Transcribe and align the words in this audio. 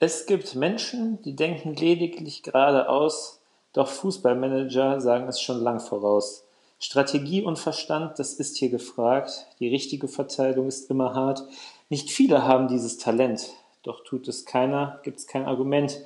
Es 0.00 0.26
gibt 0.26 0.54
Menschen, 0.54 1.20
die 1.22 1.34
denken 1.34 1.74
lediglich 1.74 2.44
geradeaus, 2.44 3.40
doch 3.72 3.88
Fußballmanager 3.88 5.00
sagen 5.00 5.26
es 5.26 5.40
schon 5.40 5.60
lang 5.60 5.80
voraus. 5.80 6.44
Strategie 6.78 7.42
und 7.42 7.58
Verstand, 7.58 8.20
das 8.20 8.34
ist 8.34 8.56
hier 8.56 8.70
gefragt. 8.70 9.46
Die 9.58 9.66
richtige 9.66 10.06
Verteilung 10.06 10.68
ist 10.68 10.88
immer 10.88 11.14
hart. 11.14 11.42
Nicht 11.88 12.10
viele 12.10 12.44
haben 12.44 12.68
dieses 12.68 12.98
Talent, 12.98 13.50
doch 13.82 14.04
tut 14.04 14.28
es 14.28 14.44
keiner, 14.44 15.00
gibt 15.02 15.18
es 15.18 15.26
kein 15.26 15.46
Argument. 15.46 16.00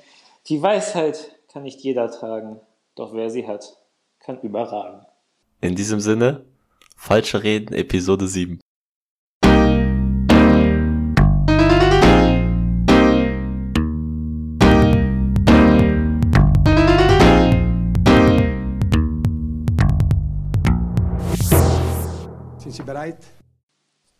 Die 0.47 0.59
Weisheit 0.59 1.35
kann 1.51 1.61
nicht 1.61 1.81
jeder 1.81 2.09
tragen, 2.09 2.59
doch 2.95 3.13
wer 3.13 3.29
sie 3.29 3.45
hat, 3.45 3.77
kann 4.19 4.41
überragen. 4.41 5.05
In 5.61 5.75
diesem 5.75 5.99
Sinne, 5.99 6.45
falsche 6.97 7.43
Reden, 7.43 7.75
Episode 7.75 8.27
7. 8.27 8.59
bereit? 22.93 23.17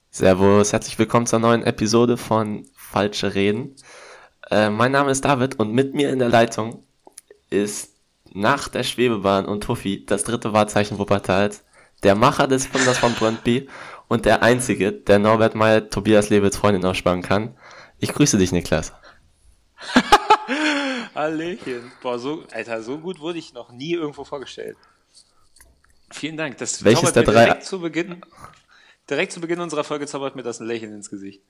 Servus, 0.09 0.73
herzlich 0.73 0.97
willkommen 0.97 1.27
zur 1.27 1.37
neuen 1.37 1.61
Episode 1.61 2.17
von 2.17 2.67
Falsche 2.75 3.35
Reden. 3.35 3.75
Äh, 4.49 4.71
mein 4.71 4.91
Name 4.91 5.11
ist 5.11 5.23
David 5.23 5.59
und 5.59 5.71
mit 5.73 5.93
mir 5.93 6.09
in 6.09 6.17
der 6.17 6.29
Leitung 6.29 6.83
ist 7.51 7.93
nach 8.31 8.69
der 8.69 8.81
Schwebebahn 8.81 9.45
und 9.45 9.63
Tuffy 9.63 10.03
das 10.07 10.23
dritte 10.23 10.53
Wahrzeichen 10.53 10.97
Wuppertals, 10.97 11.63
der 12.01 12.15
Macher 12.15 12.47
des 12.47 12.65
Funders 12.65 12.97
von 12.97 13.13
Brøndby 13.13 13.69
und 14.07 14.25
der 14.25 14.41
Einzige, 14.41 14.91
der 14.91 15.19
Norbert 15.19 15.53
Meyer 15.53 15.87
Tobias 15.87 16.31
Lewitz 16.31 16.57
Freundin 16.57 16.83
ausspannen 16.83 17.21
kann. 17.21 17.55
Ich 17.99 18.11
grüße 18.11 18.39
dich, 18.39 18.51
Niklas. 18.51 18.91
Hallöchen. 21.13 21.91
Boah, 22.01 22.17
so, 22.17 22.43
Alter, 22.51 22.81
so 22.81 22.97
gut 22.97 23.19
wurde 23.19 23.37
ich 23.37 23.53
noch 23.53 23.71
nie 23.71 23.93
irgendwo 23.93 24.23
vorgestellt. 24.23 24.77
Vielen 26.13 26.37
Dank. 26.37 26.57
Das 26.59 26.83
Welches 26.83 27.13
der 27.13 27.23
drei- 27.23 27.45
direkt 27.45 27.65
zu 27.65 27.79
Beginn, 27.79 28.21
direkt 29.09 29.31
zu 29.31 29.41
Beginn 29.41 29.59
unserer 29.61 29.83
Folge 29.83 30.07
zaubert 30.07 30.35
mir 30.35 30.43
das 30.43 30.59
ein 30.59 30.67
Lächeln 30.67 30.93
ins 30.93 31.09
Gesicht. 31.09 31.41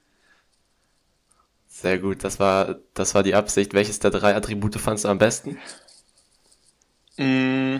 Sehr 1.67 1.97
gut, 1.99 2.23
das 2.23 2.39
war, 2.39 2.79
das 2.93 3.15
war 3.15 3.23
die 3.23 3.35
Absicht. 3.35 3.73
Welches 3.73 3.99
der 3.99 4.11
drei 4.11 4.35
Attribute 4.35 4.75
fandst 4.79 5.05
du 5.05 5.09
am 5.09 5.17
besten? 5.17 5.57
Mm, 7.17 7.77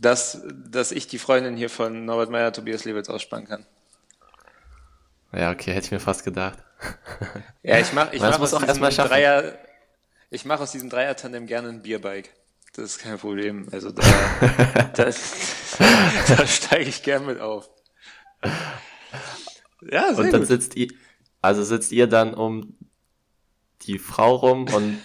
Dass, 0.00 0.42
dass 0.70 0.92
ich 0.92 1.06
die 1.08 1.18
Freundin 1.18 1.56
hier 1.56 1.70
von 1.70 2.04
Norbert 2.04 2.30
Meyer 2.30 2.52
Tobias 2.52 2.84
Lewitz 2.84 3.08
ausspannen 3.08 3.46
kann. 3.46 3.66
Ja, 5.32 5.50
okay, 5.50 5.72
hätte 5.72 5.86
ich 5.86 5.92
mir 5.92 6.00
fast 6.00 6.24
gedacht. 6.24 6.58
Ja, 7.62 7.78
ich 7.78 7.92
mache 7.92 8.14
ich 8.14 8.20
mach 8.20 8.38
aus 8.38 8.50
diesem. 8.58 8.82
Dreier, 8.82 9.58
ich 10.30 10.44
mache 10.44 10.62
aus 10.62 10.72
diesem 10.72 10.90
Dreier-Tandem 10.90 11.46
gerne 11.46 11.68
ein 11.68 11.82
Bierbike. 11.82 12.30
Das 12.74 12.84
ist 12.84 12.98
kein 12.98 13.18
Problem. 13.18 13.68
Also 13.72 13.90
da, 13.90 14.02
da, 14.94 15.04
da 15.04 16.46
steige 16.46 16.88
ich 16.88 17.02
gern 17.02 17.26
mit 17.26 17.40
auf. 17.40 17.70
Ja, 19.90 20.12
sehr 20.14 20.24
Und 20.24 20.32
dann 20.32 20.40
gut. 20.40 20.48
sitzt 20.48 20.76
ihr, 20.76 20.88
also 21.42 21.62
sitzt 21.62 21.92
ihr 21.92 22.06
dann 22.06 22.34
um 22.34 22.76
die 23.82 23.98
Frau 23.98 24.34
rum 24.36 24.66
und 24.72 24.98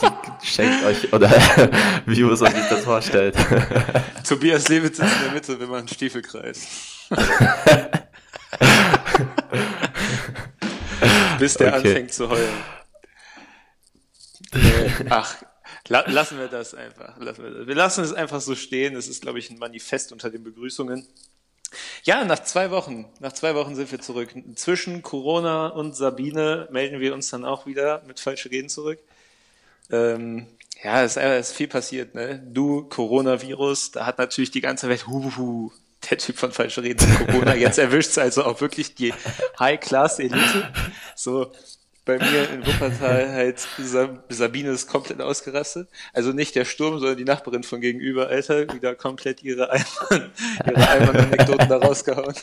die 0.00 0.06
schenkt 0.46 0.84
euch, 0.84 1.12
oder 1.12 1.30
wie 2.06 2.22
muss 2.24 2.40
man 2.40 2.52
sich 2.54 2.68
das 2.68 2.84
vorstellt? 2.84 3.36
Tobias 4.28 4.68
Lewitz 4.68 4.96
sitzt 4.96 5.16
in 5.16 5.22
der 5.24 5.32
Mitte, 5.32 5.60
wenn 5.60 5.68
man 5.68 5.80
einen 5.80 5.88
Stiefel 5.88 6.22
kreist. 6.22 6.66
Bis 11.38 11.54
der 11.54 11.68
Okay. 11.76 11.88
anfängt 11.88 12.12
zu 12.12 12.28
heulen. 12.28 12.54
Äh, 14.52 14.90
Ach, 15.10 15.34
la 15.88 16.08
lassen 16.08 16.38
wir 16.38 16.48
das 16.48 16.74
einfach. 16.74 17.16
Lassen 17.18 17.42
wir, 17.42 17.50
das. 17.50 17.66
wir 17.66 17.74
lassen 17.74 18.04
es 18.04 18.12
einfach 18.12 18.40
so 18.40 18.54
stehen. 18.54 18.94
Es 18.96 19.08
ist, 19.08 19.22
glaube 19.22 19.38
ich, 19.38 19.50
ein 19.50 19.58
Manifest 19.58 20.12
unter 20.12 20.30
den 20.30 20.44
Begrüßungen. 20.44 21.06
Ja, 22.04 22.24
nach 22.24 22.40
zwei 22.40 22.70
Wochen, 22.70 23.06
nach 23.20 23.32
zwei 23.32 23.54
Wochen 23.54 23.74
sind 23.74 23.90
wir 23.90 24.00
zurück. 24.00 24.34
Zwischen 24.56 25.02
Corona 25.02 25.68
und 25.68 25.96
Sabine 25.96 26.68
melden 26.70 27.00
wir 27.00 27.14
uns 27.14 27.30
dann 27.30 27.44
auch 27.44 27.66
wieder 27.66 28.02
mit 28.06 28.20
falsche 28.20 28.50
Reden 28.50 28.68
zurück. 28.68 28.98
Ähm, 29.90 30.46
ja, 30.82 31.02
es 31.02 31.16
ist, 31.16 31.22
ist 31.22 31.52
viel 31.52 31.68
passiert, 31.68 32.14
ne? 32.14 32.42
Du, 32.44 32.82
Coronavirus, 32.84 33.92
da 33.92 34.06
hat 34.06 34.18
natürlich 34.18 34.50
die 34.50 34.60
ganze 34.60 34.88
Welt, 34.88 35.06
huhu, 35.06 35.70
der 36.10 36.18
Typ 36.18 36.36
von 36.36 36.52
falsche 36.52 36.82
Reden 36.82 37.06
Corona, 37.26 37.54
jetzt 37.54 37.78
erwischt's 37.78 38.18
also 38.18 38.44
auch 38.44 38.60
wirklich 38.60 38.94
die 38.94 39.14
High-Class-Elite. 39.58 40.72
So, 41.14 41.52
bei 42.04 42.18
mir 42.18 42.50
in 42.50 42.66
Wuppertal 42.66 43.30
halt 43.32 43.60
Sa- 43.78 44.22
Sabine 44.28 44.70
ist 44.70 44.88
komplett 44.88 45.20
ausgerastet. 45.20 45.88
Also 46.12 46.32
nicht 46.32 46.54
der 46.56 46.64
Sturm, 46.64 46.98
sondern 46.98 47.16
die 47.16 47.24
Nachbarin 47.24 47.62
von 47.62 47.80
gegenüber, 47.80 48.28
Alter, 48.28 48.72
wieder 48.74 48.94
komplett 48.94 49.42
ihre 49.42 49.70
Eimann, 49.70 50.32
ihre 50.66 50.88
Eimann-Anekdoten 50.88 51.68
da 51.68 51.76
rausgehauen. 51.78 52.34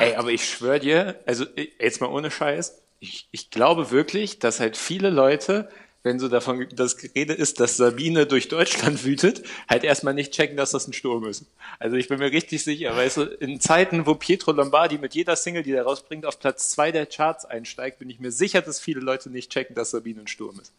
Ey, 0.00 0.14
aber 0.16 0.30
ich 0.30 0.48
schwöre 0.48 0.80
dir, 0.80 1.20
also 1.26 1.44
ich- 1.56 1.72
jetzt 1.80 2.00
mal 2.00 2.08
ohne 2.08 2.30
Scheiß, 2.30 2.80
ich, 3.00 3.28
ich 3.30 3.50
glaube 3.50 3.90
wirklich, 3.90 4.38
dass 4.38 4.60
halt 4.60 4.76
viele 4.76 5.10
Leute, 5.10 5.68
wenn 6.04 6.18
so 6.20 6.28
davon 6.28 6.66
das 6.74 6.96
Gerede 6.96 7.32
ist, 7.34 7.60
dass 7.60 7.76
Sabine 7.76 8.24
durch 8.26 8.48
Deutschland 8.48 9.04
wütet, 9.04 9.42
halt 9.68 9.84
erstmal 9.84 10.14
nicht 10.14 10.32
checken, 10.32 10.56
dass 10.56 10.70
das 10.70 10.86
ein 10.86 10.92
Sturm 10.92 11.26
ist. 11.26 11.44
Also 11.78 11.96
ich 11.96 12.08
bin 12.08 12.18
mir 12.18 12.30
richtig 12.32 12.62
sicher, 12.64 12.96
weißt 12.96 13.16
du, 13.18 13.22
in 13.24 13.60
Zeiten, 13.60 14.06
wo 14.06 14.14
Pietro 14.14 14.52
Lombardi 14.52 14.98
mit 14.98 15.14
jeder 15.14 15.36
Single, 15.36 15.62
die 15.64 15.72
er 15.72 15.82
rausbringt, 15.84 16.24
auf 16.24 16.38
Platz 16.38 16.70
zwei 16.70 16.92
der 16.92 17.06
Charts 17.06 17.44
einsteigt, 17.44 17.98
bin 17.98 18.08
ich 18.10 18.20
mir 18.20 18.30
sicher, 18.32 18.62
dass 18.62 18.80
viele 18.80 19.00
Leute 19.00 19.28
nicht 19.28 19.50
checken, 19.50 19.74
dass 19.74 19.90
Sabine 19.90 20.20
ein 20.20 20.28
Sturm 20.28 20.58
ist. 20.60 20.72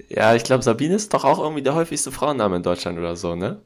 ja, 0.08 0.34
ich 0.34 0.44
glaube, 0.44 0.62
Sabine 0.62 0.94
ist 0.94 1.12
doch 1.14 1.24
auch 1.24 1.38
irgendwie 1.38 1.62
der 1.62 1.74
häufigste 1.74 2.12
Frauenname 2.12 2.56
in 2.56 2.62
Deutschland 2.62 2.98
oder 2.98 3.16
so, 3.16 3.34
ne? 3.34 3.60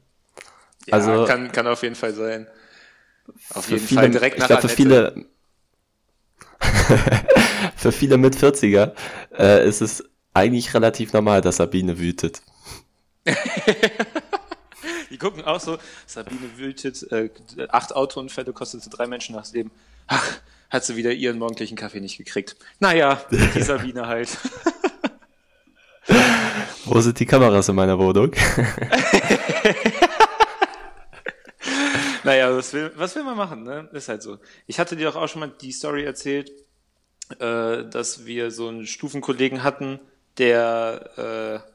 Ja, 0.87 0.93
Also- 0.95 1.25
kann, 1.25 1.51
kann 1.51 1.67
auf 1.67 1.83
jeden 1.83 1.95
Fall 1.95 2.13
sein. 2.13 2.47
Auf 3.53 3.65
Für 3.65 3.75
jeden 3.75 3.85
viele, 3.87 4.01
Fall 4.01 4.09
direkt 4.11 4.35
ich 4.35 4.39
nach 4.41 4.47
glaube, 4.47 4.67
für 4.67 4.83
Annette. 4.83 5.13
viele, 5.21 5.25
für 7.75 7.91
viele 7.91 8.17
mit 8.17 8.35
40er 8.35 8.93
äh, 9.37 9.67
ist 9.67 9.81
es 9.81 10.03
eigentlich 10.33 10.73
relativ 10.73 11.13
normal, 11.13 11.41
dass 11.41 11.57
Sabine 11.57 11.99
wütet. 11.99 12.41
Die 15.09 15.17
gucken 15.17 15.43
auch 15.43 15.59
so, 15.59 15.77
Sabine 16.07 16.57
wütet, 16.57 17.11
äh, 17.11 17.29
acht 17.69 17.93
Autounfälle 17.93 18.53
kostete 18.53 18.89
drei 18.89 19.07
Menschen 19.07 19.35
das 19.35 19.51
Leben. 19.51 19.71
Ach, 20.07 20.39
hat 20.69 20.85
sie 20.85 20.95
wieder 20.95 21.11
ihren 21.11 21.37
morgendlichen 21.37 21.75
Kaffee 21.75 21.99
nicht 21.99 22.17
gekriegt. 22.17 22.55
Naja, 22.79 23.21
die 23.29 23.61
Sabine 23.61 24.07
halt. 24.07 24.37
Wo 26.85 26.99
sind 27.01 27.19
die 27.19 27.25
Kameras 27.25 27.67
in 27.69 27.75
meiner 27.75 27.99
Wohnung? 27.99 28.31
Naja, 32.23 32.55
was 32.55 32.73
will, 32.73 32.91
was 32.95 33.15
will 33.15 33.23
man 33.23 33.35
machen, 33.35 33.63
ne? 33.63 33.89
Ist 33.93 34.09
halt 34.09 34.21
so. 34.21 34.37
Ich 34.67 34.79
hatte 34.79 34.95
dir 34.95 35.07
doch 35.07 35.15
auch 35.15 35.27
schon 35.27 35.39
mal 35.39 35.51
die 35.61 35.71
Story 35.71 36.03
erzählt, 36.03 36.51
äh, 37.39 37.89
dass 37.89 38.25
wir 38.25 38.51
so 38.51 38.67
einen 38.67 38.85
Stufenkollegen 38.85 39.63
hatten, 39.63 39.99
der 40.37 41.63
äh, 41.63 41.71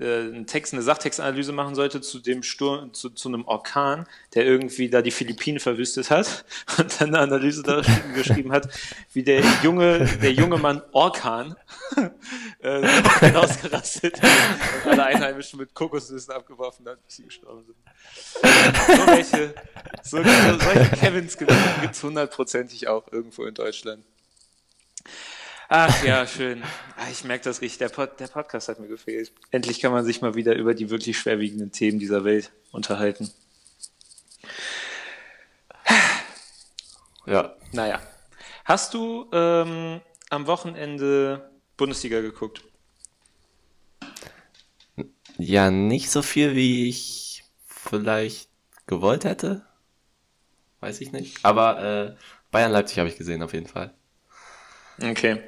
äh, 0.00 0.20
einen 0.20 0.46
Text, 0.46 0.72
eine 0.72 0.82
Sachtextanalyse 0.82 1.52
machen 1.52 1.74
sollte 1.74 2.00
zu 2.00 2.18
dem 2.18 2.42
Sturm, 2.42 2.94
zu, 2.94 3.10
zu 3.10 3.28
einem 3.28 3.44
Orkan, 3.44 4.06
der 4.34 4.46
irgendwie 4.46 4.88
da 4.88 5.02
die 5.02 5.10
Philippinen 5.10 5.60
verwüstet 5.60 6.10
hat 6.10 6.44
und 6.78 7.00
dann 7.00 7.08
eine 7.08 7.18
Analyse 7.18 7.62
da 7.62 7.82
geschrieben 8.14 8.52
hat, 8.52 8.68
wie 9.12 9.22
der 9.22 9.42
junge, 9.62 10.06
der 10.22 10.32
junge 10.32 10.56
Mann 10.56 10.80
Orkan 10.92 11.56
äh, 12.60 13.34
ausgerastet 13.34 14.18
und 14.84 14.90
alle 14.90 15.04
Einheimischen 15.04 15.58
mit 15.58 15.74
Kokosnüssen 15.74 16.32
abgeworfen 16.32 16.88
hat, 16.88 17.04
bis 17.04 17.16
sie 17.16 17.24
gestorben 17.24 17.64
sind. 17.64 17.76
So 18.96 19.06
welche, 19.06 19.54
so, 20.02 20.22
so, 20.22 20.58
solche 20.58 20.96
Kevins 20.96 21.36
gibt 21.36 21.50
es 21.50 22.02
hundertprozentig 22.02 22.88
auch 22.88 23.12
irgendwo 23.12 23.44
in 23.44 23.54
Deutschland. 23.54 24.04
Ach 25.74 26.04
ja, 26.04 26.26
schön. 26.26 26.62
Ah, 26.98 27.08
Ich 27.10 27.24
merke 27.24 27.44
das 27.44 27.62
richtig. 27.62 27.78
Der, 27.78 27.88
Pod, 27.88 28.20
der 28.20 28.26
Podcast 28.26 28.68
hat 28.68 28.78
mir 28.78 28.88
gefehlt. 28.88 29.32
Endlich 29.52 29.80
kann 29.80 29.90
man 29.90 30.04
sich 30.04 30.20
mal 30.20 30.34
wieder 30.34 30.54
über 30.54 30.74
die 30.74 30.90
wirklich 30.90 31.18
schwerwiegenden 31.18 31.72
Themen 31.72 31.98
dieser 31.98 32.24
Welt 32.24 32.52
unterhalten. 32.72 33.30
ja. 37.24 37.56
Naja. 37.72 38.02
Hast 38.66 38.92
du 38.92 39.30
ähm, 39.32 40.02
am 40.28 40.46
Wochenende 40.46 41.50
Bundesliga 41.78 42.20
geguckt? 42.20 42.62
Ja, 45.38 45.70
nicht 45.70 46.10
so 46.10 46.20
viel, 46.20 46.54
wie 46.54 46.90
ich 46.90 47.44
vielleicht 47.66 48.50
gewollt 48.86 49.24
hätte. 49.24 49.64
Weiß 50.80 51.00
ich 51.00 51.12
nicht. 51.12 51.42
Aber 51.46 51.82
äh, 51.82 52.16
Bayern 52.50 52.72
Leipzig 52.72 52.98
habe 52.98 53.08
ich 53.08 53.16
gesehen, 53.16 53.42
auf 53.42 53.54
jeden 53.54 53.68
Fall. 53.68 53.94
Okay. 55.02 55.42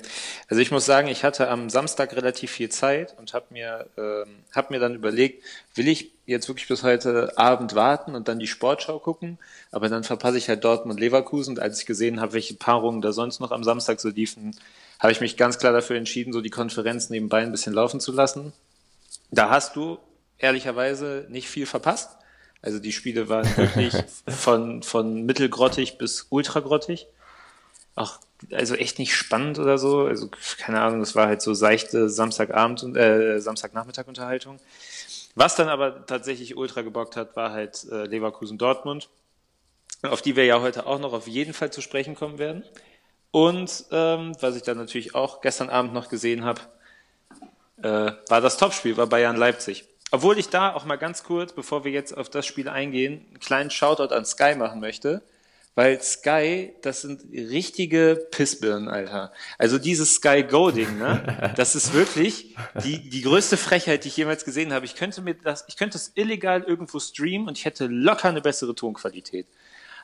Also 0.48 0.60
ich 0.60 0.70
muss 0.70 0.84
sagen, 0.84 1.06
ich 1.08 1.22
hatte 1.22 1.48
am 1.48 1.70
Samstag 1.70 2.14
relativ 2.16 2.50
viel 2.50 2.70
Zeit 2.70 3.14
und 3.18 3.34
habe 3.34 3.46
mir, 3.50 3.86
ähm, 3.96 4.44
hab 4.52 4.70
mir 4.70 4.80
dann 4.80 4.94
überlegt, 4.94 5.44
will 5.74 5.86
ich 5.86 6.12
jetzt 6.26 6.48
wirklich 6.48 6.66
bis 6.66 6.82
heute 6.82 7.36
Abend 7.38 7.74
warten 7.74 8.14
und 8.14 8.26
dann 8.26 8.38
die 8.38 8.46
Sportschau 8.46 8.98
gucken, 8.98 9.38
aber 9.70 9.88
dann 9.88 10.02
verpasse 10.02 10.38
ich 10.38 10.48
halt 10.48 10.64
Dortmund 10.64 10.98
Leverkusen 10.98 11.52
und 11.54 11.60
als 11.60 11.80
ich 11.80 11.86
gesehen 11.86 12.20
habe, 12.20 12.32
welche 12.32 12.54
Paarungen 12.54 13.00
da 13.00 13.12
sonst 13.12 13.40
noch 13.40 13.52
am 13.52 13.62
Samstag 13.62 14.00
so 14.00 14.08
liefen, 14.08 14.56
habe 14.98 15.12
ich 15.12 15.20
mich 15.20 15.36
ganz 15.36 15.58
klar 15.58 15.72
dafür 15.72 15.96
entschieden, 15.96 16.32
so 16.32 16.40
die 16.40 16.50
Konferenz 16.50 17.10
nebenbei 17.10 17.42
ein 17.42 17.52
bisschen 17.52 17.74
laufen 17.74 18.00
zu 18.00 18.12
lassen. 18.12 18.52
Da 19.30 19.50
hast 19.50 19.76
du 19.76 19.98
ehrlicherweise 20.38 21.26
nicht 21.28 21.48
viel 21.48 21.66
verpasst. 21.66 22.16
Also 22.62 22.78
die 22.78 22.92
Spiele 22.92 23.28
waren 23.28 23.56
wirklich 23.56 23.94
von, 24.26 24.82
von 24.82 25.24
mittelgrottig 25.24 25.98
bis 25.98 26.26
ultragrottig. 26.30 27.06
Auch 27.94 28.18
also 28.52 28.74
echt 28.74 28.98
nicht 28.98 29.14
spannend 29.14 29.58
oder 29.58 29.78
so. 29.78 30.06
Also 30.06 30.28
keine 30.58 30.80
Ahnung, 30.80 31.00
das 31.00 31.14
war 31.14 31.26
halt 31.26 31.42
so 31.42 31.54
seichte 31.54 32.08
Samstagabend 32.08 32.82
und 32.82 32.96
äh, 32.96 33.40
Samstagnachmittag 33.40 34.06
Unterhaltung. 34.06 34.58
Was 35.34 35.56
dann 35.56 35.68
aber 35.68 36.06
tatsächlich 36.06 36.56
ultra 36.56 36.82
gebockt 36.82 37.16
hat, 37.16 37.36
war 37.36 37.52
halt 37.52 37.86
äh, 37.90 38.04
Leverkusen 38.06 38.58
Dortmund, 38.58 39.08
auf 40.02 40.22
die 40.22 40.36
wir 40.36 40.44
ja 40.44 40.60
heute 40.60 40.86
auch 40.86 41.00
noch 41.00 41.12
auf 41.12 41.26
jeden 41.26 41.54
Fall 41.54 41.72
zu 41.72 41.80
sprechen 41.80 42.14
kommen 42.14 42.38
werden. 42.38 42.64
Und 43.30 43.86
ähm, 43.90 44.32
was 44.40 44.54
ich 44.54 44.62
dann 44.62 44.76
natürlich 44.76 45.14
auch 45.16 45.40
gestern 45.40 45.70
Abend 45.70 45.92
noch 45.92 46.08
gesehen 46.08 46.44
habe, 46.44 46.60
äh, 47.82 48.12
war 48.28 48.40
das 48.40 48.56
Topspiel, 48.56 48.96
war 48.96 49.08
Bayern 49.08 49.36
Leipzig. 49.36 49.84
Obwohl 50.12 50.38
ich 50.38 50.48
da 50.48 50.72
auch 50.72 50.84
mal 50.84 50.96
ganz 50.96 51.24
kurz, 51.24 51.52
bevor 51.52 51.84
wir 51.84 51.90
jetzt 51.90 52.16
auf 52.16 52.28
das 52.28 52.46
Spiel 52.46 52.68
eingehen, 52.68 53.26
einen 53.28 53.40
kleinen 53.40 53.70
Shoutout 53.70 54.14
an 54.14 54.24
Sky 54.24 54.54
machen 54.54 54.78
möchte 54.78 55.22
weil 55.74 56.00
Sky, 56.00 56.72
das 56.82 57.02
sind 57.02 57.22
richtige 57.32 58.28
Pissbirnen, 58.30 58.88
Alter. 58.88 59.32
Also 59.58 59.78
dieses 59.78 60.14
Sky 60.14 60.44
Go-Ding, 60.44 60.98
ne? 60.98 61.52
Das 61.56 61.74
ist 61.74 61.92
wirklich 61.92 62.56
die, 62.82 63.08
die 63.08 63.22
größte 63.22 63.56
Frechheit, 63.56 64.04
die 64.04 64.08
ich 64.08 64.16
jemals 64.16 64.44
gesehen 64.44 64.72
habe. 64.72 64.86
Ich 64.86 64.94
könnte 64.94 65.20
mir 65.20 65.34
das, 65.34 65.64
ich 65.68 65.76
könnte 65.76 65.98
es 65.98 66.12
illegal 66.14 66.62
irgendwo 66.62 67.00
streamen 67.00 67.48
und 67.48 67.58
ich 67.58 67.64
hätte 67.64 67.86
locker 67.86 68.28
eine 68.28 68.40
bessere 68.40 68.74
Tonqualität. 68.74 69.46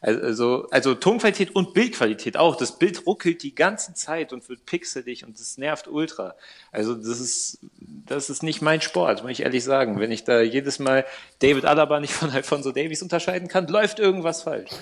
Also, 0.01 0.67
also 0.71 0.95
Tonqualität 0.95 1.55
und 1.55 1.75
Bildqualität 1.75 2.39
auch. 2.39 2.57
Das 2.57 2.79
Bild 2.79 3.07
ruckelt 3.07 3.43
die 3.43 3.55
ganze 3.55 3.93
Zeit 3.93 4.33
und 4.33 4.49
wird 4.49 4.65
pixelig 4.65 5.27
und 5.27 5.39
das 5.39 5.59
nervt 5.59 5.89
ultra. 5.89 6.35
Also 6.73 6.95
das 6.95 7.21
ist, 7.21 7.59
das 7.81 8.31
ist 8.31 8.43
nicht 8.43 8.63
mein 8.63 8.81
Sport, 8.81 9.23
muss 9.23 9.33
ich 9.33 9.43
ehrlich 9.43 9.63
sagen. 9.63 10.01
Wenn 10.01 10.11
ich 10.11 10.25
da 10.25 10.41
jedes 10.41 10.79
Mal 10.79 11.05
David 11.41 11.67
Alaba 11.67 12.01
nicht 12.01 12.15
von 12.15 12.31
Alfonso 12.31 12.73
Davies 12.73 13.03
unterscheiden 13.03 13.49
kann, 13.49 13.67
läuft 13.67 13.99
irgendwas 13.99 14.43
falsch. 14.43 14.71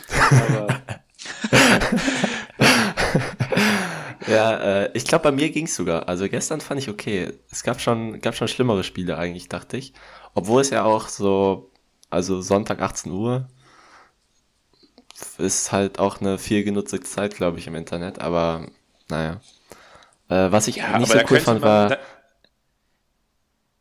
Ja, 4.28 4.58
äh, 4.58 4.90
ich 4.92 5.04
glaube, 5.04 5.24
bei 5.24 5.32
mir 5.32 5.50
ging's 5.50 5.74
sogar. 5.74 6.08
Also 6.08 6.28
gestern 6.28 6.60
fand 6.60 6.80
ich 6.80 6.88
okay. 6.90 7.32
Es 7.50 7.62
gab 7.62 7.80
schon, 7.80 8.20
gab 8.20 8.34
schon 8.34 8.48
schlimmere 8.48 8.84
Spiele 8.84 9.16
eigentlich, 9.16 9.48
dachte 9.48 9.76
ich. 9.76 9.94
Obwohl 10.34 10.60
es 10.60 10.70
ja 10.70 10.84
auch 10.84 11.08
so, 11.08 11.70
also 12.10 12.42
Sonntag 12.42 12.82
18 12.82 13.10
Uhr, 13.10 13.48
ist 15.38 15.72
halt 15.72 15.98
auch 15.98 16.20
eine 16.20 16.38
viel 16.38 16.64
genutzte 16.64 17.00
Zeit, 17.00 17.34
glaube 17.34 17.58
ich, 17.58 17.66
im 17.66 17.74
Internet, 17.74 18.20
aber 18.20 18.66
naja. 19.08 19.40
Äh, 20.28 20.52
was 20.52 20.68
ich 20.68 20.76
ja, 20.76 20.98
nicht 20.98 21.10
so 21.10 21.18
cool 21.30 21.40
fand, 21.40 21.62
war 21.62 21.88
da, 21.88 21.98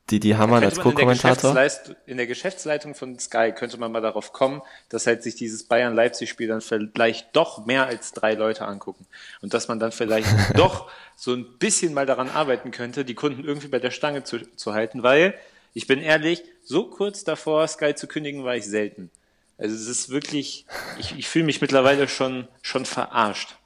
die, 0.10 0.22
die 0.22 0.38
Hammer 0.38 0.62
als 0.62 0.80
Co-Kommentator. 0.80 1.51
In, 1.62 1.95
in, 2.06 2.18
der 2.18 2.28
Geschäftsleitung 2.28 2.95
von 2.95 3.19
Sky 3.19 3.51
könnte 3.54 3.78
man 3.78 3.92
mal 3.92 4.01
darauf 4.01 4.31
kommen, 4.31 4.62
dass 4.88 5.06
halt 5.06 5.22
sich 5.22 5.36
dieses 5.36 5.66
Bayern-Leipzig-Spiel 5.66 6.48
dann 6.48 6.62
vielleicht 6.62 7.36
doch 7.36 7.66
mehr 7.66 7.88
als 7.88 8.13
drei 8.13 8.34
Leute 8.34 8.66
angucken. 8.66 9.06
Und 9.42 9.54
dass 9.54 9.68
man 9.68 9.80
dann 9.80 9.92
vielleicht 9.92 10.30
doch 10.56 10.89
so 11.18 11.34
ein 11.34 11.57
bisschen 11.60 11.94
mal 11.94 12.06
daran 12.06 12.30
arbeiten 12.30 12.72
könnte, 12.72 13.04
die 13.04 13.16
Kunden 13.16 13.44
irgendwie 13.44 13.68
bei 13.68 13.80
der 13.80 13.92
Stange 13.92 14.24
zu, 14.24 14.39
zu 14.56 14.74
halten, 14.74 15.04
weil, 15.04 15.34
ich 15.74 15.88
bin 15.88 16.00
ehrlich, 16.00 16.42
so 16.63 16.86
kurz 16.89 17.25
davor, 17.25 17.68
Sky 17.68 17.94
zu 17.94 18.07
kündigen, 18.07 18.45
war 18.45 18.56
ich 18.56 18.66
selten. 18.66 19.12
Also 19.57 19.75
es 19.75 19.88
ist 19.88 20.09
wirklich, 20.09 20.65
ich, 21.00 21.18
ich 21.18 21.27
fühle 21.27 21.45
mich 21.45 21.62
mittlerweile 21.62 22.07
schon, 22.07 22.48
schon 22.62 22.86
verarscht. 22.86 23.57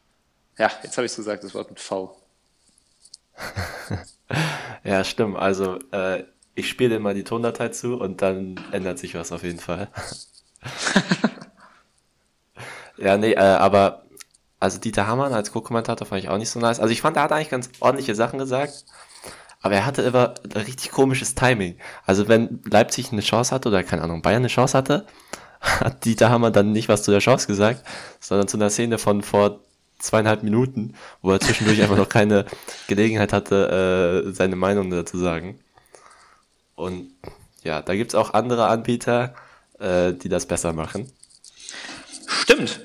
Ja, 0.57 0.71
jetzt 0.83 0.97
habe 0.97 1.05
ich 1.05 1.11
es 1.11 1.17
gesagt, 1.17 1.43
das 1.43 1.53
Wort 1.53 1.69
mit 1.69 1.79
V. 1.79 2.17
ja, 4.83 5.03
stimmt. 5.03 5.37
Also 5.37 5.79
äh, 5.91 6.23
ich 6.55 6.69
spiele 6.69 6.95
immer 6.95 7.13
die 7.13 7.23
Tondatei 7.23 7.69
zu 7.69 7.95
und 7.95 8.21
dann 8.21 8.59
ändert 8.71 8.99
sich 8.99 9.15
was 9.15 9.31
auf 9.31 9.43
jeden 9.43 9.59
Fall. 9.59 9.89
ja, 12.97 13.17
nee, 13.17 13.33
äh, 13.33 13.39
aber 13.39 14.05
also 14.59 14.79
Dieter 14.79 15.07
Hamann 15.07 15.33
als 15.33 15.51
Co-Kommentator 15.51 16.07
fand 16.07 16.23
ich 16.23 16.29
auch 16.29 16.37
nicht 16.37 16.51
so 16.51 16.59
nice. 16.59 16.79
Also 16.79 16.93
ich 16.93 17.01
fand, 17.01 17.17
er 17.17 17.23
hat 17.23 17.31
eigentlich 17.31 17.49
ganz 17.49 17.69
ordentliche 17.79 18.15
Sachen 18.15 18.39
gesagt. 18.39 18.85
Aber 19.61 19.75
er 19.75 19.85
hatte 19.85 20.01
immer 20.01 20.33
richtig 20.55 20.91
komisches 20.91 21.35
Timing. 21.35 21.77
Also 22.05 22.27
wenn 22.27 22.61
Leipzig 22.65 23.11
eine 23.11 23.21
Chance 23.21 23.53
hatte 23.53 23.69
oder 23.69 23.83
keine 23.83 24.01
Ahnung, 24.01 24.21
Bayern 24.21 24.41
eine 24.41 24.47
Chance 24.47 24.77
hatte, 24.77 25.05
hat 25.61 26.05
Dieter 26.05 26.29
Hammer 26.29 26.51
dann 26.51 26.71
nicht 26.71 26.89
was 26.89 27.03
zu 27.03 27.11
der 27.11 27.19
Chance 27.19 27.47
gesagt, 27.47 27.85
sondern 28.19 28.47
zu 28.47 28.57
einer 28.57 28.69
Szene 28.69 28.97
von 28.97 29.21
vor 29.21 29.59
zweieinhalb 29.99 30.43
Minuten, 30.43 30.95
wo 31.21 31.31
er 31.31 31.39
zwischendurch 31.39 31.81
einfach 31.81 31.97
noch 31.97 32.09
keine 32.09 32.45
Gelegenheit 32.87 33.33
hatte, 33.33 34.25
äh, 34.25 34.31
seine 34.33 34.55
Meinung 34.55 34.89
dazu 34.89 35.17
sagen. 35.17 35.59
Und 36.75 37.11
ja, 37.63 37.81
da 37.81 37.95
gibt's 37.95 38.15
auch 38.15 38.33
andere 38.33 38.67
Anbieter, 38.67 39.35
äh, 39.79 40.13
die 40.13 40.29
das 40.29 40.47
besser 40.47 40.73
machen. 40.73 41.11
Stimmt. 42.27 42.81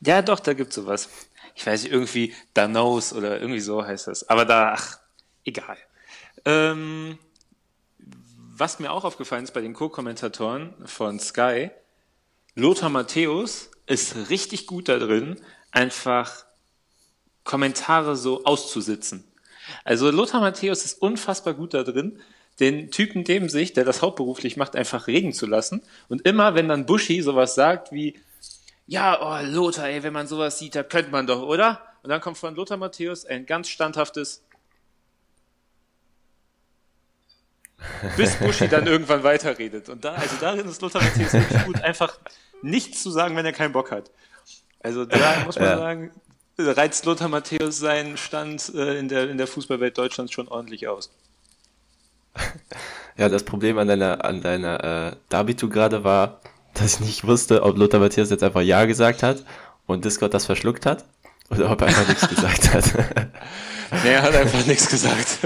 Ja, 0.00 0.20
doch, 0.20 0.40
da 0.40 0.52
gibt's 0.52 0.74
sowas. 0.74 1.08
Ich 1.54 1.66
weiß 1.66 1.82
nicht, 1.82 1.92
irgendwie 1.92 2.34
Danos 2.54 3.12
oder 3.12 3.40
irgendwie 3.40 3.60
so 3.60 3.84
heißt 3.84 4.08
das. 4.08 4.28
Aber 4.28 4.44
da, 4.44 4.74
ach, 4.74 4.98
egal. 5.44 5.76
Ähm, 6.44 7.18
was 7.98 8.78
mir 8.78 8.92
auch 8.92 9.04
aufgefallen 9.04 9.44
ist 9.44 9.54
bei 9.54 9.60
den 9.60 9.74
Co-Kommentatoren 9.74 10.74
von 10.84 11.18
Sky, 11.18 11.70
Lothar 12.54 12.90
Matthäus 12.90 13.70
ist 13.86 14.28
richtig 14.28 14.66
gut 14.66 14.88
da 14.88 14.98
drin, 14.98 15.40
einfach 15.70 16.44
Kommentare 17.44 18.14
so 18.14 18.44
auszusitzen. 18.44 19.24
Also 19.84 20.10
Lothar 20.10 20.40
Matthäus 20.40 20.84
ist 20.84 21.00
unfassbar 21.00 21.54
gut 21.54 21.72
da 21.72 21.82
drin, 21.82 22.20
den 22.60 22.90
Typen 22.90 23.24
neben 23.26 23.48
sich, 23.48 23.72
der 23.72 23.84
das 23.84 24.02
hauptberuflich 24.02 24.58
macht, 24.58 24.76
einfach 24.76 25.06
reden 25.06 25.32
zu 25.32 25.46
lassen. 25.46 25.82
Und 26.10 26.26
immer, 26.26 26.54
wenn 26.54 26.68
dann 26.68 26.84
Buschi 26.84 27.22
sowas 27.22 27.54
sagt 27.54 27.90
wie, 27.90 28.20
ja, 28.86 29.18
oh, 29.22 29.46
Lothar, 29.46 29.88
ey, 29.88 30.02
wenn 30.02 30.12
man 30.12 30.26
sowas 30.26 30.58
sieht, 30.58 30.74
da 30.74 30.82
könnte 30.82 31.10
man 31.10 31.26
doch, 31.26 31.42
oder? 31.42 31.80
Und 32.02 32.10
dann 32.10 32.20
kommt 32.20 32.36
von 32.36 32.54
Lothar 32.54 32.76
Matthäus 32.76 33.24
ein 33.24 33.46
ganz 33.46 33.68
standhaftes, 33.68 34.44
bis 38.16 38.36
Buschi 38.36 38.68
dann 38.68 38.86
irgendwann 38.86 39.22
weiterredet. 39.22 39.88
Und 39.88 40.04
da, 40.04 40.12
also 40.12 40.36
darin 40.40 40.68
ist 40.68 40.82
Lothar 40.82 41.02
Matthäus 41.02 41.32
wirklich 41.32 41.64
gut, 41.64 41.82
einfach 41.82 42.18
nichts 42.62 43.02
zu 43.02 43.10
sagen, 43.10 43.36
wenn 43.36 43.46
er 43.46 43.52
keinen 43.52 43.72
Bock 43.72 43.90
hat. 43.90 44.10
Also 44.80 45.04
da 45.04 45.44
muss 45.44 45.56
man 45.56 45.64
ja. 45.64 45.78
sagen, 45.78 46.10
reizt 46.58 47.04
Lothar 47.06 47.28
Matthäus 47.28 47.78
seinen 47.78 48.16
Stand 48.16 48.72
äh, 48.74 48.98
in, 48.98 49.08
der, 49.08 49.30
in 49.30 49.38
der 49.38 49.46
Fußballwelt 49.46 49.96
Deutschlands 49.96 50.32
schon 50.32 50.48
ordentlich 50.48 50.88
aus. 50.88 51.10
Ja, 53.16 53.28
das 53.28 53.44
Problem 53.44 53.78
an 53.78 53.88
deiner, 53.88 54.24
an 54.24 54.40
deiner 54.40 55.12
äh, 55.12 55.16
Darbitu 55.28 55.68
gerade 55.68 56.02
war, 56.02 56.40
dass 56.74 56.94
ich 56.94 57.00
nicht 57.00 57.26
wusste, 57.26 57.62
ob 57.62 57.76
Lothar 57.76 58.00
Matthäus 58.00 58.30
jetzt 58.30 58.42
einfach 58.42 58.62
Ja 58.62 58.86
gesagt 58.86 59.22
hat 59.22 59.44
und 59.86 60.04
Discord 60.04 60.32
das 60.32 60.46
verschluckt 60.46 60.86
hat 60.86 61.04
oder 61.50 61.70
ob 61.70 61.80
er 61.82 61.88
einfach 61.88 62.08
nichts 62.08 62.28
gesagt 62.28 62.72
hat. 62.72 62.84
nee, 64.04 64.10
er 64.10 64.22
hat 64.22 64.34
einfach 64.34 64.66
nichts 64.66 64.88
gesagt. 64.88 65.38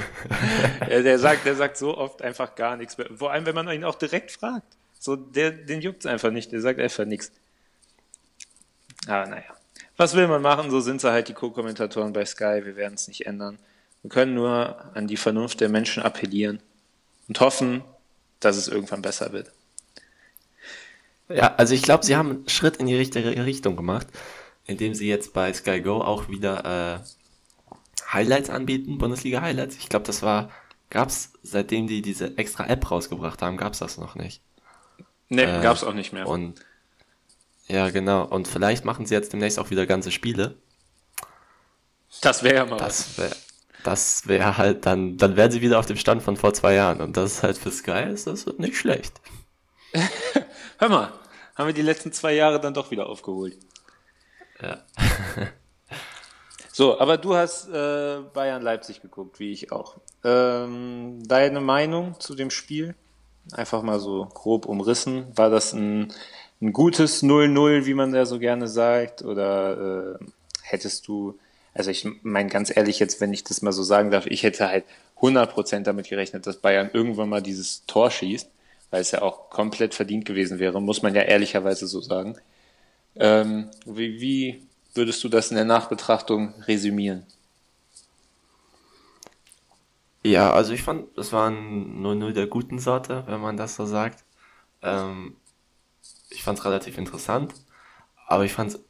der, 0.88 1.02
der, 1.02 1.18
sagt, 1.18 1.46
der 1.46 1.56
sagt 1.56 1.76
so 1.76 1.96
oft 1.96 2.22
einfach 2.22 2.54
gar 2.54 2.76
nichts. 2.76 2.96
Vor 3.16 3.32
allem, 3.32 3.44
wenn 3.44 3.54
man 3.54 3.68
ihn 3.70 3.84
auch 3.84 3.96
direkt 3.96 4.30
fragt. 4.30 4.76
So, 5.00 5.16
der, 5.16 5.50
den 5.50 5.80
juckt's 5.80 6.06
einfach 6.06 6.30
nicht, 6.30 6.52
der 6.52 6.60
sagt 6.60 6.80
einfach 6.80 7.04
nichts. 7.04 7.32
Aber 9.06 9.26
naja. 9.26 9.44
Was 9.96 10.14
will 10.14 10.28
man 10.28 10.42
machen? 10.42 10.70
So 10.70 10.80
sind 10.80 11.00
sie 11.00 11.10
halt 11.10 11.28
die 11.28 11.32
Co-Kommentatoren 11.32 12.12
bei 12.12 12.24
Sky. 12.24 12.60
Wir 12.64 12.76
werden 12.76 12.94
es 12.94 13.08
nicht 13.08 13.26
ändern. 13.26 13.58
Wir 14.02 14.10
können 14.10 14.34
nur 14.34 14.94
an 14.94 15.08
die 15.08 15.16
Vernunft 15.16 15.60
der 15.60 15.68
Menschen 15.68 16.02
appellieren 16.02 16.60
und 17.28 17.40
hoffen, 17.40 17.82
dass 18.38 18.56
es 18.56 18.68
irgendwann 18.68 19.02
besser 19.02 19.32
wird. 19.32 19.50
Ja, 21.28 21.54
also 21.56 21.74
ich 21.74 21.82
glaube, 21.82 22.04
sie 22.04 22.14
haben 22.14 22.30
einen 22.30 22.48
Schritt 22.48 22.76
in 22.76 22.86
die 22.86 22.94
richtige 22.94 23.44
Richtung 23.44 23.74
gemacht, 23.74 24.06
indem 24.66 24.94
sie 24.94 25.08
jetzt 25.08 25.32
bei 25.32 25.52
Sky 25.52 25.80
Go 25.80 26.00
auch 26.00 26.28
wieder 26.28 27.00
äh, 27.02 27.15
Highlights 28.12 28.50
anbieten, 28.50 28.98
Bundesliga-Highlights. 28.98 29.76
Ich 29.76 29.88
glaube, 29.88 30.06
das 30.06 30.22
war, 30.22 30.50
gab's 30.90 31.32
seitdem 31.42 31.86
die 31.86 32.02
diese 32.02 32.36
extra 32.38 32.66
App 32.66 32.90
rausgebracht 32.90 33.42
haben, 33.42 33.56
gab's 33.56 33.78
das 33.78 33.98
noch 33.98 34.14
nicht. 34.14 34.42
Nee, 35.28 35.42
äh, 35.42 35.62
gab's 35.62 35.82
auch 35.82 35.94
nicht 35.94 36.12
mehr. 36.12 36.26
Und 36.28 36.60
ja, 37.68 37.90
genau. 37.90 38.24
Und 38.24 38.46
vielleicht 38.46 38.84
machen 38.84 39.06
sie 39.06 39.14
jetzt 39.14 39.32
demnächst 39.32 39.58
auch 39.58 39.70
wieder 39.70 39.86
ganze 39.86 40.12
Spiele. 40.12 40.56
Das 42.20 42.42
wäre 42.42 42.54
ja 42.54 42.64
mal 42.64 42.78
das 42.78 43.18
wär, 43.18 43.30
Das 43.82 44.26
wäre 44.28 44.56
halt 44.56 44.86
dann, 44.86 45.16
dann 45.16 45.36
wären 45.36 45.50
sie 45.50 45.60
wieder 45.60 45.78
auf 45.78 45.86
dem 45.86 45.96
Stand 45.96 46.22
von 46.22 46.36
vor 46.36 46.54
zwei 46.54 46.74
Jahren. 46.74 47.00
Und 47.00 47.16
das 47.16 47.32
ist 47.32 47.42
halt 47.42 47.58
für 47.58 47.72
Sky 47.72 48.04
ist 48.12 48.26
das 48.26 48.46
nicht 48.58 48.76
schlecht. 48.76 49.20
Hör 50.78 50.88
mal, 50.88 51.12
haben 51.56 51.66
wir 51.66 51.74
die 51.74 51.82
letzten 51.82 52.12
zwei 52.12 52.34
Jahre 52.34 52.60
dann 52.60 52.74
doch 52.74 52.90
wieder 52.90 53.08
aufgeholt. 53.08 53.58
Ja. 54.62 54.84
So, 56.76 57.00
aber 57.00 57.16
du 57.16 57.34
hast 57.34 57.70
äh, 57.70 58.18
Bayern 58.34 58.60
Leipzig 58.60 59.00
geguckt, 59.00 59.40
wie 59.40 59.50
ich 59.50 59.72
auch. 59.72 59.96
Ähm, 60.22 61.22
deine 61.26 61.62
Meinung 61.62 62.20
zu 62.20 62.34
dem 62.34 62.50
Spiel? 62.50 62.94
Einfach 63.52 63.80
mal 63.80 63.98
so 63.98 64.28
grob 64.34 64.66
umrissen. 64.66 65.24
War 65.34 65.48
das 65.48 65.72
ein, 65.72 66.12
ein 66.60 66.74
gutes 66.74 67.22
0-0, 67.22 67.86
wie 67.86 67.94
man 67.94 68.12
da 68.12 68.26
so 68.26 68.38
gerne 68.38 68.68
sagt? 68.68 69.22
Oder 69.22 70.18
äh, 70.20 70.24
hättest 70.64 71.08
du, 71.08 71.38
also 71.72 71.90
ich 71.90 72.06
meine 72.20 72.50
ganz 72.50 72.76
ehrlich 72.76 72.98
jetzt, 72.98 73.22
wenn 73.22 73.32
ich 73.32 73.42
das 73.42 73.62
mal 73.62 73.72
so 73.72 73.82
sagen 73.82 74.10
darf, 74.10 74.26
ich 74.26 74.42
hätte 74.42 74.68
halt 74.68 74.84
100% 75.22 75.80
damit 75.84 76.10
gerechnet, 76.10 76.46
dass 76.46 76.58
Bayern 76.58 76.90
irgendwann 76.92 77.30
mal 77.30 77.40
dieses 77.40 77.86
Tor 77.86 78.10
schießt, 78.10 78.50
weil 78.90 79.00
es 79.00 79.12
ja 79.12 79.22
auch 79.22 79.48
komplett 79.48 79.94
verdient 79.94 80.26
gewesen 80.26 80.58
wäre, 80.58 80.82
muss 80.82 81.00
man 81.00 81.14
ja 81.14 81.22
ehrlicherweise 81.22 81.86
so 81.86 82.02
sagen. 82.02 82.36
Ähm, 83.14 83.70
wie, 83.86 84.20
wie 84.20 84.65
würdest 84.96 85.22
du 85.24 85.28
das 85.28 85.50
in 85.50 85.56
der 85.56 85.64
Nachbetrachtung 85.64 86.54
resümieren? 86.62 87.26
Ja, 90.22 90.52
also 90.52 90.72
ich 90.72 90.82
fand, 90.82 91.16
das 91.16 91.32
war 91.32 91.48
ein 91.48 92.02
0-0 92.02 92.32
der 92.32 92.48
guten 92.48 92.78
Sorte, 92.78 93.22
wenn 93.26 93.40
man 93.40 93.56
das 93.56 93.76
so 93.76 93.86
sagt. 93.86 94.24
Ähm, 94.82 95.36
ich 96.30 96.42
fand 96.42 96.58
es 96.58 96.64
relativ 96.64 96.98
interessant, 96.98 97.54
aber 98.26 98.44
ich 98.44 98.52
fand 98.52 98.72
es 98.72 98.80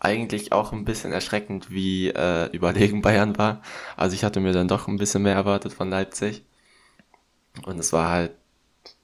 eigentlich 0.00 0.52
auch 0.52 0.72
ein 0.72 0.84
bisschen 0.84 1.12
erschreckend, 1.12 1.70
wie 1.70 2.08
äh, 2.08 2.46
überlegen 2.52 3.02
Bayern 3.02 3.38
war. 3.38 3.62
Also 3.96 4.14
ich 4.14 4.24
hatte 4.24 4.40
mir 4.40 4.52
dann 4.52 4.66
doch 4.68 4.88
ein 4.88 4.96
bisschen 4.96 5.22
mehr 5.22 5.34
erwartet 5.34 5.74
von 5.74 5.90
Leipzig. 5.90 6.44
Und 7.64 7.78
es 7.78 7.92
war 7.92 8.08
halt 8.10 8.32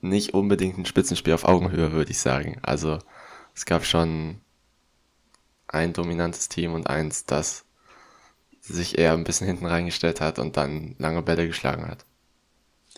nicht 0.01 0.33
unbedingt 0.33 0.77
ein 0.77 0.85
Spitzenspiel 0.85 1.33
auf 1.33 1.45
Augenhöhe, 1.45 1.91
würde 1.91 2.11
ich 2.11 2.19
sagen. 2.19 2.59
Also 2.63 2.99
es 3.55 3.65
gab 3.65 3.85
schon 3.85 4.41
ein 5.69 5.93
dominantes 5.93 6.49
Team 6.49 6.73
und 6.73 6.87
eins, 6.87 7.25
das 7.25 7.65
sich 8.61 8.97
eher 8.97 9.13
ein 9.13 9.23
bisschen 9.23 9.47
hinten 9.47 9.65
reingestellt 9.65 10.21
hat 10.21 10.39
und 10.39 10.57
dann 10.57 10.95
lange 10.99 11.21
Bälle 11.21 11.47
geschlagen 11.47 11.87
hat. 11.87 12.05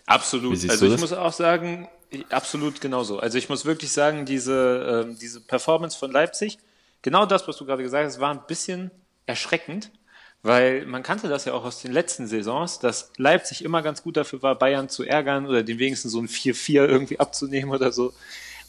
Absolut. 0.06 0.52
Also 0.70 0.86
ich 0.86 0.92
das? 0.92 1.02
muss 1.02 1.14
auch 1.14 1.34
sagen, 1.34 1.88
absolut 2.30 2.82
genauso. 2.82 3.20
Also 3.20 3.38
ich 3.38 3.50
muss 3.50 3.66
wirklich 3.66 3.92
sagen, 3.92 4.26
diese, 4.26 5.08
äh, 5.10 5.16
diese 5.20 5.42
Performance 5.42 5.98
von 5.98 6.12
Leipzig, 6.12 6.58
genau 7.02 7.26
das, 7.26 7.48
was 7.48 7.58
du 7.58 7.66
gerade 7.66 7.84
gesagt 7.84 8.06
hast, 8.06 8.20
war 8.20 8.32
ein 8.32 8.42
bisschen 8.48 8.92
erschreckend, 9.26 9.92
weil 10.44 10.86
man 10.86 11.04
kannte 11.04 11.30
das 11.30 11.46
ja 11.46 11.54
auch 11.54 11.64
aus 11.64 11.82
den 11.82 11.92
letzten 11.92 12.28
Saisons, 12.28 12.80
dass 12.80 13.12
Leipzig 13.18 13.64
immer 13.64 13.82
ganz 13.82 14.02
gut 14.02 14.18
dafür 14.18 14.42
war, 14.42 14.58
Bayern 14.58 14.90
zu 14.90 15.04
ärgern 15.04 15.46
oder 15.46 15.64
den 15.64 15.78
wenigstens 15.78 16.12
so 16.12 16.20
ein 16.20 16.28
4-4 16.28 16.88
irgendwie 16.88 17.20
abzunehmen 17.20 17.72
oder 17.72 17.92
so. 17.92 18.14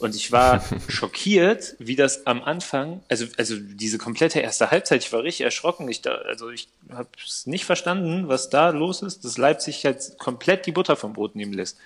Und 0.02 0.16
ich 0.16 0.32
war 0.32 0.64
schockiert, 0.88 1.76
wie 1.78 1.94
das 1.94 2.26
am 2.26 2.42
Anfang, 2.42 3.02
also, 3.08 3.26
also 3.38 3.54
diese 3.56 3.98
komplette 3.98 4.40
erste 4.40 4.72
Halbzeit, 4.72 5.04
ich 5.04 5.12
war 5.12 5.22
richtig 5.22 5.44
erschrocken. 5.44 5.88
Ich 5.88 6.02
da, 6.02 6.16
also 6.16 6.50
ich 6.50 6.68
habe 6.90 7.08
es 7.24 7.46
nicht 7.46 7.64
verstanden, 7.64 8.26
was 8.26 8.50
da 8.50 8.70
los 8.70 9.02
ist, 9.02 9.24
dass 9.24 9.38
Leipzig 9.38 9.84
halt 9.84 10.18
komplett 10.18 10.66
die 10.66 10.72
Butter 10.72 10.96
vom 10.96 11.12
Brot 11.12 11.36
nehmen 11.36 11.52
lässt. 11.52 11.78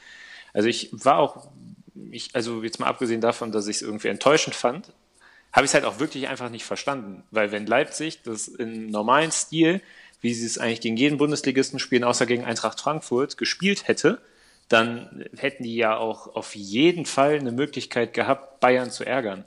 Also 0.55 0.67
ich 0.67 0.89
war 0.93 1.19
auch, 1.19 1.49
ich, 2.11 2.31
also 2.35 2.63
jetzt 2.63 2.81
mal 2.81 2.87
abgesehen 2.87 3.21
davon, 3.21 3.53
dass 3.53 3.67
ich 3.67 3.77
es 3.77 3.83
irgendwie 3.83 4.09
enttäuschend 4.09 4.57
fand, 4.57 4.93
habe 5.53 5.67
ich 5.67 5.71
es 5.71 5.75
halt 5.75 5.85
auch 5.85 5.99
wirklich 6.01 6.29
einfach 6.29 6.49
nicht 6.49 6.65
verstanden. 6.65 7.23
Weil 7.31 7.53
wenn 7.53 7.67
Leipzig 7.67 8.23
das 8.23 8.49
im 8.49 8.87
normalen 8.87 9.31
Stil, 9.31 9.83
wie 10.23 10.33
sie 10.33 10.47
es 10.47 10.57
eigentlich 10.57 10.81
gegen 10.81 10.97
jeden 10.97 11.19
Bundesligisten 11.19 11.79
spielen, 11.79 12.03
außer 12.03 12.25
gegen 12.25 12.47
Eintracht 12.47 12.81
Frankfurt, 12.81 13.37
gespielt 13.37 13.89
hätte, 13.89 14.23
dann 14.69 15.25
hätten 15.37 15.63
die 15.63 15.77
ja 15.77 15.97
auch 15.97 16.35
auf 16.35 16.57
jeden 16.57 17.07
Fall 17.07 17.39
eine 17.39 17.53
Möglichkeit 17.53 18.15
gehabt, 18.15 18.61
Bayern 18.61 18.91
zu 18.91 19.05
ärgern. 19.05 19.45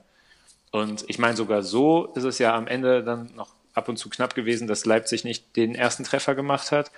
Und 0.70 1.04
ich 1.08 1.18
meine, 1.18 1.36
sogar 1.36 1.62
so 1.62 2.06
ist 2.14 2.24
es 2.24 2.38
ja 2.38 2.54
am 2.54 2.66
Ende 2.66 3.02
dann 3.02 3.30
noch 3.34 3.50
ab 3.74 3.88
und 3.88 3.96
zu 3.96 4.08
knapp 4.08 4.34
gewesen, 4.34 4.66
dass 4.66 4.84
Leipzig 4.84 5.24
nicht 5.24 5.56
den 5.56 5.74
ersten 5.74 6.04
Treffer 6.04 6.34
gemacht 6.34 6.72
hat. 6.72 6.90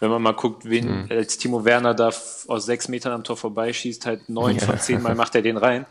Wenn 0.00 0.10
man 0.10 0.22
mal 0.22 0.32
guckt, 0.32 0.64
wen 0.64 1.04
mhm. 1.04 1.06
als 1.10 1.38
Timo 1.38 1.64
Werner 1.64 1.94
da 1.94 2.08
aus 2.08 2.66
sechs 2.66 2.88
Metern 2.88 3.12
am 3.12 3.24
Tor 3.24 3.36
vorbeischießt, 3.36 4.06
halt 4.06 4.28
neun 4.28 4.56
ja. 4.56 4.64
von 4.64 4.78
zehn 4.78 5.02
Mal 5.02 5.14
macht 5.14 5.34
er 5.34 5.42
den 5.42 5.56
rein. 5.56 5.86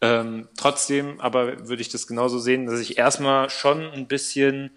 Ähm, 0.00 0.48
trotzdem 0.56 1.20
aber 1.20 1.68
würde 1.68 1.80
ich 1.80 1.88
das 1.88 2.06
genauso 2.06 2.38
sehen, 2.38 2.66
dass 2.66 2.80
ich 2.80 2.98
erstmal 2.98 3.48
schon 3.48 3.90
ein 3.92 4.06
bisschen 4.06 4.70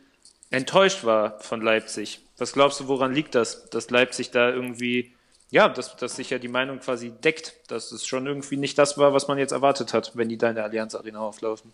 enttäuscht 0.49 1.03
war 1.03 1.39
von 1.41 1.61
Leipzig. 1.61 2.21
Was 2.37 2.53
glaubst 2.53 2.79
du, 2.79 2.87
woran 2.87 3.13
liegt 3.13 3.35
das, 3.35 3.69
dass 3.69 3.89
Leipzig 3.89 4.31
da 4.31 4.49
irgendwie 4.49 5.11
ja, 5.51 5.67
dass, 5.67 5.95
dass 5.95 6.15
sich 6.15 6.29
ja 6.29 6.37
die 6.37 6.47
Meinung 6.47 6.79
quasi 6.79 7.11
deckt, 7.11 7.55
dass 7.71 7.91
es 7.91 8.05
schon 8.05 8.27
irgendwie 8.27 8.57
nicht 8.57 8.77
das 8.77 8.97
war, 8.97 9.13
was 9.13 9.27
man 9.27 9.37
jetzt 9.37 9.51
erwartet 9.51 9.93
hat, 9.93 10.15
wenn 10.15 10.29
die 10.29 10.37
da 10.37 10.49
in 10.49 10.55
der 10.55 10.65
Allianz 10.65 10.95
Arena 10.95 11.19
auflaufen. 11.19 11.73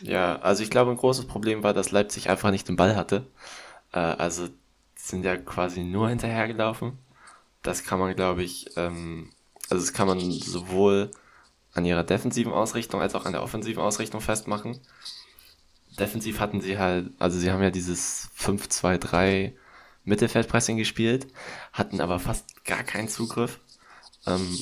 Ja, 0.00 0.38
also 0.40 0.62
ich 0.62 0.70
glaube, 0.70 0.90
ein 0.90 0.96
großes 0.96 1.26
Problem 1.26 1.62
war, 1.62 1.74
dass 1.74 1.90
Leipzig 1.90 2.30
einfach 2.30 2.50
nicht 2.50 2.68
den 2.68 2.76
Ball 2.76 2.96
hatte. 2.96 3.26
Äh, 3.92 3.98
also 3.98 4.48
sind 4.94 5.24
ja 5.24 5.36
quasi 5.36 5.82
nur 5.82 6.08
hinterhergelaufen. 6.08 6.98
Das 7.62 7.84
kann 7.84 7.98
man, 7.98 8.14
glaube 8.14 8.42
ich, 8.42 8.76
ähm, 8.76 9.30
also 9.70 9.84
das 9.84 9.92
kann 9.92 10.06
man 10.06 10.20
sowohl 10.20 11.10
an 11.72 11.84
ihrer 11.84 12.04
defensiven 12.04 12.52
Ausrichtung 12.52 13.00
als 13.00 13.14
auch 13.14 13.24
an 13.24 13.32
der 13.32 13.42
offensiven 13.42 13.82
Ausrichtung 13.82 14.20
festmachen. 14.20 14.78
Defensiv 15.98 16.40
hatten 16.40 16.60
sie 16.60 16.78
halt, 16.78 17.10
also 17.18 17.38
sie 17.38 17.50
haben 17.50 17.62
ja 17.62 17.70
dieses 17.70 18.30
5-2-3 18.38 19.52
Mittelfeldpressing 20.08 20.76
gespielt, 20.76 21.28
hatten 21.72 22.00
aber 22.00 22.18
fast 22.18 22.64
gar 22.64 22.82
keinen 22.82 23.08
Zugriff. 23.08 23.60
Ähm, 24.26 24.58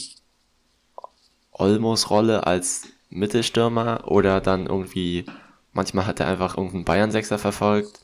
Olmos 1.52 2.10
Rolle 2.10 2.46
als 2.46 2.88
Mittelstürmer 3.08 4.08
oder 4.08 4.40
dann 4.40 4.66
irgendwie, 4.66 5.24
manchmal 5.72 6.06
hat 6.06 6.20
er 6.20 6.28
einfach 6.28 6.56
irgendeinen 6.56 6.84
Bayern-Sechser 6.84 7.38
verfolgt. 7.38 8.00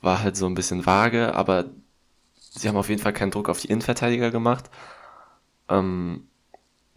War 0.00 0.22
halt 0.22 0.36
so 0.36 0.46
ein 0.46 0.54
bisschen 0.54 0.86
vage, 0.86 1.34
aber 1.34 1.66
sie 2.38 2.68
haben 2.68 2.76
auf 2.76 2.88
jeden 2.88 3.02
Fall 3.02 3.12
keinen 3.12 3.30
Druck 3.30 3.48
auf 3.48 3.60
die 3.60 3.68
Innenverteidiger 3.68 4.30
gemacht. 4.30 4.70
Ähm, 5.68 6.26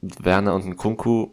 Werner 0.01 0.55
und 0.55 0.65
Nkunku 0.65 1.31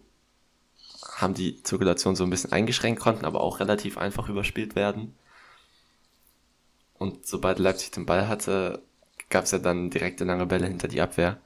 haben 1.16 1.34
die 1.34 1.62
Zirkulation 1.62 2.16
so 2.16 2.24
ein 2.24 2.30
bisschen 2.30 2.52
eingeschränkt, 2.52 3.00
konnten 3.00 3.24
aber 3.24 3.40
auch 3.40 3.60
relativ 3.60 3.98
einfach 3.98 4.28
überspielt 4.28 4.74
werden. 4.74 5.14
Und 7.00 7.26
sobald 7.26 7.58
Leipzig 7.58 7.92
den 7.92 8.04
Ball 8.04 8.28
hatte, 8.28 8.82
gab 9.30 9.44
es 9.44 9.52
ja 9.52 9.58
dann 9.58 9.88
direkte 9.88 10.24
lange 10.24 10.44
Bälle 10.44 10.66
hinter 10.66 10.86
die 10.86 11.00
Abwehr, 11.00 11.38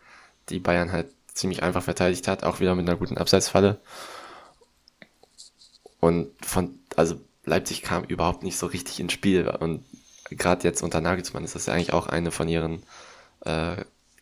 die 0.48 0.58
Bayern 0.58 0.90
halt 0.90 1.06
ziemlich 1.32 1.62
einfach 1.62 1.84
verteidigt 1.84 2.26
hat, 2.26 2.42
auch 2.42 2.58
wieder 2.58 2.74
mit 2.74 2.88
einer 2.88 2.98
guten 2.98 3.18
Abseitsfalle. 3.18 3.78
Und 6.00 6.32
von, 6.44 6.80
also 6.96 7.20
Leipzig 7.44 7.82
kam 7.82 8.02
überhaupt 8.02 8.42
nicht 8.42 8.58
so 8.58 8.66
richtig 8.66 8.98
ins 8.98 9.12
Spiel. 9.12 9.46
Und 9.46 9.84
gerade 10.28 10.64
jetzt 10.64 10.82
unter 10.82 11.00
Nagelsmann 11.00 11.44
ist 11.44 11.54
das 11.54 11.66
ja 11.66 11.74
eigentlich 11.74 11.92
auch 11.92 12.08
eine 12.08 12.32
von 12.32 12.48
ihren 12.48 12.82
äh, 13.44 13.76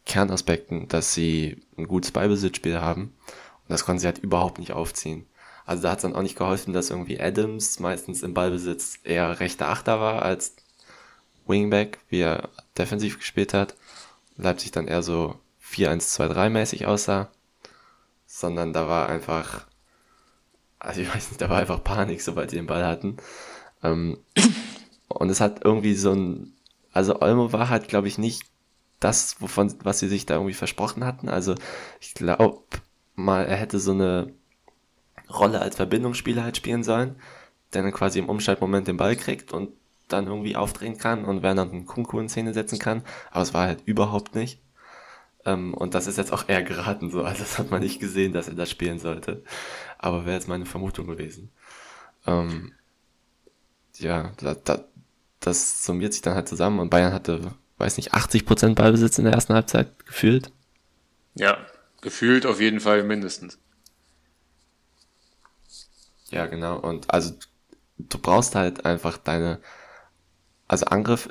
Kernaspekten, 0.04 0.88
dass 0.88 1.14
sie 1.14 1.62
ein 1.78 1.88
gutes 1.88 2.10
Ballbesitzspiel 2.10 2.78
haben. 2.78 3.04
Und 3.04 3.70
das 3.70 3.86
konnten 3.86 4.00
sie 4.00 4.06
halt 4.06 4.18
überhaupt 4.18 4.58
nicht 4.58 4.72
aufziehen. 4.72 5.24
Also 5.64 5.84
da 5.84 5.92
hat 5.92 5.98
es 5.98 6.02
dann 6.02 6.14
auch 6.14 6.22
nicht 6.22 6.36
geholfen, 6.36 6.74
dass 6.74 6.90
irgendwie 6.90 7.18
Adams 7.18 7.80
meistens 7.80 8.22
im 8.22 8.34
Ballbesitz 8.34 8.98
eher 9.02 9.40
rechter 9.40 9.70
Achter 9.70 9.98
war 9.98 10.20
als 10.20 10.56
Wingback, 11.46 11.98
wie 12.08 12.20
er 12.20 12.48
defensiv 12.76 13.18
gespielt 13.18 13.54
hat. 13.54 13.74
Leipzig 14.36 14.70
dann 14.70 14.88
eher 14.88 15.02
so 15.02 15.38
4-1-2-3 15.64 16.50
mäßig 16.50 16.86
aussah. 16.86 17.30
Sondern 18.26 18.72
da 18.72 18.88
war 18.88 19.08
einfach, 19.08 19.66
also 20.78 21.00
ich 21.00 21.14
weiß 21.14 21.30
nicht, 21.30 21.40
da 21.40 21.50
war 21.50 21.58
einfach 21.58 21.84
Panik, 21.84 22.22
sobald 22.22 22.52
die 22.52 22.56
den 22.56 22.66
Ball 22.66 22.86
hatten. 22.86 23.16
Ähm, 23.82 24.18
und 25.08 25.30
es 25.30 25.40
hat 25.40 25.64
irgendwie 25.64 25.94
so 25.94 26.12
ein, 26.12 26.54
also 26.92 27.20
Olmo 27.20 27.52
war 27.52 27.68
halt, 27.68 27.88
glaube 27.88 28.08
ich, 28.08 28.18
nicht 28.18 28.44
das, 29.00 29.40
wovon, 29.40 29.74
was 29.82 29.98
sie 29.98 30.08
sich 30.08 30.26
da 30.26 30.34
irgendwie 30.34 30.54
versprochen 30.54 31.04
hatten. 31.04 31.28
Also 31.28 31.54
ich 32.00 32.14
glaube 32.14 32.62
mal, 33.14 33.44
er 33.44 33.56
hätte 33.56 33.78
so 33.78 33.92
eine 33.92 34.32
Rolle 35.28 35.60
als 35.60 35.76
Verbindungsspieler 35.76 36.44
halt 36.44 36.56
spielen 36.56 36.84
sollen, 36.84 37.16
der 37.72 37.82
dann 37.82 37.92
quasi 37.92 38.18
im 38.18 38.28
Umschaltmoment 38.28 38.86
den 38.86 38.96
Ball 38.96 39.16
kriegt 39.16 39.52
und 39.52 39.70
dann 40.08 40.26
irgendwie 40.26 40.56
aufdrehen 40.56 40.98
kann 40.98 41.24
und 41.24 41.42
Werner 41.42 41.62
einen 41.62 41.86
Kunku 41.86 42.18
in 42.20 42.28
Szene 42.28 42.54
setzen 42.54 42.78
kann, 42.78 43.02
aber 43.30 43.42
es 43.42 43.54
war 43.54 43.66
halt 43.66 43.82
überhaupt 43.86 44.34
nicht. 44.34 44.60
Ähm, 45.44 45.74
und 45.74 45.94
das 45.94 46.06
ist 46.06 46.18
jetzt 46.18 46.32
auch 46.32 46.48
eher 46.48 46.62
geraten 46.62 47.10
so, 47.10 47.24
also 47.24 47.40
das 47.40 47.58
hat 47.58 47.70
man 47.70 47.82
nicht 47.82 48.00
gesehen, 48.00 48.32
dass 48.32 48.48
er 48.48 48.54
das 48.54 48.70
spielen 48.70 48.98
sollte. 48.98 49.42
Aber 49.98 50.24
wäre 50.24 50.36
jetzt 50.36 50.48
meine 50.48 50.66
Vermutung 50.66 51.06
gewesen. 51.06 51.50
Ähm, 52.26 52.72
ja, 53.96 54.32
da, 54.38 54.54
da, 54.54 54.84
das 55.40 55.84
summiert 55.84 56.12
sich 56.12 56.22
dann 56.22 56.34
halt 56.34 56.48
zusammen 56.48 56.78
und 56.78 56.90
Bayern 56.90 57.12
hatte, 57.12 57.54
weiß 57.78 57.96
nicht, 57.96 58.14
80% 58.14 58.74
Ballbesitz 58.74 59.18
in 59.18 59.24
der 59.24 59.34
ersten 59.34 59.54
Halbzeit 59.54 60.06
gefühlt. 60.06 60.52
Ja, 61.34 61.58
gefühlt 62.00 62.46
auf 62.46 62.60
jeden 62.60 62.80
Fall 62.80 63.02
mindestens. 63.02 63.58
Ja, 66.30 66.46
genau. 66.46 66.78
Und 66.78 67.12
also 67.12 67.34
du 67.98 68.18
brauchst 68.18 68.54
halt 68.54 68.84
einfach 68.84 69.18
deine 69.18 69.60
also 70.72 70.86
Angriff 70.86 71.28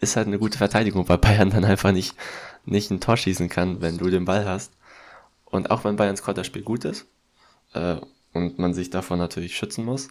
ist 0.00 0.14
halt 0.14 0.28
eine 0.28 0.38
gute 0.38 0.58
Verteidigung, 0.58 1.08
weil 1.08 1.18
Bayern 1.18 1.50
dann 1.50 1.64
einfach 1.64 1.90
nicht, 1.90 2.14
nicht 2.64 2.92
ein 2.92 3.00
Tor 3.00 3.16
schießen 3.16 3.48
kann, 3.48 3.80
wenn 3.80 3.98
du 3.98 4.08
den 4.10 4.24
Ball 4.24 4.46
hast. 4.46 4.72
Und 5.44 5.72
auch 5.72 5.82
wenn 5.82 5.96
Bayerns 5.96 6.22
Konterspiel 6.22 6.62
gut 6.62 6.84
ist 6.84 7.06
äh, 7.72 7.96
und 8.32 8.60
man 8.60 8.74
sich 8.74 8.90
davon 8.90 9.18
natürlich 9.18 9.56
schützen 9.56 9.84
muss, 9.84 10.08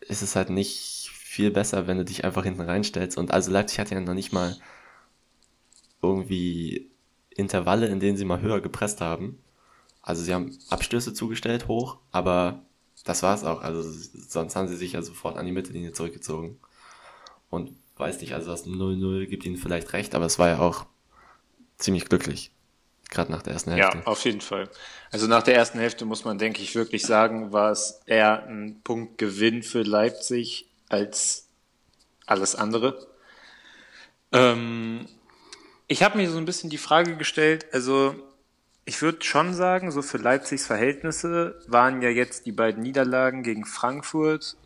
ist 0.00 0.22
es 0.22 0.36
halt 0.36 0.48
nicht 0.48 1.10
viel 1.12 1.50
besser, 1.50 1.86
wenn 1.86 1.98
du 1.98 2.04
dich 2.06 2.24
einfach 2.24 2.44
hinten 2.44 2.62
reinstellst. 2.62 3.18
Und 3.18 3.30
also 3.30 3.50
Leipzig 3.50 3.78
hat 3.78 3.90
ja 3.90 4.00
noch 4.00 4.14
nicht 4.14 4.32
mal 4.32 4.56
irgendwie 6.00 6.90
Intervalle, 7.28 7.88
in 7.88 8.00
denen 8.00 8.16
sie 8.16 8.24
mal 8.24 8.40
höher 8.40 8.62
gepresst 8.62 9.02
haben. 9.02 9.38
Also 10.00 10.22
sie 10.22 10.32
haben 10.32 10.56
Abstöße 10.70 11.12
zugestellt 11.12 11.68
hoch, 11.68 11.98
aber 12.10 12.62
das 13.04 13.22
war's 13.22 13.44
auch. 13.44 13.60
Also 13.60 13.82
sonst 13.82 14.56
haben 14.56 14.68
sie 14.68 14.76
sich 14.76 14.92
ja 14.92 15.02
sofort 15.02 15.36
an 15.36 15.44
die 15.44 15.52
Mittellinie 15.52 15.92
zurückgezogen. 15.92 16.58
Und 17.50 17.72
weiß 17.96 18.20
nicht, 18.20 18.34
also 18.34 18.50
das 18.50 18.66
0-0 18.66 19.26
gibt 19.26 19.44
ihnen 19.44 19.56
vielleicht 19.56 19.92
recht, 19.92 20.14
aber 20.14 20.26
es 20.26 20.38
war 20.38 20.48
ja 20.48 20.58
auch 20.58 20.86
ziemlich 21.76 22.06
glücklich. 22.06 22.52
Gerade 23.10 23.32
nach 23.32 23.42
der 23.42 23.54
ersten 23.54 23.72
Hälfte. 23.72 23.98
Ja, 23.98 24.06
auf 24.06 24.24
jeden 24.24 24.42
Fall. 24.42 24.68
Also 25.10 25.26
nach 25.26 25.42
der 25.42 25.54
ersten 25.54 25.78
Hälfte 25.78 26.04
muss 26.04 26.24
man, 26.24 26.38
denke 26.38 26.60
ich, 26.60 26.74
wirklich 26.74 27.02
sagen, 27.02 27.52
war 27.52 27.70
es 27.70 28.00
eher 28.04 28.46
ein 28.46 28.80
Punktgewinn 28.84 29.62
für 29.62 29.82
Leipzig 29.82 30.68
als 30.90 31.48
alles 32.26 32.54
andere. 32.54 33.06
Ähm, 34.32 35.06
ich 35.86 36.02
habe 36.02 36.18
mir 36.18 36.30
so 36.30 36.36
ein 36.36 36.44
bisschen 36.44 36.68
die 36.68 36.78
Frage 36.78 37.16
gestellt, 37.16 37.66
also 37.72 38.14
ich 38.84 39.00
würde 39.02 39.22
schon 39.22 39.54
sagen, 39.54 39.90
so 39.90 40.02
für 40.02 40.18
Leipzigs 40.18 40.66
Verhältnisse 40.66 41.60
waren 41.66 42.00
ja 42.02 42.08
jetzt 42.08 42.46
die 42.46 42.52
beiden 42.52 42.82
Niederlagen 42.82 43.42
gegen 43.42 43.64
Frankfurt 43.64 44.56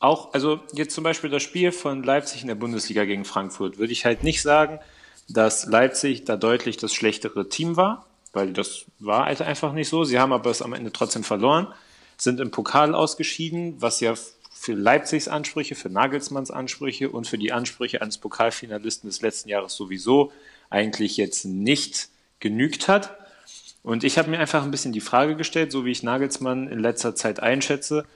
auch, 0.00 0.32
also 0.34 0.60
jetzt 0.72 0.94
zum 0.94 1.04
Beispiel 1.04 1.30
das 1.30 1.42
Spiel 1.42 1.72
von 1.72 2.02
Leipzig 2.02 2.42
in 2.42 2.48
der 2.48 2.54
Bundesliga 2.54 3.04
gegen 3.04 3.24
Frankfurt, 3.24 3.78
würde 3.78 3.92
ich 3.92 4.04
halt 4.04 4.24
nicht 4.24 4.42
sagen, 4.42 4.78
dass 5.28 5.66
Leipzig 5.66 6.24
da 6.24 6.36
deutlich 6.36 6.76
das 6.76 6.94
schlechtere 6.94 7.48
Team 7.48 7.76
war, 7.76 8.06
weil 8.32 8.52
das 8.52 8.84
war 8.98 9.26
halt 9.26 9.42
einfach 9.42 9.72
nicht 9.72 9.88
so. 9.88 10.04
Sie 10.04 10.18
haben 10.18 10.32
aber 10.32 10.50
es 10.50 10.62
am 10.62 10.72
Ende 10.72 10.92
trotzdem 10.92 11.24
verloren, 11.24 11.68
sind 12.16 12.40
im 12.40 12.50
Pokal 12.50 12.94
ausgeschieden, 12.94 13.80
was 13.80 14.00
ja 14.00 14.14
für 14.50 14.74
Leipzigs 14.74 15.26
Ansprüche, 15.26 15.74
für 15.74 15.90
Nagelsmanns 15.90 16.50
Ansprüche 16.50 17.10
und 17.10 17.26
für 17.26 17.38
die 17.38 17.52
Ansprüche 17.52 18.00
eines 18.00 18.18
Pokalfinalisten 18.18 19.08
des 19.08 19.20
letzten 19.20 19.48
Jahres 19.48 19.74
sowieso 19.74 20.30
eigentlich 20.70 21.16
jetzt 21.16 21.44
nicht 21.44 22.08
genügt 22.38 22.86
hat. 22.88 23.16
Und 23.82 24.04
ich 24.04 24.18
habe 24.18 24.30
mir 24.30 24.38
einfach 24.38 24.62
ein 24.62 24.70
bisschen 24.70 24.92
die 24.92 25.00
Frage 25.00 25.34
gestellt, 25.34 25.72
so 25.72 25.84
wie 25.84 25.90
ich 25.90 26.04
Nagelsmann 26.04 26.68
in 26.68 26.78
letzter 26.78 27.16
Zeit 27.16 27.40
einschätze, 27.40 28.06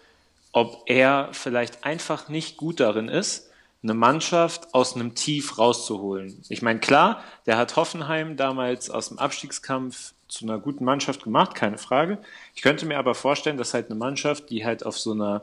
ob 0.56 0.84
er 0.86 1.28
vielleicht 1.32 1.84
einfach 1.84 2.30
nicht 2.30 2.56
gut 2.56 2.80
darin 2.80 3.10
ist, 3.10 3.50
eine 3.82 3.92
Mannschaft 3.92 4.72
aus 4.72 4.94
einem 4.94 5.14
Tief 5.14 5.58
rauszuholen. 5.58 6.42
Ich 6.48 6.62
meine, 6.62 6.80
klar, 6.80 7.22
der 7.44 7.58
hat 7.58 7.76
Hoffenheim 7.76 8.38
damals 8.38 8.88
aus 8.88 9.08
dem 9.08 9.18
Abstiegskampf 9.18 10.14
zu 10.28 10.46
einer 10.46 10.58
guten 10.58 10.86
Mannschaft 10.86 11.24
gemacht, 11.24 11.54
keine 11.54 11.76
Frage. 11.76 12.16
Ich 12.54 12.62
könnte 12.62 12.86
mir 12.86 12.96
aber 12.96 13.14
vorstellen, 13.14 13.58
dass 13.58 13.74
halt 13.74 13.90
eine 13.90 13.98
Mannschaft, 13.98 14.48
die 14.48 14.64
halt 14.64 14.86
auf 14.86 14.98
so 14.98 15.12
einer, 15.12 15.42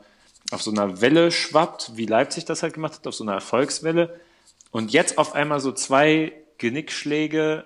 auf 0.50 0.62
so 0.62 0.72
einer 0.72 1.00
Welle 1.00 1.30
schwappt, 1.30 1.92
wie 1.94 2.06
Leipzig 2.06 2.44
das 2.44 2.64
halt 2.64 2.74
gemacht 2.74 2.94
hat, 2.94 3.06
auf 3.06 3.14
so 3.14 3.22
einer 3.22 3.34
Erfolgswelle, 3.34 4.18
und 4.72 4.92
jetzt 4.92 5.16
auf 5.16 5.36
einmal 5.36 5.60
so 5.60 5.70
zwei 5.70 6.32
Genickschläge 6.58 7.64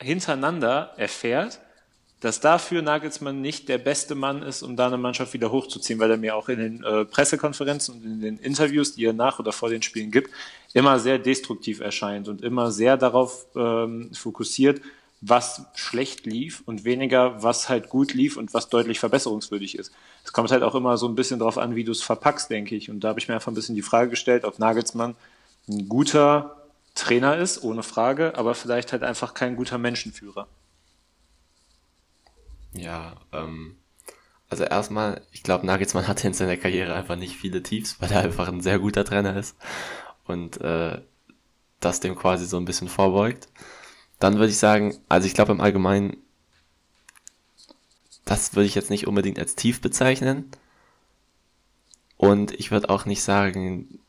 hintereinander 0.00 0.92
erfährt, 0.96 1.58
dass 2.20 2.40
dafür 2.40 2.82
Nagelsmann 2.82 3.40
nicht 3.40 3.68
der 3.68 3.78
beste 3.78 4.14
Mann 4.14 4.42
ist, 4.42 4.62
um 4.62 4.76
da 4.76 4.88
eine 4.88 4.98
Mannschaft 4.98 5.34
wieder 5.34 5.52
hochzuziehen, 5.52 6.00
weil 6.00 6.10
er 6.10 6.16
mir 6.16 6.34
auch 6.34 6.48
in 6.48 6.58
den 6.58 6.84
äh, 6.84 7.04
Pressekonferenzen 7.04 7.94
und 7.94 8.04
in 8.04 8.20
den 8.20 8.38
Interviews, 8.38 8.94
die 8.94 9.04
er 9.04 9.12
nach 9.12 9.38
oder 9.38 9.52
vor 9.52 9.70
den 9.70 9.82
Spielen 9.82 10.10
gibt, 10.10 10.30
immer 10.74 10.98
sehr 10.98 11.18
destruktiv 11.18 11.80
erscheint 11.80 12.28
und 12.28 12.42
immer 12.42 12.72
sehr 12.72 12.96
darauf 12.96 13.46
ähm, 13.54 14.10
fokussiert, 14.12 14.80
was 15.20 15.62
schlecht 15.74 16.26
lief 16.26 16.62
und 16.66 16.84
weniger, 16.84 17.42
was 17.42 17.68
halt 17.68 17.88
gut 17.88 18.14
lief 18.14 18.36
und 18.36 18.54
was 18.54 18.68
deutlich 18.68 19.00
verbesserungswürdig 19.00 19.78
ist. 19.78 19.92
Es 20.24 20.32
kommt 20.32 20.50
halt 20.50 20.62
auch 20.62 20.74
immer 20.74 20.96
so 20.96 21.08
ein 21.08 21.14
bisschen 21.14 21.38
darauf 21.38 21.58
an, 21.58 21.74
wie 21.74 21.84
du 21.84 21.92
es 21.92 22.02
verpackst, 22.02 22.50
denke 22.50 22.76
ich. 22.76 22.90
Und 22.90 23.00
da 23.00 23.08
habe 23.08 23.20
ich 23.20 23.28
mir 23.28 23.34
einfach 23.34 23.50
ein 23.50 23.54
bisschen 23.54 23.74
die 23.74 23.82
Frage 23.82 24.10
gestellt, 24.10 24.44
ob 24.44 24.58
Nagelsmann 24.58 25.16
ein 25.68 25.88
guter 25.88 26.56
Trainer 26.94 27.36
ist, 27.36 27.62
ohne 27.62 27.82
Frage, 27.82 28.36
aber 28.36 28.54
vielleicht 28.54 28.92
halt 28.92 29.02
einfach 29.02 29.34
kein 29.34 29.56
guter 29.56 29.78
Menschenführer. 29.78 30.46
Ja, 32.72 33.16
ähm, 33.32 33.76
also 34.50 34.64
erstmal, 34.64 35.22
ich 35.32 35.42
glaube, 35.42 35.66
Nagelsmann 35.66 36.08
hatte 36.08 36.26
in 36.26 36.34
seiner 36.34 36.56
Karriere 36.56 36.94
einfach 36.94 37.16
nicht 37.16 37.36
viele 37.36 37.62
Tiefs, 37.62 37.96
weil 38.00 38.10
er 38.12 38.22
einfach 38.22 38.48
ein 38.48 38.60
sehr 38.60 38.78
guter 38.78 39.04
Trainer 39.04 39.36
ist 39.36 39.56
und 40.26 40.60
äh, 40.60 41.00
das 41.80 42.00
dem 42.00 42.16
quasi 42.16 42.46
so 42.46 42.56
ein 42.56 42.64
bisschen 42.64 42.88
vorbeugt. 42.88 43.48
Dann 44.18 44.34
würde 44.34 44.48
ich 44.48 44.58
sagen, 44.58 44.98
also 45.08 45.26
ich 45.26 45.34
glaube 45.34 45.52
im 45.52 45.60
Allgemeinen, 45.60 46.16
das 48.24 48.54
würde 48.54 48.66
ich 48.66 48.74
jetzt 48.74 48.90
nicht 48.90 49.06
unbedingt 49.06 49.38
als 49.38 49.54
tief 49.54 49.80
bezeichnen. 49.80 50.50
Und 52.16 52.52
ich 52.52 52.70
würde 52.70 52.90
auch 52.90 53.04
nicht 53.04 53.22
sagen, 53.22 54.00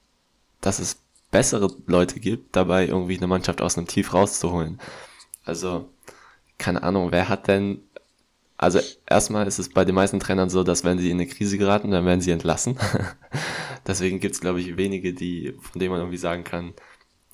dass 0.62 0.80
es 0.80 1.00
bessere 1.32 1.70
Leute 1.86 2.20
gibt, 2.20 2.56
dabei 2.56 2.88
irgendwie 2.88 3.18
eine 3.18 3.28
Mannschaft 3.28 3.62
aus 3.62 3.78
einem 3.78 3.88
Tief 3.88 4.14
rauszuholen. 4.14 4.80
Also, 5.46 5.90
keine 6.58 6.82
Ahnung, 6.82 7.12
wer 7.12 7.30
hat 7.30 7.48
denn 7.48 7.84
also 8.60 8.82
erstmal 9.06 9.48
ist 9.48 9.58
es 9.58 9.70
bei 9.70 9.86
den 9.86 9.96
meisten 9.96 10.20
Trainern 10.20 10.50
so, 10.50 10.64
dass 10.64 10.84
wenn 10.84 11.00
sie 11.00 11.10
in 11.10 11.18
eine 11.18 11.28
Krise 11.28 11.58
geraten, 11.58 11.92
dann 11.92 12.06
werden 12.06 12.20
sie 12.20 12.32
entlassen. 12.32 12.78
Deswegen 13.88 14.20
gibt 14.20 14.36
es, 14.36 14.42
glaube 14.42 14.60
ich, 14.60 14.76
wenige, 14.76 15.14
die, 15.14 15.56
von 15.62 15.80
denen 15.80 15.92
man 15.92 16.02
irgendwie 16.02 16.18
sagen 16.18 16.44
kann, 16.44 16.74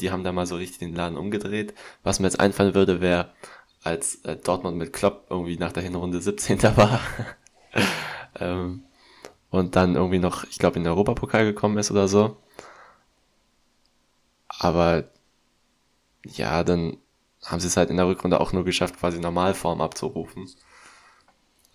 die 0.01 0.11
haben 0.11 0.23
da 0.23 0.31
mal 0.31 0.45
so 0.45 0.55
richtig 0.55 0.79
den 0.79 0.93
Laden 0.93 1.17
umgedreht. 1.17 1.73
Was 2.03 2.19
mir 2.19 2.27
jetzt 2.27 2.39
einfallen 2.39 2.75
würde, 2.75 3.01
wäre, 3.01 3.33
als 3.83 4.23
äh, 4.25 4.37
Dortmund 4.37 4.77
mit 4.77 4.93
Klopp 4.93 5.25
irgendwie 5.31 5.57
nach 5.57 5.71
der 5.71 5.81
Hinrunde 5.81 6.21
17. 6.21 6.61
war 6.77 7.01
ähm, 8.39 8.83
und 9.49 9.75
dann 9.75 9.95
irgendwie 9.95 10.19
noch, 10.19 10.43
ich 10.43 10.59
glaube, 10.59 10.77
in 10.77 10.83
den 10.83 10.91
Europapokal 10.91 11.45
gekommen 11.45 11.79
ist 11.79 11.89
oder 11.89 12.07
so. 12.07 12.37
Aber 14.47 15.05
ja, 16.25 16.63
dann 16.63 16.97
haben 17.43 17.59
sie 17.59 17.67
es 17.67 17.77
halt 17.77 17.89
in 17.89 17.97
der 17.97 18.07
Rückrunde 18.07 18.39
auch 18.39 18.53
nur 18.53 18.63
geschafft, 18.63 18.99
quasi 18.99 19.19
Normalform 19.19 19.81
abzurufen. 19.81 20.49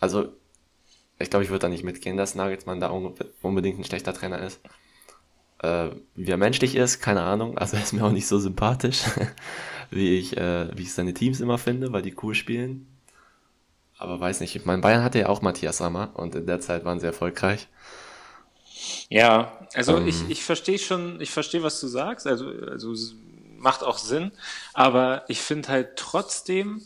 Also, 0.00 0.32
ich 1.18 1.30
glaube, 1.30 1.44
ich 1.44 1.50
würde 1.50 1.60
da 1.60 1.68
nicht 1.68 1.84
mitgehen, 1.84 2.16
dass 2.16 2.34
Nagelsmann 2.34 2.80
da 2.80 2.88
unbedingt 3.42 3.78
ein 3.78 3.84
schlechter 3.84 4.14
Trainer 4.14 4.40
ist. 4.40 4.60
Äh, 5.62 5.90
wie 6.14 6.30
er 6.30 6.38
menschlich 6.38 6.74
ist, 6.74 7.00
keine 7.00 7.22
Ahnung. 7.22 7.58
Also 7.58 7.76
er 7.76 7.82
ist 7.82 7.92
mir 7.92 8.04
auch 8.04 8.12
nicht 8.12 8.26
so 8.26 8.38
sympathisch, 8.38 9.02
wie 9.90 10.18
ich, 10.18 10.36
äh, 10.38 10.74
wie 10.76 10.82
ich 10.82 10.94
seine 10.94 11.12
Teams 11.12 11.40
immer 11.40 11.58
finde, 11.58 11.92
weil 11.92 12.00
die 12.00 12.16
cool 12.22 12.34
spielen. 12.34 12.86
Aber 13.98 14.18
weiß 14.18 14.40
nicht. 14.40 14.56
Ich 14.56 14.64
meine, 14.64 14.80
Bayern 14.80 15.04
hatte 15.04 15.18
ja 15.18 15.28
auch 15.28 15.42
Matthias 15.42 15.76
Sammer 15.76 16.12
und 16.14 16.34
in 16.34 16.46
der 16.46 16.60
Zeit 16.60 16.86
waren 16.86 16.98
sie 16.98 17.06
erfolgreich. 17.06 17.68
Ja, 19.10 19.58
also 19.74 19.98
ähm, 19.98 20.08
ich, 20.08 20.30
ich 20.30 20.42
verstehe 20.42 20.78
schon, 20.78 21.20
ich 21.20 21.30
verstehe, 21.30 21.62
was 21.62 21.78
du 21.80 21.86
sagst. 21.86 22.26
Also, 22.26 22.48
also 22.48 22.94
macht 23.58 23.84
auch 23.84 23.98
Sinn. 23.98 24.32
Aber 24.72 25.24
ich 25.28 25.42
finde 25.42 25.68
halt 25.68 25.96
trotzdem, 25.96 26.80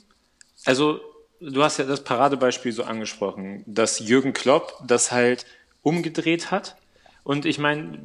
also 0.64 1.00
du 1.40 1.62
hast 1.62 1.78
ja 1.78 1.84
das 1.84 2.04
Paradebeispiel 2.04 2.72
so 2.72 2.84
angesprochen, 2.84 3.64
dass 3.66 3.98
Jürgen 3.98 4.32
Klopp 4.32 4.82
das 4.86 5.12
halt 5.12 5.46
umgedreht 5.82 6.50
hat. 6.50 6.76
Und 7.22 7.46
ich 7.46 7.58
meine, 7.58 7.98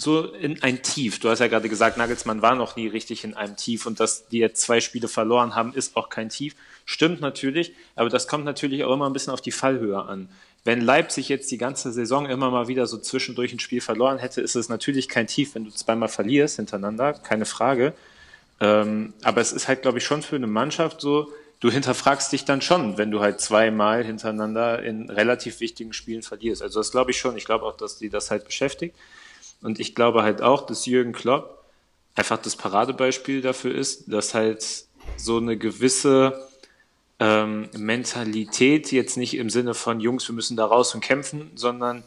so 0.00 0.24
in 0.32 0.62
ein 0.62 0.82
Tief. 0.82 1.18
Du 1.18 1.28
hast 1.28 1.40
ja 1.40 1.48
gerade 1.48 1.68
gesagt, 1.68 1.96
Nagelsmann 1.96 2.42
war 2.42 2.54
noch 2.54 2.76
nie 2.76 2.86
richtig 2.86 3.24
in 3.24 3.34
einem 3.34 3.56
Tief 3.56 3.86
und 3.86 4.00
dass 4.00 4.28
die 4.28 4.38
jetzt 4.38 4.60
zwei 4.62 4.80
Spiele 4.80 5.08
verloren 5.08 5.54
haben, 5.54 5.74
ist 5.74 5.96
auch 5.96 6.08
kein 6.08 6.28
Tief. 6.28 6.54
Stimmt 6.84 7.20
natürlich, 7.20 7.72
aber 7.96 8.08
das 8.08 8.28
kommt 8.28 8.44
natürlich 8.44 8.84
auch 8.84 8.94
immer 8.94 9.08
ein 9.08 9.12
bisschen 9.12 9.32
auf 9.32 9.40
die 9.40 9.50
Fallhöhe 9.50 10.00
an. 10.00 10.28
Wenn 10.64 10.80
Leipzig 10.80 11.28
jetzt 11.28 11.50
die 11.50 11.58
ganze 11.58 11.92
Saison 11.92 12.26
immer 12.26 12.50
mal 12.50 12.68
wieder 12.68 12.86
so 12.86 12.98
zwischendurch 12.98 13.52
ein 13.52 13.60
Spiel 13.60 13.80
verloren 13.80 14.18
hätte, 14.18 14.40
ist 14.40 14.54
es 14.54 14.68
natürlich 14.68 15.08
kein 15.08 15.26
Tief, 15.26 15.54
wenn 15.54 15.64
du 15.64 15.70
zweimal 15.70 16.08
verlierst 16.08 16.56
hintereinander, 16.56 17.14
keine 17.14 17.44
Frage. 17.44 17.94
Ähm, 18.60 19.14
aber 19.22 19.40
es 19.40 19.52
ist 19.52 19.68
halt, 19.68 19.82
glaube 19.82 19.98
ich, 19.98 20.04
schon 20.04 20.22
für 20.22 20.36
eine 20.36 20.46
Mannschaft 20.46 21.00
so, 21.00 21.32
du 21.60 21.70
hinterfragst 21.70 22.32
dich 22.32 22.44
dann 22.44 22.60
schon, 22.60 22.98
wenn 22.98 23.10
du 23.10 23.20
halt 23.20 23.40
zweimal 23.40 24.04
hintereinander 24.04 24.82
in 24.82 25.10
relativ 25.10 25.60
wichtigen 25.60 25.92
Spielen 25.92 26.22
verlierst. 26.22 26.62
Also 26.62 26.80
das 26.80 26.90
glaube 26.90 27.10
ich 27.10 27.18
schon. 27.18 27.36
Ich 27.36 27.44
glaube 27.44 27.64
auch, 27.64 27.76
dass 27.76 27.98
die 27.98 28.10
das 28.10 28.30
halt 28.30 28.44
beschäftigt. 28.44 28.96
Und 29.60 29.80
ich 29.80 29.94
glaube 29.94 30.22
halt 30.22 30.40
auch, 30.40 30.66
dass 30.66 30.86
Jürgen 30.86 31.12
Klopp 31.12 31.64
einfach 32.14 32.38
das 32.38 32.56
Paradebeispiel 32.56 33.40
dafür 33.40 33.74
ist, 33.74 34.12
dass 34.12 34.34
halt 34.34 34.84
so 35.16 35.38
eine 35.38 35.56
gewisse 35.56 36.48
ähm, 37.18 37.68
Mentalität 37.76 38.92
jetzt 38.92 39.16
nicht 39.16 39.34
im 39.34 39.50
Sinne 39.50 39.74
von 39.74 40.00
Jungs, 40.00 40.28
wir 40.28 40.34
müssen 40.34 40.56
da 40.56 40.66
raus 40.66 40.94
und 40.94 41.00
kämpfen, 41.00 41.50
sondern 41.54 42.04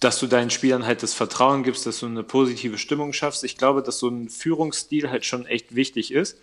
dass 0.00 0.18
du 0.18 0.26
deinen 0.26 0.50
Spielern 0.50 0.84
halt 0.84 1.02
das 1.02 1.14
Vertrauen 1.14 1.62
gibst, 1.62 1.86
dass 1.86 2.00
du 2.00 2.06
eine 2.06 2.24
positive 2.24 2.76
Stimmung 2.76 3.12
schaffst. 3.12 3.44
Ich 3.44 3.56
glaube, 3.56 3.82
dass 3.82 4.00
so 4.00 4.08
ein 4.08 4.28
Führungsstil 4.28 5.10
halt 5.10 5.24
schon 5.24 5.46
echt 5.46 5.74
wichtig 5.74 6.12
ist. 6.12 6.38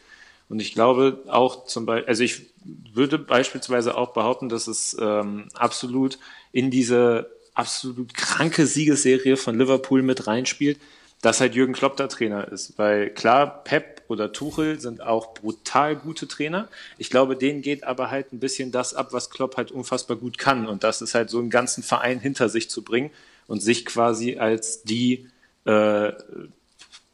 Und 0.50 0.60
ich 0.60 0.74
glaube 0.74 1.24
auch 1.28 1.66
zum 1.66 1.86
Beispiel, 1.86 2.10
also 2.10 2.24
ich 2.24 2.48
würde 2.94 3.20
beispielsweise 3.20 3.96
auch 3.96 4.14
behaupten, 4.14 4.50
dass 4.50 4.68
es 4.68 4.98
ähm, 5.00 5.48
absolut 5.54 6.18
in 6.52 6.72
diese 6.72 7.30
absolut 7.54 8.14
kranke 8.14 8.66
Siegesserie 8.66 9.38
von 9.38 9.58
Liverpool 9.58 10.02
mit 10.02 10.28
reinspielt, 10.28 10.80
dass 11.22 11.42
halt 11.42 11.54
Jürgen 11.54 11.74
Klopp 11.74 11.98
der 11.98 12.10
Trainer 12.10 12.48
ist. 12.48 12.78
Weil 12.78 13.10
klar, 13.10 13.64
Pep 13.64 14.04
oder 14.08 14.32
Tuchel 14.32 14.80
sind 14.80 15.02
auch 15.02 15.34
brutal 15.34 15.96
gute 15.96 16.28
Trainer. 16.28 16.68
Ich 16.98 17.10
glaube, 17.10 17.36
denen 17.36 17.62
geht 17.62 17.84
aber 17.84 18.10
halt 18.10 18.34
ein 18.34 18.40
bisschen 18.40 18.72
das 18.72 18.94
ab, 18.94 19.10
was 19.12 19.30
Klopp 19.30 19.58
halt 19.58 19.72
unfassbar 19.72 20.18
gut 20.18 20.38
kann. 20.38 20.68
Und 20.68 20.84
das 20.84 21.02
ist 21.02 21.14
halt 21.14 21.30
so 21.30 21.40
einen 21.40 21.50
ganzen 21.50 21.84
Verein 21.84 22.20
hinter 22.20 22.50
sich 22.50 22.70
zu 22.70 22.84
bringen 22.84 23.12
und 23.48 23.62
sich 23.62 23.86
quasi 23.86 24.38
als 24.38 24.84
die 24.84 25.28
äh, 25.66 26.14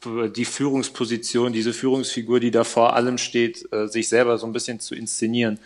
die 0.06 0.46
Führungsposition, 0.46 1.54
diese 1.54 1.74
Führungsfigur, 1.74 2.40
die 2.40 2.52
da 2.52 2.64
vor 2.64 2.96
allem 2.96 3.18
steht, 3.18 3.72
äh, 3.72 3.88
sich 3.88 4.10
selber 4.10 4.38
so 4.38 4.46
ein 4.46 4.54
bisschen 4.54 4.80
zu 4.80 4.96
inszenieren. 4.96 5.60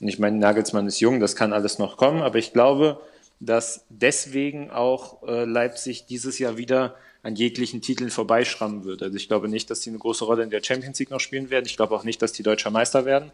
Und 0.00 0.08
ich 0.08 0.18
meine, 0.18 0.36
Nagelsmann 0.38 0.86
ist 0.86 1.00
jung, 1.00 1.20
das 1.20 1.36
kann 1.36 1.52
alles 1.52 1.78
noch 1.78 1.96
kommen, 1.96 2.22
aber 2.22 2.38
ich 2.38 2.52
glaube, 2.52 3.00
dass 3.40 3.84
deswegen 3.88 4.70
auch 4.70 5.22
äh, 5.22 5.44
Leipzig 5.44 6.06
dieses 6.06 6.38
Jahr 6.38 6.56
wieder 6.56 6.96
an 7.22 7.36
jeglichen 7.36 7.80
Titeln 7.80 8.10
vorbeischrammen 8.10 8.84
wird. 8.84 9.02
Also 9.02 9.16
ich 9.16 9.28
glaube 9.28 9.48
nicht, 9.48 9.70
dass 9.70 9.80
die 9.80 9.90
eine 9.90 9.98
große 9.98 10.24
Rolle 10.24 10.42
in 10.42 10.50
der 10.50 10.62
Champions 10.62 10.98
League 10.98 11.10
noch 11.10 11.20
spielen 11.20 11.50
werden. 11.50 11.64
Ich 11.66 11.76
glaube 11.76 11.94
auch 11.94 12.04
nicht, 12.04 12.20
dass 12.20 12.32
die 12.32 12.42
deutscher 12.42 12.70
Meister 12.70 13.04
werden. 13.06 13.30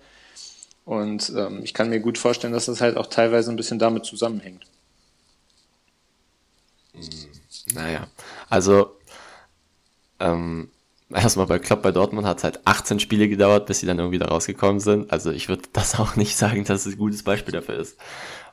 Und 0.85 1.33
ähm, 1.37 1.61
ich 1.65 1.75
kann 1.75 1.91
mir 1.91 2.01
gut 2.01 2.17
vorstellen, 2.17 2.53
dass 2.53 2.67
das 2.67 2.81
halt 2.81 2.97
auch 2.97 3.09
teilweise 3.09 3.51
ein 3.51 3.57
bisschen 3.57 3.79
damit 3.79 4.05
zusammenhängt. 4.05 4.65
Naja, 7.75 8.07
also 8.49 8.97
ähm, 10.21 10.71
erstmal 11.13 11.47
bei 11.47 11.59
Klopp 11.59 11.83
bei 11.83 11.93
Dortmund 11.93 12.27
hat 12.27 12.39
es 12.39 12.45
halt 12.45 12.61
18 12.67 13.01
Spiele 13.01 13.29
gedauert, 13.29 13.67
bis 13.67 13.81
sie 13.81 13.87
dann 13.87 13.99
irgendwie 13.99 14.19
da 14.19 14.27
rausgekommen 14.27 14.81
sind. 14.81 15.13
Also 15.13 15.31
ich 15.31 15.49
würde 15.49 15.63
das 15.73 15.99
auch 15.99 16.17
nicht 16.17 16.37
sagen, 16.37 16.65
dass 16.65 16.87
es 16.87 16.95
ein 16.95 16.99
gutes 16.99 17.23
Beispiel 17.23 17.53
dafür 17.53 17.79
ist. 17.79 17.99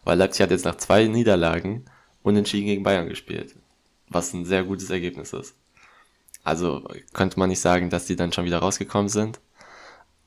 Weil 0.04 0.18
Leipzig 0.18 0.42
hat 0.42 0.52
jetzt 0.52 0.66
nach 0.66 0.78
zwei 0.78 1.06
Niederlagen 1.06 1.86
unentschieden 2.24 2.68
gegen 2.68 2.84
Bayern 2.84 3.10
gespielt. 3.10 3.56
Was 4.10 4.34
ein 4.34 4.46
sehr 4.46 4.64
gutes 4.64 4.90
Ergebnis 4.90 5.34
ist. 5.34 5.56
Also 6.44 6.88
könnte 7.12 7.38
man 7.40 7.50
nicht 7.50 7.60
sagen, 7.60 7.90
dass 7.90 8.06
die 8.06 8.16
dann 8.16 8.32
schon 8.32 8.46
wieder 8.46 8.60
rausgekommen 8.60 9.10
sind. 9.10 9.42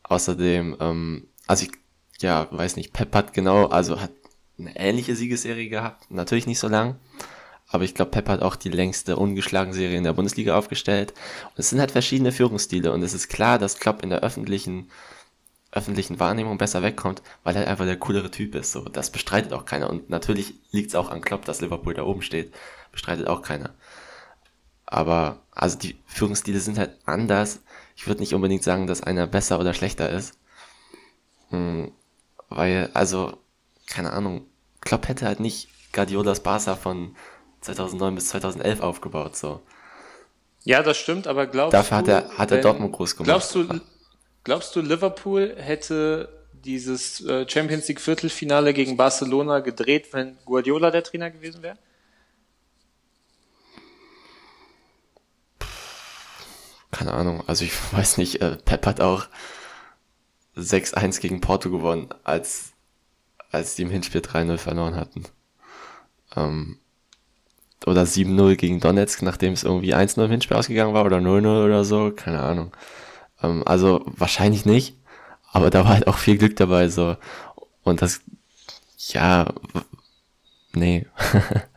Außerdem, 0.03 0.77
ähm, 0.81 1.29
also 1.47 1.65
ich, 1.65 1.73
ja, 2.21 2.47
weiß 2.51 2.77
nicht, 2.77 2.93
Pep 2.93 3.15
hat 3.15 3.33
genau, 3.33 3.67
also 3.67 4.01
hat 4.01 4.11
eine 4.59 4.77
ähnliche 4.77 5.17
Siegesserie 5.17 5.71
gehabt. 5.71 6.11
Natürlich 6.11 6.47
nicht 6.47 6.59
so 6.59 6.69
lang. 6.69 6.97
Aber 7.71 7.85
ich 7.85 7.95
glaube, 7.95 8.11
Pep 8.11 8.29
hat 8.29 8.43
auch 8.43 8.57
die 8.57 8.69
längste 8.69 9.17
ungeschlagen 9.17 9.73
Serie 9.73 9.97
in 9.97 10.05
der 10.05 10.13
Bundesliga 10.13 10.57
aufgestellt. 10.57 11.13
Und 11.47 11.59
es 11.59 11.71
sind 11.71 11.79
halt 11.79 11.93
verschiedene 11.93 12.33
Führungsstile. 12.33 12.93
Und 12.93 13.03
es 13.03 13.15
ist 13.15 13.29
klar, 13.29 13.59
dass 13.59 13.79
Klopp 13.79 14.03
in 14.03 14.11
der 14.11 14.21
öffentlichen, 14.21 14.91
öffentlichen 15.71 16.19
Wahrnehmung 16.19 16.59
besser 16.59 16.83
wegkommt, 16.83 17.23
weil 17.45 17.55
er 17.55 17.69
einfach 17.69 17.85
der 17.85 17.99
coolere 17.99 18.31
Typ 18.31 18.57
ist. 18.57 18.73
So, 18.73 18.89
das 18.89 19.11
bestreitet 19.11 19.53
auch 19.53 19.67
keiner. 19.67 19.89
Und 19.89 20.11
natürlich 20.11 20.55
liegt 20.73 20.89
es 20.89 20.97
auch 20.97 21.11
an 21.11 21.21
Klopp, 21.21 21.45
dass 21.45 21.61
Liverpool 21.61 21.95
da 21.95 22.03
oben 22.03 22.23
steht. 22.23 22.53
Bestreitet 22.91 23.29
auch 23.29 23.43
keiner. 23.43 23.71
Aber, 24.85 25.39
also 25.53 25.79
die 25.79 25.97
Führungsstile 26.07 26.59
sind 26.59 26.77
halt 26.77 26.99
anders. 27.05 27.61
Ich 27.95 28.09
würde 28.09 28.21
nicht 28.21 28.35
unbedingt 28.35 28.65
sagen, 28.65 28.89
dass 28.89 29.05
einer 29.05 29.29
besser 29.29 29.61
oder 29.61 29.75
schlechter 29.75 30.11
ist. 30.11 30.37
Hm, 31.51 31.93
weil, 32.49 32.91
also, 32.95 33.39
keine 33.87 34.13
Ahnung, 34.13 34.47
Klopp 34.81 35.07
hätte 35.07 35.27
halt 35.27 35.39
nicht 35.39 35.69
Guardiolas 35.93 36.43
Barca 36.43 36.75
von 36.75 37.15
2009 37.61 38.15
bis 38.15 38.29
2011 38.29 38.81
aufgebaut, 38.81 39.37
so. 39.37 39.61
Ja, 40.65 40.83
das 40.83 40.99
stimmt, 40.99 41.27
aber 41.27 41.47
glaubst 41.47 41.75
Dafür 41.75 42.03
du... 42.03 42.13
hat 42.13 42.25
er, 42.25 42.39
hat 42.39 42.51
er 42.51 42.61
Dortmund 42.61 42.93
groß 42.93 43.17
gemacht. 43.17 43.27
Glaubst 43.27 43.55
du, 43.55 43.81
glaubst 44.45 44.77
du, 44.77 44.81
Liverpool 44.81 45.55
hätte 45.57 46.29
dieses 46.53 47.25
äh, 47.25 47.49
Champions 47.49 47.89
League 47.89 48.01
Viertelfinale 48.01 48.75
gegen 48.75 48.97
Barcelona 48.97 49.61
gedreht, 49.61 50.13
wenn 50.13 50.37
Guardiola 50.45 50.91
der 50.91 51.03
Trainer 51.03 51.31
gewesen 51.31 51.63
wäre? 51.63 51.79
Keine 56.91 57.15
Ahnung, 57.15 57.43
also 57.47 57.65
ich 57.65 57.73
weiß 57.93 58.19
nicht, 58.19 58.43
äh, 58.43 58.57
Pep 58.57 58.87
hat 58.87 59.01
auch 59.01 59.27
6-1 60.57 61.21
gegen 61.21 61.41
Porto 61.41 61.71
gewonnen, 61.71 62.09
als, 62.25 62.73
als 63.51 63.75
die 63.75 63.83
im 63.83 63.91
Hinspiel 63.91 64.21
3-0 64.21 64.59
verloren 64.59 64.97
hatten. 64.97 65.25
Ähm, 66.37 66.79
oder 67.87 68.03
7-0 68.03 68.57
gegen 68.57 68.81
Donetsk, 68.81 69.23
nachdem 69.23 69.53
es 69.55 69.65
irgendwie 69.65 69.95
1-0 69.95 70.25
im 70.25 70.31
Hinspiel 70.31 70.57
ausgegangen 70.57 70.95
war 70.95 71.05
oder 71.05 71.19
0-0 71.19 71.65
oder 71.65 71.85
so, 71.85 72.11
keine 72.11 72.41
Ahnung. 72.41 72.73
Ähm, 73.43 73.63
also 73.67 74.05
wahrscheinlich 74.07 74.67
nicht, 74.67 74.97
aber 75.53 75.71
da 75.71 75.85
war 75.85 75.95
halt 75.95 76.07
auch 76.07 76.19
viel 76.19 76.39
Glück 76.39 76.57
dabei 76.57 76.89
so. 76.89 77.17
Und 77.83 78.03
das, 78.03 78.21
ja, 79.09 79.53
nee. 80.73 81.07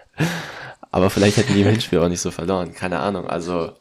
aber 0.92 1.10
vielleicht 1.10 1.38
hätten 1.38 1.54
die 1.54 1.62
im 1.62 1.70
Hinspiel 1.70 2.00
auch 2.00 2.10
nicht 2.10 2.22
so 2.22 2.32
verloren, 2.32 2.74
keine 2.74 3.00
Ahnung. 3.00 3.28
Also 3.28 3.74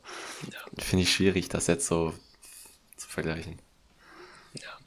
finde 0.79 1.03
ich 1.03 1.13
schwierig, 1.13 1.49
das 1.49 1.67
jetzt 1.67 1.87
so 1.87 2.15
zu 2.97 3.09
vergleichen. 3.09 3.59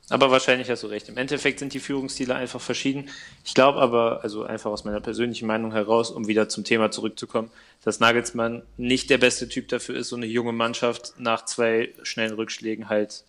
Aber 0.10 0.30
wahrscheinlich 0.30 0.70
hast 0.70 0.84
du 0.84 0.88
recht. 0.88 1.10
Im 1.10 1.18
Endeffekt 1.18 1.60
sind 1.60 1.74
die 1.74 1.80
Führungsstile 1.80 2.36
einfach 2.36 2.62
verschieden. 2.62 3.10
Ich 3.44 3.56
glaube 3.56 3.80
aber, 3.80 4.20
also 4.22 4.44
einfach 4.44 4.70
aus 4.70 4.84
meiner 4.84 5.02
persönlichen 5.02 5.48
Meinung 5.48 5.72
heraus, 5.72 6.12
um 6.12 6.28
wieder 6.28 6.48
zum 6.48 6.64
Thema 6.64 6.92
zurückzukommen, 6.92 7.50
dass 7.84 8.00
Nagelsmann 8.00 8.62
nicht 8.78 9.10
der 9.10 9.18
beste 9.18 9.50
Typ 9.50 9.68
dafür 9.68 9.96
ist, 9.96 10.10
so 10.10 10.16
eine 10.16 10.28
junge 10.28 10.52
Mannschaft 10.52 11.14
nach 11.18 11.46
zwei 11.46 11.92
schnellen 12.04 12.34
Rückschlägen 12.34 12.88
halt 12.88 13.24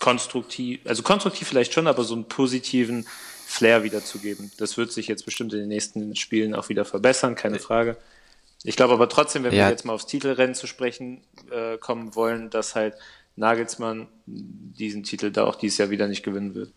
konstruktiv, 0.00 0.80
also 0.86 1.02
konstruktiv 1.04 1.46
vielleicht 1.46 1.72
schon, 1.72 1.86
aber 1.86 2.02
so 2.02 2.14
einen 2.14 2.24
positiven 2.24 3.06
Flair 3.46 3.84
wiederzugeben. 3.84 4.50
Das 4.58 4.76
wird 4.76 4.90
sich 4.90 5.06
jetzt 5.06 5.24
bestimmt 5.24 5.52
in 5.52 5.60
den 5.60 5.68
nächsten 5.68 6.16
Spielen 6.16 6.54
auch 6.54 6.68
wieder 6.68 6.84
verbessern, 6.84 7.36
keine 7.36 7.58
Frage. 7.60 7.96
Ich 8.62 8.76
glaube 8.76 8.94
aber 8.94 9.08
trotzdem, 9.08 9.44
wenn 9.44 9.52
ja. 9.52 9.66
wir 9.66 9.70
jetzt 9.70 9.84
mal 9.84 9.92
aufs 9.92 10.06
Titelrennen 10.06 10.54
zu 10.54 10.66
sprechen 10.66 11.22
äh, 11.50 11.78
kommen 11.78 12.14
wollen, 12.14 12.50
dass 12.50 12.74
halt 12.74 12.94
Nagelsmann 13.40 14.06
diesen 14.26 15.02
Titel 15.02 15.32
da 15.32 15.44
auch 15.44 15.56
dieses 15.56 15.78
Jahr 15.78 15.90
wieder 15.90 16.06
nicht 16.06 16.22
gewinnen 16.22 16.54
wird. 16.54 16.72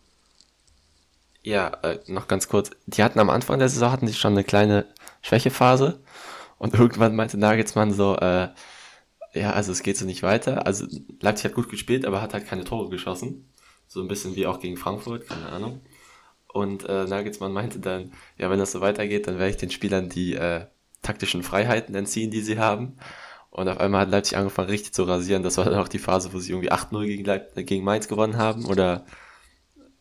Ja, 1.42 1.68
äh, 1.82 2.00
noch 2.06 2.26
ganz 2.26 2.48
kurz. 2.48 2.70
Die 2.86 3.02
hatten 3.02 3.20
am 3.20 3.30
Anfang 3.30 3.58
der 3.58 3.68
Saison 3.68 3.92
hatten 3.92 4.06
die 4.06 4.14
schon 4.14 4.32
eine 4.32 4.44
kleine 4.44 4.86
Schwächephase 5.22 6.00
und 6.58 6.74
irgendwann 6.78 7.14
meinte 7.14 7.38
Nagelsmann 7.38 7.92
so, 7.92 8.16
äh, 8.16 8.48
ja, 9.34 9.52
also 9.52 9.72
es 9.72 9.82
geht 9.82 9.98
so 9.98 10.06
nicht 10.06 10.22
weiter. 10.22 10.66
Also 10.66 10.86
Leipzig 11.20 11.44
hat 11.44 11.54
gut 11.54 11.68
gespielt, 11.68 12.06
aber 12.06 12.22
hat 12.22 12.32
halt 12.32 12.46
keine 12.46 12.64
Tore 12.64 12.88
geschossen. 12.88 13.52
So 13.86 14.00
ein 14.00 14.08
bisschen 14.08 14.34
wie 14.34 14.46
auch 14.46 14.58
gegen 14.58 14.78
Frankfurt, 14.78 15.28
keine 15.28 15.50
Ahnung. 15.50 15.82
Und 16.48 16.88
äh, 16.88 17.04
Nagelsmann 17.04 17.52
meinte 17.52 17.78
dann, 17.78 18.12
ja, 18.38 18.48
wenn 18.48 18.58
das 18.58 18.72
so 18.72 18.80
weitergeht, 18.80 19.26
dann 19.26 19.38
werde 19.38 19.50
ich 19.50 19.56
den 19.56 19.70
Spielern 19.70 20.08
die 20.08 20.34
äh, 20.34 20.66
taktischen 21.02 21.42
Freiheiten 21.42 21.94
entziehen, 21.94 22.30
die 22.30 22.40
sie 22.40 22.58
haben. 22.58 22.96
Und 23.54 23.68
auf 23.68 23.78
einmal 23.78 24.00
hat 24.00 24.10
Leipzig 24.10 24.36
angefangen 24.36 24.68
richtig 24.68 24.92
zu 24.94 25.04
rasieren. 25.04 25.44
Das 25.44 25.58
war 25.58 25.64
dann 25.64 25.78
auch 25.78 25.86
die 25.86 26.00
Phase, 26.00 26.32
wo 26.32 26.40
sie 26.40 26.50
irgendwie 26.50 26.72
8-0 26.72 27.06
gegen, 27.06 27.24
Leip 27.24 27.54
gegen 27.54 27.84
Mainz 27.84 28.08
gewonnen 28.08 28.36
haben 28.36 28.66
oder 28.66 29.06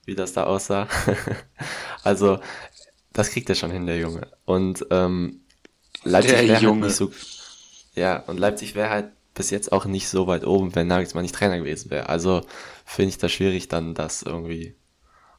wie 0.05 0.15
das 0.15 0.33
da 0.33 0.45
aussah. 0.45 0.87
also, 2.03 2.39
das 3.13 3.29
kriegt 3.29 3.49
er 3.49 3.55
schon 3.55 3.69
hin, 3.69 3.85
der 3.85 3.99
Junge. 3.99 4.27
Und 4.45 4.87
ähm, 4.89 5.41
Leipzig 6.03 6.31
wäre 6.31 6.61
halt 6.61 6.77
nicht 6.77 6.95
so. 6.95 7.11
Ja, 7.93 8.23
und 8.25 8.39
Leipzig 8.39 8.73
wäre 8.73 8.89
halt 8.89 9.11
bis 9.35 9.51
jetzt 9.51 9.71
auch 9.71 9.85
nicht 9.85 10.09
so 10.09 10.25
weit 10.25 10.47
oben, 10.47 10.73
wenn 10.73 10.87
Nagelsmann 10.87 11.21
nicht 11.21 11.35
Trainer 11.35 11.59
gewesen 11.59 11.91
wäre. 11.91 12.09
Also 12.09 12.41
finde 12.85 13.09
ich 13.09 13.19
das 13.19 13.31
schwierig, 13.31 13.67
dann 13.67 13.93
das 13.93 14.23
irgendwie. 14.23 14.75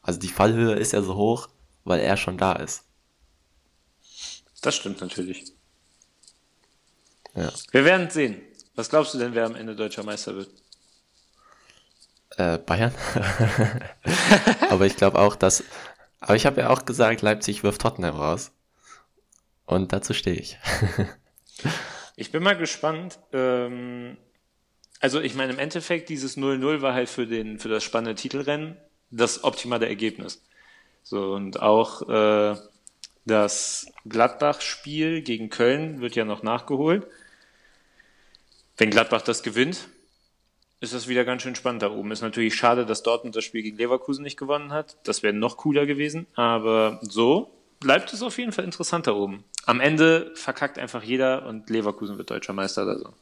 Also 0.03 0.21
die 0.21 0.29
Fallhöhe 0.29 0.77
ist 0.77 0.93
ja 0.93 1.03
so 1.03 1.17
hoch, 1.17 1.49
weil 1.83 1.99
er 1.99 2.17
schon 2.17 2.39
da 2.39 2.53
ist. 2.53 2.85
Das 4.63 4.77
stimmt 4.77 5.01
natürlich. 5.01 5.53
Ja. 7.37 7.53
Wir 7.71 7.85
werden 7.85 8.11
sehen. 8.11 8.41
Was 8.75 8.91
glaubst 8.91 9.15
du 9.15 9.19
denn, 9.19 9.35
wer 9.35 9.47
am 9.47 9.55
Ende 9.55 9.77
deutscher 9.77 10.03
Meister 10.03 10.35
wird? 10.35 10.51
Äh, 12.37 12.59
Bayern. 12.59 12.93
aber 14.71 14.87
ich 14.87 14.97
glaube 14.97 15.19
auch, 15.19 15.37
dass. 15.37 15.63
Aber 16.21 16.37
ich 16.37 16.47
habe 16.47 16.63
ja 16.63 16.71
auch 16.71 16.85
gesagt, 16.85 17.23
Leipzig 17.23 17.63
wirft 17.63 17.83
Tottenham 17.83 18.17
raus. 18.17 18.51
Und 19.67 19.93
dazu 19.93 20.15
stehe 20.15 20.37
ich. 20.37 20.59
ich 22.17 22.33
bin 22.33 22.43
mal 22.43 22.57
gespannt. 22.57 23.19
Ähm, 23.33 24.17
also 25.01 25.21
ich 25.21 25.35
meine, 25.35 25.53
im 25.53 25.59
Endeffekt, 25.59 26.09
dieses 26.09 26.37
0-0 26.37 26.81
war 26.81 26.95
halt 26.95 27.09
für, 27.09 27.27
den, 27.27 27.59
für 27.59 27.69
das 27.69 27.85
spannende 27.85 28.15
Titelrennen 28.15 28.77
das 29.11 29.45
optimale 29.45 29.87
Ergebnis. 29.87 30.43
So, 31.03 31.35
und 31.35 31.61
auch 31.61 32.09
äh, 32.09 32.57
das 33.27 33.87
Gladbach-Spiel 34.07 35.23
gegen 35.23 35.51
Köln 35.51 36.01
wird 36.01 36.17
ja 36.17 36.25
noch 36.25 36.43
nachgeholt. 36.43 37.07
Wenn 38.77 38.91
Gladbach 38.91 39.23
das 39.23 39.43
gewinnt, 39.43 39.89
ist 40.81 40.93
das 40.93 41.09
wieder 41.09 41.25
ganz 41.25 41.43
schön 41.43 41.55
spannend 41.55 41.83
da 41.83 41.91
oben. 41.91 42.11
Ist 42.11 42.23
natürlich 42.23 42.55
schade, 42.55 42.85
dass 42.85 43.03
Dortmund 43.03 43.37
das 43.37 43.45
Spiel 43.45 43.63
gegen 43.63 43.77
Leverkusen 43.77 44.23
nicht 44.23 44.37
gewonnen 44.37 44.73
hat. 44.73 44.97
Das 45.05 45.23
wäre 45.23 45.33
noch 45.33 45.57
cooler 45.57 45.87
gewesen. 45.87 46.27
Aber 46.35 47.01
so 47.03 47.51
bleibt 47.81 48.13
es 48.13 48.23
auf 48.23 48.39
jeden 48.39 48.53
Fall 48.53 48.65
interessant 48.65 49.07
da 49.07 49.13
oben. 49.13 49.45
Am 49.67 49.81
Ende 49.81 50.33
verkackt 50.35 50.79
einfach 50.79 51.03
jeder 51.03 51.47
und 51.47 51.71
Leverkusen 51.71 52.19
wird 52.19 52.31
deutscher 52.31 52.53
Meister 52.53 52.83
oder 52.83 52.99
so. 52.99 53.15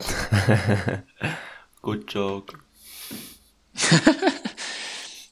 Good 1.82 2.12
joke. 2.12 2.58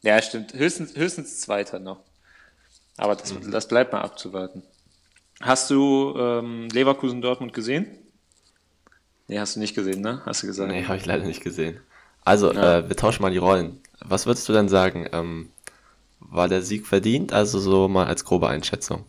ja, 0.03 0.21
stimmt. 0.23 0.55
Höchstens, 0.55 0.95
höchstens 0.95 1.41
Zweiter 1.41 1.79
noch. 1.79 2.01
Aber 2.97 3.17
das, 3.17 3.33
mhm. 3.33 3.51
das 3.51 3.69
bleibt 3.69 3.93
mal 3.93 4.03
abzuwarten. 4.03 4.63
Hast 5.41 5.71
du 5.71 6.15
ähm, 6.19 6.69
Leverkusen 6.71 7.23
Dortmund 7.23 7.53
gesehen? 7.53 7.87
Nee, 9.29 9.39
hast 9.39 9.57
du 9.57 9.61
nicht 9.61 9.75
gesehen, 9.75 10.01
ne? 10.01 10.23
Hast 10.25 10.43
du 10.43 10.47
gesagt? 10.47 10.71
Nee, 10.71 10.85
habe 10.85 10.97
ich 10.97 11.07
leider 11.07 11.25
nicht 11.25 11.45
gesehen. 11.45 11.81
Also, 12.25 12.53
ja. 12.53 12.79
äh, 12.79 12.89
wir 12.89 12.97
tauschen 12.97 13.23
mal 13.23 13.31
die 13.31 13.39
Rollen. 13.39 13.81
Was 14.01 14.27
würdest 14.27 14.49
du 14.49 14.53
denn 14.53 14.69
sagen? 14.69 15.07
Ähm, 15.13 15.51
war 16.21 16.49
der 16.49 16.63
Sieg 16.63 16.87
verdient? 16.87 17.33
Also 17.33 17.59
so 17.59 17.89
mal 17.89 18.07
als 18.07 18.25
grobe 18.25 18.49
Einschätzung. 18.49 19.05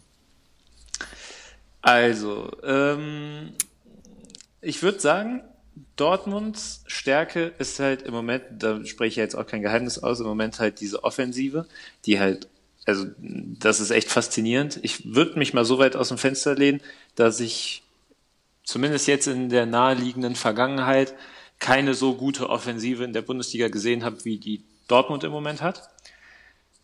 Also, 1.81 2.51
ähm, 2.63 3.53
ich 4.61 4.83
würde 4.83 4.99
sagen, 4.99 5.41
Dortmunds 5.95 6.83
Stärke 6.87 7.53
ist 7.57 7.79
halt 7.79 8.01
im 8.01 8.13
Moment, 8.13 8.43
da 8.51 8.83
spreche 8.85 9.09
ich 9.09 9.15
jetzt 9.15 9.35
auch 9.35 9.47
kein 9.47 9.61
Geheimnis 9.61 9.99
aus, 9.99 10.19
im 10.19 10.25
Moment 10.25 10.59
halt 10.59 10.81
diese 10.81 11.03
Offensive, 11.03 11.65
die 12.05 12.19
halt, 12.19 12.47
also 12.85 13.05
das 13.17 13.79
ist 13.79 13.91
echt 13.91 14.09
faszinierend. 14.09 14.79
Ich 14.81 15.13
würde 15.13 15.39
mich 15.39 15.53
mal 15.53 15.65
so 15.65 15.77
weit 15.77 15.95
aus 15.95 16.09
dem 16.09 16.17
Fenster 16.17 16.55
lehnen, 16.55 16.81
dass 17.15 17.39
ich 17.39 17.83
zumindest 18.69 19.07
jetzt 19.07 19.27
in 19.27 19.49
der 19.49 19.65
naheliegenden 19.65 20.35
Vergangenheit 20.35 21.15
keine 21.57 21.93
so 21.95 22.13
gute 22.13 22.49
Offensive 22.49 23.03
in 23.03 23.13
der 23.13 23.23
Bundesliga 23.23 23.67
gesehen 23.67 24.03
habe, 24.03 24.23
wie 24.25 24.37
die 24.37 24.63
Dortmund 24.87 25.23
im 25.23 25.31
Moment 25.31 25.61
hat. 25.61 25.89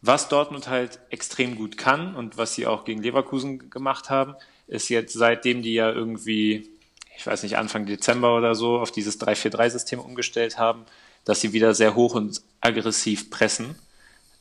Was 0.02 0.28
Dortmund 0.28 0.68
halt 0.68 1.00
extrem 1.10 1.56
gut 1.56 1.78
kann 1.78 2.16
und 2.16 2.38
was 2.38 2.56
sie 2.56 2.66
auch 2.66 2.86
gegen 2.86 3.04
Leverkusen 3.04 3.70
gemacht 3.70 4.10
haben, 4.10 4.34
ist 4.68 4.90
jetzt 4.90 5.14
seitdem 5.14 5.62
die 5.62 5.76
ja 5.76 5.92
irgendwie 5.92 6.70
ich 7.18 7.26
weiß 7.26 7.44
nicht, 7.44 7.58
Anfang 7.58 7.86
Dezember 7.86 8.36
oder 8.36 8.56
so 8.56 8.78
auf 8.78 8.92
dieses 8.92 9.20
3-4-3-System 9.22 10.00
umgestellt 10.00 10.58
haben, 10.58 10.86
dass 11.24 11.42
sie 11.42 11.54
wieder 11.54 11.74
sehr 11.74 11.96
hoch 11.96 12.14
und 12.14 12.42
aggressiv 12.62 13.30
pressen. 13.30 13.76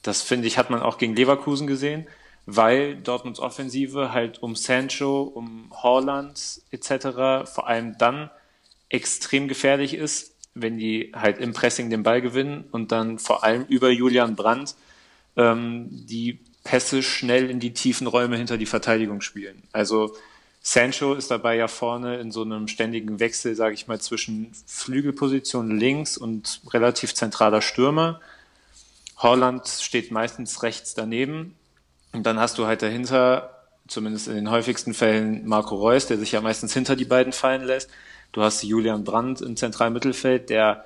Das 0.03 0.23
finde 0.23 0.49
ich, 0.49 0.59
hat 0.59 0.71
man 0.71 0.83
auch 0.83 0.99
gegen 0.99 1.15
Leverkusen 1.15 1.67
gesehen, 1.67 2.07
weil 2.47 2.97
Dortmunds 2.97 3.41
Offensive 3.41 4.13
halt 4.13 4.43
um 4.43 4.57
Sancho, 4.57 5.23
um 5.23 5.71
Holland 5.71 6.61
etc. 6.71 7.49
vor 7.51 7.67
allem 7.67 7.97
dann 7.99 8.31
extrem 8.89 9.49
gefährlich 9.49 9.95
ist, 9.95 10.35
wenn 10.55 10.79
die 10.79 11.13
halt 11.15 11.39
im 11.39 11.53
Pressing 11.53 11.91
den 11.91 12.03
Ball 12.03 12.21
gewinnen 12.21 12.65
und 12.71 12.93
dann 12.93 13.19
vor 13.19 13.45
allem 13.45 13.65
über 13.67 13.91
Julian 13.91 14.37
Brandt 14.37 14.75
ähm, 15.37 15.89
die 15.91 16.39
Pässe 16.63 17.03
schnell 17.03 17.51
in 17.51 17.61
die 17.61 17.75
tiefen 17.75 18.07
Räume 18.07 18.37
hinter 18.37 18.57
die 18.57 18.67
Verteidigung 18.67 19.21
spielen. 19.21 19.63
Also 19.73 20.15
Sancho 20.63 21.15
ist 21.15 21.31
dabei 21.31 21.57
ja 21.57 21.69
vorne 21.69 22.17
in 22.17 22.31
so 22.31 22.43
einem 22.43 22.69
ständigen 22.69 23.21
Wechsel, 23.21 23.55
sage 23.55 23.75
ich 23.75 23.87
mal, 23.87 24.01
zwischen 24.01 24.53
Flügelposition 24.67 25.79
links 25.79 26.17
und 26.17 26.63
relativ 26.73 27.15
zentraler 27.15 27.61
Stürmer. 27.61 28.21
Holland 29.19 29.69
steht 29.69 30.11
meistens 30.11 30.63
rechts 30.63 30.95
daneben. 30.95 31.55
Und 32.15 32.25
dann 32.25 32.39
hast 32.39 32.59
du 32.59 32.67
halt 32.67 32.81
dahinter, 32.81 33.51
zumindest 33.89 34.29
in 34.29 34.37
den 34.37 34.51
häufigsten 34.51 34.95
Fällen, 34.95 35.47
Marco 35.47 35.75
Reus, 35.75 36.07
der 36.07 36.17
sich 36.17 36.31
ja 36.31 36.41
meistens 36.41 36.73
hinter 36.73 36.95
die 36.95 37.05
beiden 37.05 37.33
fallen 37.33 37.65
lässt. 37.65 37.91
Du 38.31 38.41
hast 38.41 38.63
Julian 38.63 39.03
Brandt 39.03 39.41
im 39.41 39.57
zentralen 39.57 39.93
Mittelfeld, 39.93 40.49
der 40.49 40.85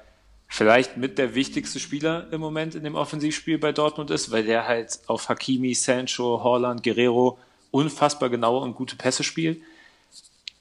vielleicht 0.49 0.97
mit 0.97 1.19
der 1.19 1.35
wichtigste 1.35 1.81
Spieler 1.81 2.27
im 2.33 2.41
Moment 2.41 2.75
in 2.75 2.83
dem 2.83 2.95
Offensivspiel 2.95 3.59
bei 3.59 3.73
Dortmund 3.73 4.11
ist, 4.11 4.31
weil 4.31 4.45
der 4.45 4.67
halt 4.67 5.01
auf 5.07 5.29
Hakimi, 5.29 5.75
Sancho, 5.75 6.43
Holland, 6.43 6.83
Guerrero 6.83 7.39
unfassbar 7.71 8.31
genaue 8.31 8.63
und 8.63 8.75
gute 8.75 8.97
Pässe 8.97 9.23
spielt. 9.23 9.61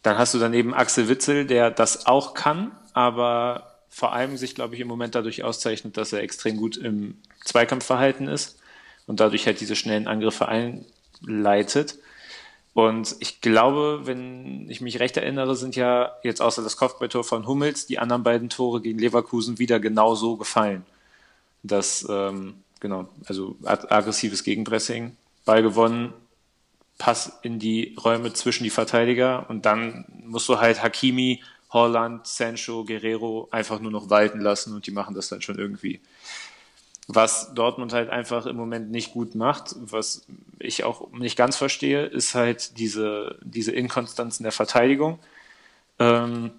Dann 0.04 0.18
hast 0.18 0.34
du 0.34 0.40
daneben 0.40 0.74
Axel 0.74 1.08
Witzel, 1.08 1.46
der 1.46 1.72
das 1.72 2.08
auch 2.08 2.34
kann, 2.34 2.72
aber 2.92 3.78
vor 3.90 4.12
allem 4.12 4.36
sich, 4.36 4.54
glaube 4.54 4.76
ich, 4.76 4.82
im 4.82 4.88
Moment 4.90 5.16
dadurch 5.16 5.46
auszeichnet, 5.46 5.96
dass 5.96 6.12
er 6.12 6.22
extrem 6.22 6.58
gut 6.58 6.76
im 6.76 7.18
Zweikampfverhalten 7.46 8.28
ist 8.28 8.60
und 9.08 9.20
dadurch 9.20 9.48
halt 9.48 9.60
diese 9.60 9.76
schnellen 9.76 10.08
Angriffe 10.08 10.48
einleitet. 10.48 11.98
Und 12.74 13.16
ich 13.20 13.42
glaube, 13.42 14.02
wenn 14.04 14.70
ich 14.70 14.82
mich 14.82 15.00
recht 15.00 15.18
erinnere, 15.18 15.56
sind 15.56 15.76
ja 15.76 16.12
jetzt 16.22 16.42
außer 16.42 16.62
das 16.62 16.78
Kopfballtor 16.78 17.24
von 17.24 17.48
Hummels 17.48 17.88
die 17.88 17.98
anderen 17.98 18.22
beiden 18.22 18.50
Tore 18.50 18.82
gegen 18.82 19.00
Leverkusen 19.00 19.58
wieder 19.58 19.80
genau 19.80 20.14
so 20.14 20.38
gefallen. 20.38 20.86
Das, 21.64 22.06
ähm, 22.08 22.62
genau, 22.80 23.10
also 23.26 23.58
aggressives 23.64 24.44
Gegenpressing, 24.44 25.18
Ball 25.44 25.64
gewonnen, 25.64 26.14
Pass 27.00 27.40
in 27.44 27.60
die 27.60 27.96
Räume 28.04 28.34
zwischen 28.34 28.64
die 28.64 28.70
Verteidiger 28.70 29.50
und 29.50 29.66
dann 29.66 30.06
musst 30.26 30.50
du 30.50 30.60
halt 30.60 30.82
Hakimi, 30.82 31.44
Holland, 31.70 32.26
Sancho, 32.26 32.86
Guerrero 32.86 33.48
einfach 33.52 33.80
nur 33.80 33.92
noch 33.92 34.10
walten 34.10 34.40
lassen 34.40 34.74
und 34.74 34.88
die 34.88 34.92
machen 34.92 35.14
das 35.14 35.30
dann 35.30 35.42
schon 35.42 35.60
irgendwie. 35.60 36.00
Was 37.08 37.54
Dortmund 37.54 37.94
halt 37.94 38.10
einfach 38.10 38.46
im 38.46 38.58
Moment 38.58 38.92
nicht 38.92 39.14
gut 39.14 39.34
macht, 39.34 39.76
was 39.80 40.26
ich 40.60 40.84
auch 40.84 41.12
nicht 41.12 41.38
ganz 41.38 41.56
verstehe, 41.56 42.06
ist 42.06 42.36
halt 42.36 42.78
diese, 42.78 43.40
diese 43.42 43.72
Inkonstanz 43.72 44.40
in 44.40 44.44
der 44.44 44.52
Verteidigung. 44.52 45.20
Ähm, 46.00 46.52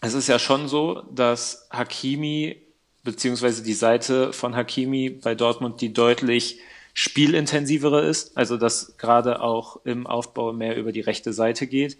es 0.00 0.14
ist 0.14 0.28
ja 0.28 0.38
schon 0.38 0.66
so, 0.66 1.02
dass 1.14 1.68
Hakimi 1.70 2.56
beziehungsweise 3.04 3.62
die 3.62 3.74
Seite 3.74 4.32
von 4.32 4.56
Hakimi 4.56 5.10
bei 5.10 5.34
Dortmund 5.34 5.80
die 5.80 5.92
deutlich 5.92 6.58
spielintensivere 6.94 8.02
ist, 8.06 8.36
also 8.36 8.56
dass 8.56 8.96
gerade 8.96 9.40
auch 9.40 9.84
im 9.84 10.06
Aufbau 10.06 10.52
mehr 10.52 10.76
über 10.76 10.92
die 10.92 11.00
rechte 11.00 11.32
Seite 11.32 11.66
geht, 11.66 11.96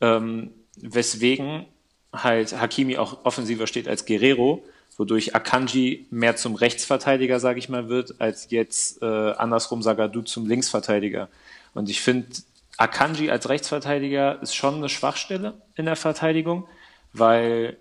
ähm, 0.00 0.50
weswegen 0.76 1.66
halt 2.12 2.58
Hakimi 2.60 2.96
auch 2.96 3.24
offensiver 3.24 3.66
steht 3.66 3.88
als 3.88 4.06
Guerrero, 4.06 4.64
wodurch 4.96 5.34
Akanji 5.34 6.06
mehr 6.10 6.36
zum 6.36 6.54
Rechtsverteidiger, 6.54 7.40
sage 7.40 7.58
ich 7.58 7.68
mal, 7.68 7.88
wird, 7.88 8.20
als 8.20 8.50
jetzt 8.50 9.02
äh, 9.02 9.04
andersrum 9.04 9.82
Sagadu 9.82 10.22
zum 10.22 10.46
Linksverteidiger. 10.46 11.28
Und 11.74 11.90
ich 11.90 12.00
finde, 12.00 12.28
Akanji 12.76 13.30
als 13.30 13.48
Rechtsverteidiger 13.48 14.40
ist 14.42 14.54
schon 14.54 14.76
eine 14.76 14.88
Schwachstelle 14.88 15.54
in 15.74 15.86
der 15.86 15.96
Verteidigung, 15.96 16.66
weil 17.12 17.76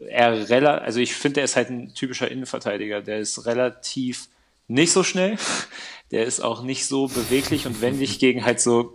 er 0.00 0.48
relativ, 0.48 0.84
also 0.84 1.00
ich 1.00 1.14
finde, 1.14 1.40
er 1.40 1.44
ist 1.44 1.56
halt 1.56 1.70
ein 1.70 1.94
typischer 1.94 2.30
Innenverteidiger, 2.30 3.02
der 3.02 3.18
ist 3.18 3.46
relativ 3.46 4.28
nicht 4.68 4.92
so 4.92 5.02
schnell. 5.02 5.36
Der 6.10 6.26
ist 6.26 6.40
auch 6.40 6.62
nicht 6.62 6.84
so 6.84 7.06
beweglich 7.06 7.66
und 7.66 7.80
wendig 7.80 8.18
gegen 8.18 8.44
halt 8.44 8.60
so 8.60 8.92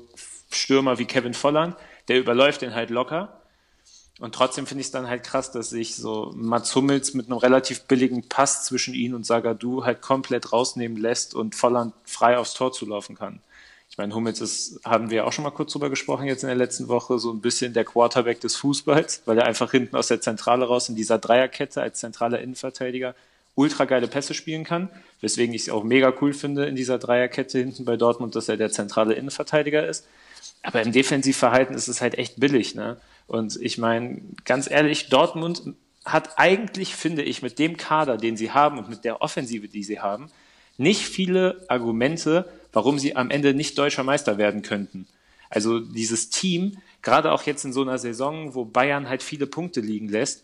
Stürmer 0.52 1.00
wie 1.00 1.06
Kevin 1.06 1.34
Volland. 1.34 1.76
Der 2.10 2.20
überläuft 2.20 2.62
den 2.62 2.76
halt 2.76 2.92
locker. 2.92 3.37
Und 4.20 4.34
trotzdem 4.34 4.66
finde 4.66 4.82
ich 4.82 4.88
es 4.88 4.92
dann 4.92 5.08
halt 5.08 5.24
krass, 5.24 5.52
dass 5.52 5.70
sich 5.70 5.96
so 5.96 6.34
Mats 6.36 6.74
Hummels 6.76 7.14
mit 7.14 7.28
einem 7.28 7.38
relativ 7.38 7.82
billigen 7.82 8.24
Pass 8.28 8.66
zwischen 8.66 8.96
ihn 8.96 9.14
und 9.14 9.26
Sagadu 9.26 9.86
halt 9.86 10.02
komplett 10.02 10.52
rausnehmen 10.52 10.98
lässt 10.98 11.36
und 11.36 11.54
Volland 11.54 11.94
frei 12.04 12.38
aufs 12.38 12.56
Tor 12.56 12.74
zulaufen 12.74 13.16
kann. 13.16 13.40
Ich 13.92 13.98
meine, 13.98 14.14
Hummels 14.16 14.42
ist, 14.42 14.80
haben 14.84 15.12
wir 15.12 15.26
auch 15.26 15.34
schon 15.34 15.44
mal 15.44 15.52
kurz 15.52 15.72
drüber 15.72 15.90
gesprochen 15.90 16.26
jetzt 16.26 16.44
in 16.44 16.48
der 16.48 16.56
letzten 16.56 16.88
Woche, 16.88 17.20
so 17.20 17.32
ein 17.32 17.42
bisschen 17.42 17.74
der 17.74 17.86
Quarterback 17.86 18.42
des 18.42 18.56
Fußballs, 18.56 19.22
weil 19.26 19.38
er 19.38 19.46
einfach 19.46 19.72
hinten 19.72 19.96
aus 19.96 20.08
der 20.08 20.20
Zentrale 20.20 20.66
raus 20.66 20.90
in 20.90 20.96
dieser 20.96 21.20
Dreierkette 21.20 21.82
als 21.82 22.00
zentraler 22.00 22.40
Innenverteidiger 22.40 23.16
ultra 23.58 23.86
geile 23.86 24.08
Pässe 24.08 24.36
spielen 24.36 24.64
kann, 24.64 24.88
weswegen 25.20 25.54
ich 25.54 25.64
es 25.64 25.70
auch 25.70 25.84
mega 25.84 26.14
cool 26.22 26.32
finde 26.34 26.66
in 26.66 26.76
dieser 26.76 27.00
Dreierkette 27.00 27.58
hinten 27.58 27.86
bei 27.86 27.98
Dortmund, 27.98 28.36
dass 28.36 28.50
er 28.50 28.56
der 28.56 28.72
zentrale 28.72 29.16
Innenverteidiger 29.16 29.88
ist. 29.88 30.06
Aber 30.62 30.82
im 30.84 30.92
Defensivverhalten 30.92 31.76
ist 31.76 31.88
es 31.88 32.00
halt 32.00 32.20
echt 32.20 32.40
billig, 32.40 32.76
ne? 32.76 32.98
Und 33.28 33.58
ich 33.62 33.78
meine, 33.78 34.22
ganz 34.46 34.70
ehrlich, 34.70 35.10
Dortmund 35.10 35.74
hat 36.06 36.40
eigentlich, 36.40 36.96
finde 36.96 37.22
ich, 37.22 37.42
mit 37.42 37.60
dem 37.60 37.78
Kader, 37.78 38.18
den 38.18 38.38
sie 38.38 38.52
haben 38.52 38.78
und 38.78 38.90
mit 38.90 39.04
der 39.04 39.22
Offensive, 39.22 39.68
die 39.68 39.84
sie 39.84 40.00
haben, 40.00 40.32
nicht 40.78 41.06
viele 41.06 41.66
Argumente, 41.68 42.50
warum 42.72 42.98
sie 43.00 43.16
am 43.16 43.30
Ende 43.30 43.54
nicht 43.54 43.78
deutscher 43.78 44.04
Meister 44.04 44.38
werden 44.38 44.62
könnten. 44.62 45.08
Also 45.50 45.80
dieses 45.80 46.30
Team, 46.30 46.78
gerade 47.02 47.32
auch 47.32 47.44
jetzt 47.44 47.66
in 47.66 47.74
so 47.74 47.82
einer 47.82 47.98
Saison, 47.98 48.56
wo 48.56 48.66
Bayern 48.66 49.10
halt 49.10 49.24
viele 49.24 49.48
Punkte 49.48 49.82
liegen 49.82 50.10
lässt, 50.10 50.44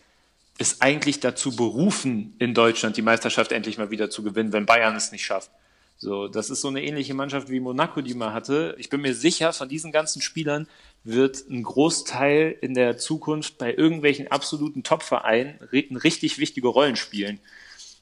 ist 0.57 0.81
eigentlich 0.81 1.19
dazu 1.19 1.55
berufen, 1.55 2.35
in 2.39 2.53
Deutschland 2.53 2.97
die 2.97 3.01
Meisterschaft 3.01 3.51
endlich 3.51 3.77
mal 3.77 3.91
wieder 3.91 4.09
zu 4.09 4.23
gewinnen, 4.23 4.53
wenn 4.53 4.65
Bayern 4.65 4.95
es 4.95 5.11
nicht 5.11 5.25
schafft. 5.25 5.49
So, 5.97 6.27
das 6.27 6.49
ist 6.49 6.61
so 6.61 6.67
eine 6.67 6.83
ähnliche 6.83 7.13
Mannschaft 7.13 7.49
wie 7.49 7.59
Monaco, 7.59 8.01
die 8.01 8.13
man 8.13 8.33
hatte. 8.33 8.75
Ich 8.77 8.89
bin 8.89 9.01
mir 9.01 9.15
sicher, 9.15 9.53
von 9.53 9.69
diesen 9.69 9.91
ganzen 9.91 10.21
Spielern 10.21 10.67
wird 11.03 11.49
ein 11.49 11.63
Großteil 11.63 12.55
in 12.61 12.73
der 12.73 12.97
Zukunft 12.97 13.57
bei 13.57 13.73
irgendwelchen 13.73 14.29
absoluten 14.29 14.83
Top-Vereinen 14.83 15.59
richtig 15.71 16.37
wichtige 16.37 16.67
Rollen 16.67 16.95
spielen. 16.95 17.39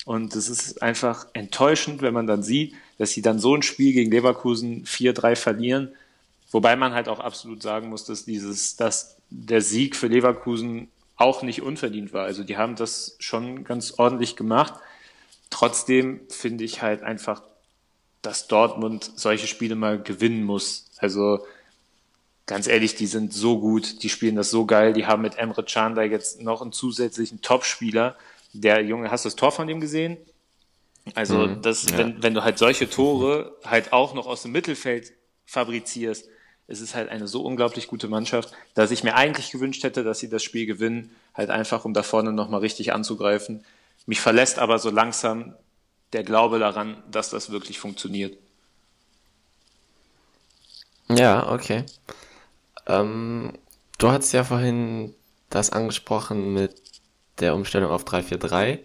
Und 0.06 0.36
es 0.36 0.50
ist 0.50 0.82
einfach 0.82 1.28
enttäuschend, 1.34 2.02
wenn 2.02 2.14
man 2.14 2.28
dann 2.28 2.44
sieht, 2.44 2.76
dass 2.98 3.12
sie 3.12 3.22
dann 3.22 3.40
so 3.40 3.56
ein 3.56 3.62
Spiel 3.62 3.94
gegen 3.94 4.12
Leverkusen 4.12 4.86
4-3 4.86 5.36
verlieren. 5.36 5.92
Wobei 6.52 6.76
man 6.76 6.94
halt 6.94 7.08
auch 7.08 7.20
absolut 7.20 7.64
sagen 7.64 7.90
muss, 7.90 8.06
dass 8.06 8.26
dieses, 8.26 8.76
dass 8.76 9.18
der 9.30 9.62
Sieg 9.62 9.96
für 9.96 10.08
Leverkusen 10.08 10.90
auch 11.16 11.44
nicht 11.44 11.62
unverdient 11.62 12.14
war. 12.14 12.26
Also 12.26 12.44
die 12.44 12.58
haben 12.58 12.76
das 12.76 13.16
schon 13.20 13.64
ganz 13.64 13.94
ordentlich 13.98 14.36
gemacht. 14.36 14.74
Trotzdem 15.50 16.22
finde 16.30 16.64
ich 16.64 16.82
halt 16.82 17.04
einfach, 17.04 17.44
dass 18.22 18.48
Dortmund 18.48 19.12
solche 19.16 19.48
Spiele 19.48 19.76
mal 19.76 20.02
gewinnen 20.02 20.44
muss. 20.44 20.90
Also 20.98 21.46
ganz 22.52 22.68
ehrlich, 22.68 22.96
die 22.96 23.08
sind 23.08 23.32
so 23.32 23.62
gut, 23.62 24.04
die 24.04 24.10
spielen 24.10 24.36
das 24.36 24.52
so 24.52 24.66
geil. 24.66 24.92
Die 24.92 25.06
haben 25.06 25.22
mit 25.22 25.38
Emre 25.38 25.64
Can 25.64 25.96
da 25.96 26.04
jetzt 26.04 26.42
noch 26.42 26.62
einen 26.62 26.74
zusätzlichen 26.74 27.42
Topspieler. 27.42 28.18
Der 28.52 28.84
Junge, 28.84 29.10
hast 29.10 29.24
du 29.24 29.28
das 29.30 29.38
Tor 29.38 29.54
von 29.54 29.70
dem 29.70 29.80
gesehen? 29.80 30.18
Also, 31.16 31.48
mhm, 31.48 31.62
das, 31.62 31.90
ja. 31.90 31.98
wenn, 31.98 32.22
wenn 32.22 32.34
du 32.34 32.44
halt 32.44 32.58
solche 32.58 32.90
Tore 32.90 33.56
halt 33.64 33.94
auch 33.94 34.14
noch 34.14 34.28
aus 34.28 34.42
dem 34.42 34.52
Mittelfeld 34.52 35.14
fabrizierst, 35.46 36.28
es 36.68 36.82
ist 36.82 36.94
halt 36.94 37.08
eine 37.08 37.26
so 37.26 37.42
unglaublich 37.42 37.88
gute 37.88 38.10
Mannschaft, 38.10 38.52
dass 38.74 38.92
ich 38.92 39.06
mir 39.06 39.16
eigentlich 39.16 39.52
gewünscht 39.52 39.86
hätte, 39.86 40.04
dass 40.04 40.20
sie 40.20 40.30
das 40.30 40.44
Spiel 40.44 40.66
gewinnen, 40.66 41.16
halt 41.34 41.50
einfach, 41.50 41.86
um 41.86 41.94
da 41.94 42.04
vorne 42.04 42.34
nochmal 42.34 42.60
richtig 42.60 42.92
anzugreifen. 42.92 43.64
Mich 44.08 44.20
verlässt 44.20 44.60
aber 44.60 44.78
so 44.78 44.90
langsam 44.90 45.56
der 46.12 46.24
Glaube 46.24 46.60
daran, 46.60 47.02
dass 47.10 47.30
das 47.30 47.50
wirklich 47.50 47.80
funktioniert. 47.80 48.38
Ja, 51.08 51.50
okay. 51.50 51.86
Ähm, 52.88 53.54
du 53.98 54.10
hast 54.10 54.32
ja 54.32 54.44
vorhin 54.44 55.14
das 55.50 55.72
angesprochen 55.72 56.54
mit 56.54 56.82
der 57.40 57.56
Umstellung 57.56 57.92
auf 57.92 58.06
3-4-3. 58.06 58.80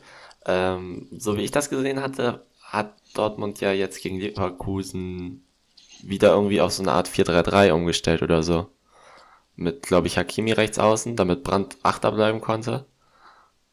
Ähm, 0.46 1.08
so 1.16 1.36
wie 1.36 1.42
ich 1.42 1.50
das 1.50 1.70
gesehen 1.70 2.00
hatte, 2.02 2.44
hat 2.62 2.94
Dortmund 3.14 3.60
ja 3.60 3.72
jetzt 3.72 4.02
gegen 4.02 4.18
Leverkusen 4.18 5.44
wieder 6.02 6.30
irgendwie 6.32 6.60
auf 6.60 6.72
so 6.72 6.82
eine 6.82 6.92
Art 6.92 7.08
4-3-3 7.08 7.72
umgestellt 7.72 8.22
oder 8.22 8.42
so. 8.42 8.68
Mit, 9.54 9.82
glaube 9.82 10.06
ich, 10.06 10.18
Hakimi 10.18 10.52
rechts 10.52 10.78
außen, 10.78 11.16
damit 11.16 11.42
Brandt 11.42 11.78
Achter 11.82 12.12
bleiben 12.12 12.40
konnte. 12.40 12.84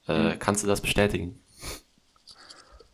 Äh, 0.08 0.36
mhm. 0.36 0.40
Kannst 0.40 0.64
du 0.64 0.68
das 0.68 0.82
bestätigen? 0.82 1.40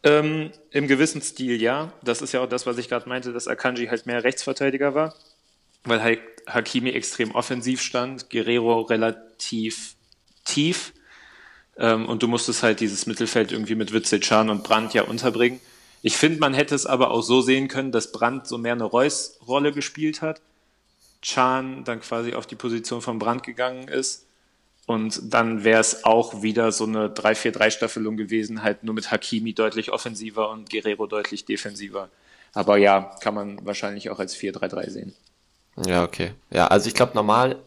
Ähm, 0.02 0.52
Im 0.72 0.88
gewissen 0.88 1.22
Stil 1.22 1.62
ja. 1.62 1.92
Das 2.02 2.22
ist 2.22 2.32
ja 2.32 2.42
auch 2.42 2.50
das, 2.50 2.65
was 2.65 2.78
ich 2.78 2.89
gerade 2.89 3.08
meinte, 3.08 3.34
dass 3.34 3.48
Akanji 3.48 3.88
halt 3.88 4.06
mehr 4.06 4.24
Rechtsverteidiger 4.24 4.96
war, 4.96 5.13
weil 5.84 6.20
Hakimi 6.48 6.89
extrem 6.92 7.32
offensiv 7.32 7.82
stand, 7.82 8.30
Guerrero 8.30 8.82
relativ 8.82 9.96
tief 10.46 10.94
ähm, 11.78 12.08
und 12.08 12.24
du 12.24 12.28
musstest 12.28 12.63
halt 12.63 12.80
dieses 12.80 13.06
Mittelfeld 13.06 13.52
irgendwie 13.52 13.76
mit 13.76 13.94
Witzel, 13.94 14.20
Can 14.20 14.50
und 14.50 14.63
Brandt 14.63 14.94
ja 14.94 15.04
unterbringen. 15.04 15.60
Ich 16.02 16.18
finde, 16.18 16.39
man 16.39 16.54
hätte 16.54 16.76
es 16.76 16.86
aber 16.86 17.12
auch 17.12 17.22
so 17.22 17.42
sehen 17.42 17.68
können, 17.68 17.92
dass 17.92 18.12
Brandt 18.12 18.48
so 18.48 18.58
mehr 18.58 18.74
eine 18.74 18.86
Reus-Rolle 18.86 19.72
gespielt 19.72 20.22
hat, 20.22 20.42
Can 21.22 21.84
dann 21.84 22.00
quasi 22.00 22.34
auf 22.34 22.48
die 22.48 22.56
Position 22.56 23.02
von 23.02 23.20
Brandt 23.20 23.44
gegangen 23.44 23.88
ist 23.88 24.26
und 24.89 25.34
dann 25.34 25.63
wäre 25.63 25.82
es 25.82 26.04
auch 26.04 26.42
wieder 26.42 26.72
so 26.72 26.86
eine 26.86 27.10
3-4-3-Staffelung 27.10 28.18
gewesen, 28.18 28.63
halt 28.63 28.84
nur 28.84 28.96
mit 28.96 29.12
Hakimi 29.12 29.54
deutlich 29.54 29.92
offensiver 29.92 30.50
und 30.50 30.70
Guerrero 30.70 31.06
deutlich 31.06 31.46
defensiver. 31.46 32.10
Aber 32.54 32.78
ja, 32.78 33.15
kann 33.22 33.36
man 33.36 33.63
wahrscheinlich 33.63 34.10
auch 34.10 34.18
als 34.18 34.36
4-3-3 34.36 34.89
sehen. 34.89 35.15
Ja, 35.86 36.04
okay. 36.04 36.34
Ja, 36.50 36.68
also 36.68 36.88
ich 36.88 36.94
glaube 36.94 37.13
normal, 37.15 37.58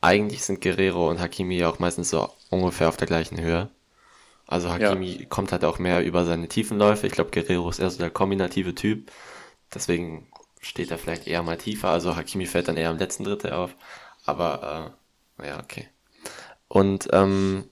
eigentlich 0.00 0.44
sind 0.44 0.60
Guerrero 0.60 1.08
und 1.08 1.20
Hakimi 1.20 1.56
ja 1.56 1.68
auch 1.68 1.78
meistens 1.78 2.10
so 2.10 2.28
ungefähr 2.50 2.88
auf 2.88 2.96
der 2.96 3.06
gleichen 3.06 3.40
Höhe. 3.40 3.70
Also 4.46 4.70
Hakimi 4.70 5.20
ja. 5.20 5.26
kommt 5.26 5.52
halt 5.52 5.64
auch 5.64 5.78
mehr 5.78 6.04
über 6.04 6.24
seine 6.24 6.48
Tiefenläufe. 6.48 7.06
Ich 7.06 7.12
glaube, 7.12 7.30
Guerrero 7.30 7.70
ist 7.70 7.78
eher 7.78 7.90
so 7.90 7.98
der 7.98 8.10
kombinative 8.10 8.74
Typ. 8.74 9.10
Deswegen 9.72 10.26
steht 10.60 10.90
er 10.90 10.98
vielleicht 10.98 11.26
eher 11.26 11.42
mal 11.42 11.56
tiefer. 11.56 11.88
Also 11.88 12.16
Hakimi 12.16 12.46
fällt 12.46 12.68
dann 12.68 12.76
eher 12.76 12.90
im 12.90 12.98
letzten 12.98 13.24
Drittel 13.24 13.52
auf. 13.52 13.74
Aber 14.26 14.94
äh, 15.38 15.48
ja, 15.48 15.60
okay. 15.60 15.88
Und 16.68 17.08
ähm, 17.12 17.64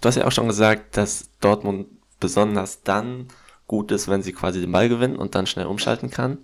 du 0.00 0.08
hast 0.08 0.16
ja 0.16 0.26
auch 0.26 0.32
schon 0.32 0.48
gesagt, 0.48 0.96
dass 0.96 1.30
Dortmund 1.40 1.88
besonders 2.20 2.82
dann 2.82 3.28
gut 3.66 3.90
ist, 3.90 4.08
wenn 4.08 4.22
sie 4.22 4.32
quasi 4.32 4.60
den 4.60 4.72
Ball 4.72 4.88
gewinnen 4.88 5.16
und 5.16 5.34
dann 5.34 5.46
schnell 5.46 5.66
umschalten 5.66 6.10
kann. 6.10 6.38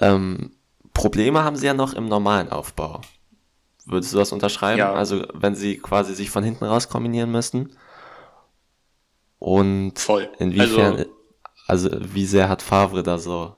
Ähm, 0.00 0.52
Probleme 1.00 1.42
haben 1.44 1.56
sie 1.56 1.66
ja 1.66 1.74
noch 1.74 1.94
im 1.94 2.06
normalen 2.06 2.50
Aufbau. 2.50 3.00
Würdest 3.86 4.12
du 4.12 4.18
das 4.18 4.32
unterschreiben? 4.32 4.78
Ja. 4.78 4.92
Also 4.92 5.26
wenn 5.32 5.54
sie 5.54 5.78
quasi 5.78 6.14
sich 6.14 6.30
von 6.30 6.44
hinten 6.44 6.64
raus 6.64 6.88
kombinieren 6.88 7.32
müssten? 7.32 7.70
Und 9.38 9.98
Voll. 9.98 10.28
inwiefern, 10.38 10.98
also, 10.98 11.10
also 11.66 11.90
wie 12.14 12.26
sehr 12.26 12.50
hat 12.50 12.60
Favre 12.60 13.02
da 13.02 13.18
so 13.18 13.56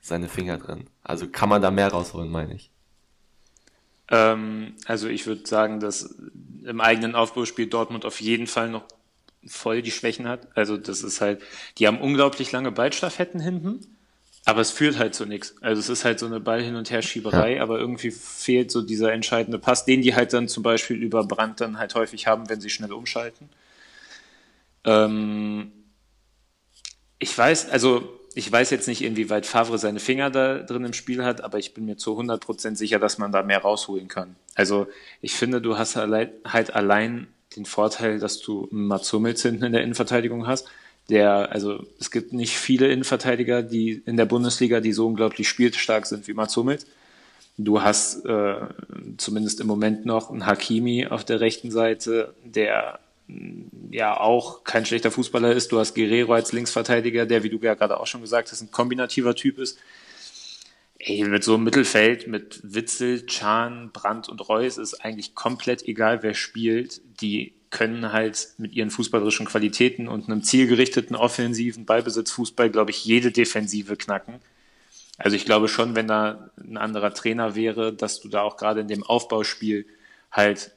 seine 0.00 0.28
Finger 0.28 0.58
drin? 0.58 0.90
Also 1.04 1.28
kann 1.28 1.48
man 1.48 1.62
da 1.62 1.70
mehr 1.70 1.88
rausholen, 1.88 2.28
meine 2.28 2.54
ich. 2.54 2.72
Ähm, 4.08 4.74
also 4.86 5.06
ich 5.06 5.26
würde 5.26 5.46
sagen, 5.46 5.78
dass 5.78 6.16
im 6.64 6.80
eigenen 6.80 7.14
Aufbauspiel 7.14 7.68
Dortmund 7.68 8.04
auf 8.04 8.20
jeden 8.20 8.48
Fall 8.48 8.68
noch 8.68 8.84
voll 9.46 9.82
die 9.82 9.92
Schwächen 9.92 10.26
hat. 10.26 10.48
Also 10.56 10.76
das 10.76 11.02
ist 11.02 11.20
halt, 11.20 11.40
die 11.78 11.86
haben 11.86 12.00
unglaublich 12.00 12.50
lange 12.50 12.72
Ballstaffetten 12.72 13.40
hinten, 13.40 13.80
aber 14.44 14.60
es 14.60 14.70
führt 14.70 14.98
halt 14.98 15.14
zu 15.14 15.26
nichts. 15.26 15.54
Also 15.60 15.80
es 15.80 15.88
ist 15.88 16.04
halt 16.04 16.18
so 16.18 16.26
eine 16.26 16.40
Ball 16.40 16.62
hin 16.62 16.76
und 16.76 16.90
her 16.90 17.02
Schieberei, 17.02 17.56
ja. 17.56 17.62
aber 17.62 17.78
irgendwie 17.78 18.10
fehlt 18.10 18.70
so 18.70 18.82
dieser 18.82 19.12
entscheidende 19.12 19.58
Pass, 19.58 19.84
den 19.84 20.02
die 20.02 20.14
halt 20.14 20.32
dann 20.32 20.48
zum 20.48 20.62
Beispiel 20.62 20.96
über 20.96 21.24
Brand 21.24 21.60
dann 21.60 21.78
halt 21.78 21.94
häufig 21.94 22.26
haben, 22.26 22.48
wenn 22.48 22.60
sie 22.60 22.70
schnell 22.70 22.92
umschalten. 22.92 23.50
Ähm, 24.84 25.72
ich 27.18 27.36
weiß, 27.36 27.68
also 27.70 28.20
ich 28.34 28.50
weiß 28.50 28.70
jetzt 28.70 28.88
nicht, 28.88 29.02
inwieweit 29.02 29.44
Favre 29.44 29.76
seine 29.76 30.00
Finger 30.00 30.30
da 30.30 30.60
drin 30.60 30.84
im 30.84 30.92
Spiel 30.92 31.24
hat, 31.24 31.42
aber 31.42 31.58
ich 31.58 31.74
bin 31.74 31.84
mir 31.84 31.96
zu 31.96 32.18
100% 32.18 32.76
sicher, 32.76 32.98
dass 32.98 33.18
man 33.18 33.32
da 33.32 33.42
mehr 33.42 33.60
rausholen 33.60 34.08
kann. 34.08 34.36
Also 34.54 34.86
ich 35.20 35.34
finde, 35.34 35.60
du 35.60 35.76
hast 35.76 35.96
halt 35.96 36.74
allein 36.74 37.28
den 37.56 37.66
Vorteil, 37.66 38.18
dass 38.20 38.40
du 38.40 38.68
Mats 38.70 39.12
Hummels 39.12 39.42
hinten 39.42 39.64
in 39.64 39.72
der 39.72 39.82
Innenverteidigung 39.82 40.46
hast, 40.46 40.68
der, 41.10 41.52
also 41.52 41.84
es 41.98 42.10
gibt 42.10 42.32
nicht 42.32 42.56
viele 42.56 42.88
Innenverteidiger, 42.88 43.62
die 43.62 44.02
in 44.06 44.16
der 44.16 44.24
Bundesliga, 44.24 44.80
die 44.80 44.92
so 44.92 45.06
unglaublich 45.06 45.48
spielstark 45.48 46.06
sind 46.06 46.26
wie 46.28 46.34
Mats 46.34 46.56
Hummels. 46.56 46.86
Du 47.58 47.82
hast 47.82 48.24
äh, 48.24 48.56
zumindest 49.18 49.60
im 49.60 49.66
Moment 49.66 50.06
noch 50.06 50.30
einen 50.30 50.46
Hakimi 50.46 51.06
auf 51.06 51.24
der 51.24 51.40
rechten 51.40 51.70
Seite, 51.70 52.34
der 52.44 53.00
ja 53.90 54.18
auch 54.18 54.64
kein 54.64 54.86
schlechter 54.86 55.10
Fußballer 55.10 55.52
ist. 55.52 55.70
Du 55.70 55.78
hast 55.78 55.94
Guerrero 55.94 56.32
als 56.32 56.52
Linksverteidiger, 56.52 57.26
der, 57.26 57.42
wie 57.42 57.50
du 57.50 57.58
ja 57.58 57.74
gerade 57.74 58.00
auch 58.00 58.06
schon 58.06 58.22
gesagt 58.22 58.50
hast, 58.50 58.62
ein 58.62 58.70
kombinativer 58.70 59.34
Typ 59.34 59.58
ist. 59.58 59.78
Ey, 60.98 61.24
mit 61.24 61.44
so 61.44 61.54
einem 61.54 61.64
Mittelfeld 61.64 62.28
mit 62.28 62.60
Witzel, 62.62 63.24
Chan, 63.26 63.90
Brandt 63.92 64.28
und 64.28 64.48
Reus 64.48 64.78
ist 64.78 65.02
eigentlich 65.04 65.34
komplett 65.34 65.86
egal, 65.88 66.22
wer 66.22 66.34
spielt. 66.34 67.00
Die 67.20 67.54
können 67.70 68.12
halt 68.12 68.48
mit 68.58 68.72
ihren 68.72 68.90
fußballerischen 68.90 69.46
Qualitäten 69.46 70.08
und 70.08 70.28
einem 70.28 70.42
zielgerichteten 70.42 71.14
offensiven 71.16 71.86
Ballbesitzfußball, 71.86 72.68
glaube 72.70 72.90
ich, 72.90 73.04
jede 73.04 73.30
Defensive 73.30 73.96
knacken. 73.96 74.40
Also 75.18 75.36
ich 75.36 75.44
glaube 75.44 75.68
schon, 75.68 75.94
wenn 75.94 76.08
da 76.08 76.50
ein 76.58 76.76
anderer 76.76 77.14
Trainer 77.14 77.54
wäre, 77.54 77.92
dass 77.92 78.20
du 78.20 78.28
da 78.28 78.42
auch 78.42 78.56
gerade 78.56 78.80
in 78.80 78.88
dem 78.88 79.02
Aufbauspiel 79.02 79.86
halt 80.32 80.72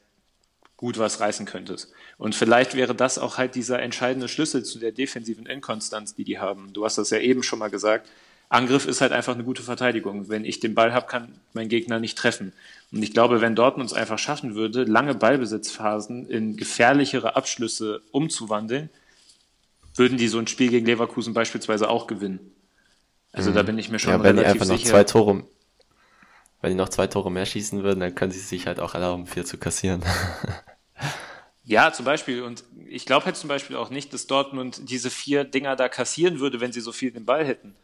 gut 0.76 0.98
was 0.98 1.20
reißen 1.20 1.46
könntest. 1.46 1.92
Und 2.18 2.34
vielleicht 2.34 2.74
wäre 2.74 2.94
das 2.94 3.18
auch 3.18 3.38
halt 3.38 3.54
dieser 3.54 3.80
entscheidende 3.80 4.28
Schlüssel 4.28 4.64
zu 4.64 4.78
der 4.78 4.92
defensiven 4.92 5.46
Inkonstanz, 5.46 6.14
die 6.14 6.24
die 6.24 6.38
haben. 6.38 6.72
Du 6.72 6.84
hast 6.84 6.98
das 6.98 7.10
ja 7.10 7.18
eben 7.18 7.42
schon 7.42 7.58
mal 7.58 7.70
gesagt. 7.70 8.08
Angriff 8.48 8.86
ist 8.86 9.00
halt 9.00 9.12
einfach 9.12 9.34
eine 9.34 9.44
gute 9.44 9.62
Verteidigung. 9.62 10.28
Wenn 10.28 10.44
ich 10.44 10.60
den 10.60 10.74
Ball 10.74 10.92
habe, 10.92 11.06
kann 11.06 11.40
mein 11.52 11.68
Gegner 11.68 11.98
nicht 11.98 12.16
treffen. 12.16 12.52
Und 12.92 13.02
ich 13.02 13.12
glaube, 13.12 13.40
wenn 13.40 13.54
Dortmund 13.54 13.90
es 13.90 13.96
einfach 13.96 14.18
schaffen 14.18 14.54
würde, 14.54 14.84
lange 14.84 15.14
Ballbesitzphasen 15.14 16.28
in 16.28 16.56
gefährlichere 16.56 17.36
Abschlüsse 17.36 18.02
umzuwandeln, 18.12 18.90
würden 19.96 20.18
die 20.18 20.28
so 20.28 20.38
ein 20.38 20.46
Spiel 20.46 20.70
gegen 20.70 20.86
Leverkusen 20.86 21.34
beispielsweise 21.34 21.88
auch 21.88 22.06
gewinnen. 22.06 22.52
Also 23.32 23.50
mhm. 23.50 23.54
da 23.54 23.62
bin 23.62 23.78
ich 23.78 23.90
mir 23.90 23.98
schon 23.98 24.12
ja, 24.12 24.22
wenn 24.22 24.38
relativ 24.38 24.44
die 24.44 24.60
einfach 24.60 24.66
sicher. 24.66 24.88
Noch 24.88 24.90
zwei 24.90 25.04
Tore, 25.04 25.44
wenn 26.60 26.70
die 26.70 26.76
noch 26.76 26.88
zwei 26.88 27.06
Tore 27.06 27.32
mehr 27.32 27.46
schießen 27.46 27.82
würden, 27.82 28.00
dann 28.00 28.14
können 28.14 28.32
sie 28.32 28.40
sich 28.40 28.66
halt 28.66 28.78
auch 28.78 28.94
erlauben, 28.94 29.26
vier 29.26 29.44
zu 29.44 29.58
kassieren. 29.58 30.02
Ja, 31.64 31.92
zum 31.92 32.04
Beispiel. 32.04 32.42
Und 32.42 32.62
ich 32.86 33.06
glaube 33.06 33.24
halt 33.24 33.36
zum 33.36 33.48
Beispiel 33.48 33.76
auch 33.76 33.90
nicht, 33.90 34.12
dass 34.12 34.26
Dortmund 34.26 34.82
diese 34.90 35.10
vier 35.10 35.44
Dinger 35.44 35.76
da 35.76 35.88
kassieren 35.88 36.38
würde, 36.38 36.60
wenn 36.60 36.72
sie 36.72 36.80
so 36.80 36.92
viel 36.92 37.10
den 37.10 37.24
Ball 37.24 37.44
hätten. 37.44 37.74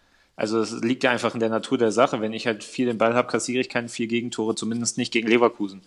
Also 0.41 0.59
es 0.59 0.73
liegt 0.81 1.05
ja 1.05 1.11
einfach 1.11 1.35
in 1.35 1.41
der 1.41 1.51
Natur 1.51 1.77
der 1.77 1.93
Sache. 1.93 2.23
Wenn 2.23 2.33
ich 2.33 2.47
halt 2.47 2.65
viel 2.65 2.87
den 2.87 2.97
Ball 2.97 3.13
habe, 3.15 3.29
kassiere 3.29 3.61
ich 3.61 3.69
keine 3.69 3.91
vier 3.91 4.07
Gegentore, 4.07 4.55
zumindest 4.55 4.97
nicht 4.97 5.13
gegen 5.13 5.29
Leverkusen. 5.29 5.83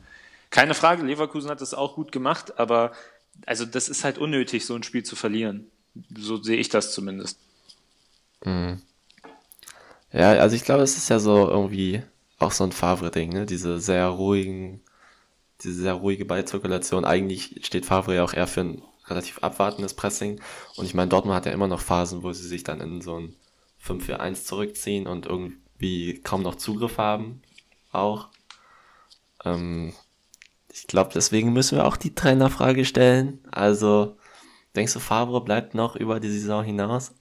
Keine 0.51 0.75
Frage, 0.75 1.01
Leverkusen 1.01 1.49
hat 1.49 1.59
das 1.59 1.73
auch 1.73 1.95
gut 1.95 2.11
gemacht, 2.11 2.59
aber 2.59 2.91
also 3.47 3.65
das 3.65 3.89
ist 3.89 4.03
halt 4.03 4.19
unnötig, 4.19 4.67
so 4.67 4.75
ein 4.75 4.83
Spiel 4.83 5.01
zu 5.01 5.15
verlieren. 5.15 5.71
So 6.15 6.39
sehe 6.39 6.57
ich 6.57 6.69
das 6.69 6.93
zumindest. 6.93 7.39
Mhm. 8.45 8.79
Ja, 10.11 10.33
also 10.33 10.55
ich 10.55 10.63
glaube, 10.63 10.83
es 10.83 10.97
ist 10.97 11.09
ja 11.09 11.17
so 11.17 11.49
irgendwie 11.49 12.03
auch 12.37 12.51
so 12.51 12.63
ein 12.63 12.73
Favre-Ding, 12.73 13.33
ne? 13.33 13.47
Diese 13.47 13.79
sehr 13.79 14.05
ruhigen 14.05 14.81
diese 15.63 15.81
sehr 15.81 15.93
ruhige 15.93 16.25
Ballzirkulation. 16.25 17.05
Eigentlich 17.05 17.65
steht 17.65 17.87
Favre 17.87 18.15
ja 18.15 18.23
auch 18.23 18.33
eher 18.33 18.45
für 18.45 18.61
ein 18.61 18.83
relativ 19.07 19.39
abwartendes 19.39 19.95
Pressing. 19.95 20.39
Und 20.75 20.85
ich 20.85 20.93
meine, 20.93 21.09
Dortmund 21.09 21.35
hat 21.35 21.47
ja 21.47 21.53
immer 21.53 21.67
noch 21.67 21.79
Phasen, 21.79 22.21
wo 22.21 22.31
sie 22.33 22.47
sich 22.47 22.63
dann 22.63 22.81
in 22.81 23.01
so 23.01 23.19
ein 23.19 23.35
5-4-1 23.85 24.45
zurückziehen 24.45 25.07
und 25.07 25.25
irgendwie 25.25 26.19
kaum 26.23 26.41
noch 26.41 26.55
Zugriff 26.55 26.97
haben. 26.97 27.41
Auch. 27.91 28.29
Ähm, 29.43 29.93
ich 30.71 30.87
glaube, 30.87 31.11
deswegen 31.13 31.53
müssen 31.53 31.77
wir 31.77 31.85
auch 31.85 31.97
die 31.97 32.15
Trainerfrage 32.15 32.85
stellen. 32.85 33.39
Also, 33.51 34.17
denkst 34.75 34.93
du, 34.93 34.99
Favre 34.99 35.43
bleibt 35.43 35.75
noch 35.75 35.95
über 35.95 36.19
die 36.19 36.29
Saison 36.29 36.63
hinaus? 36.63 37.13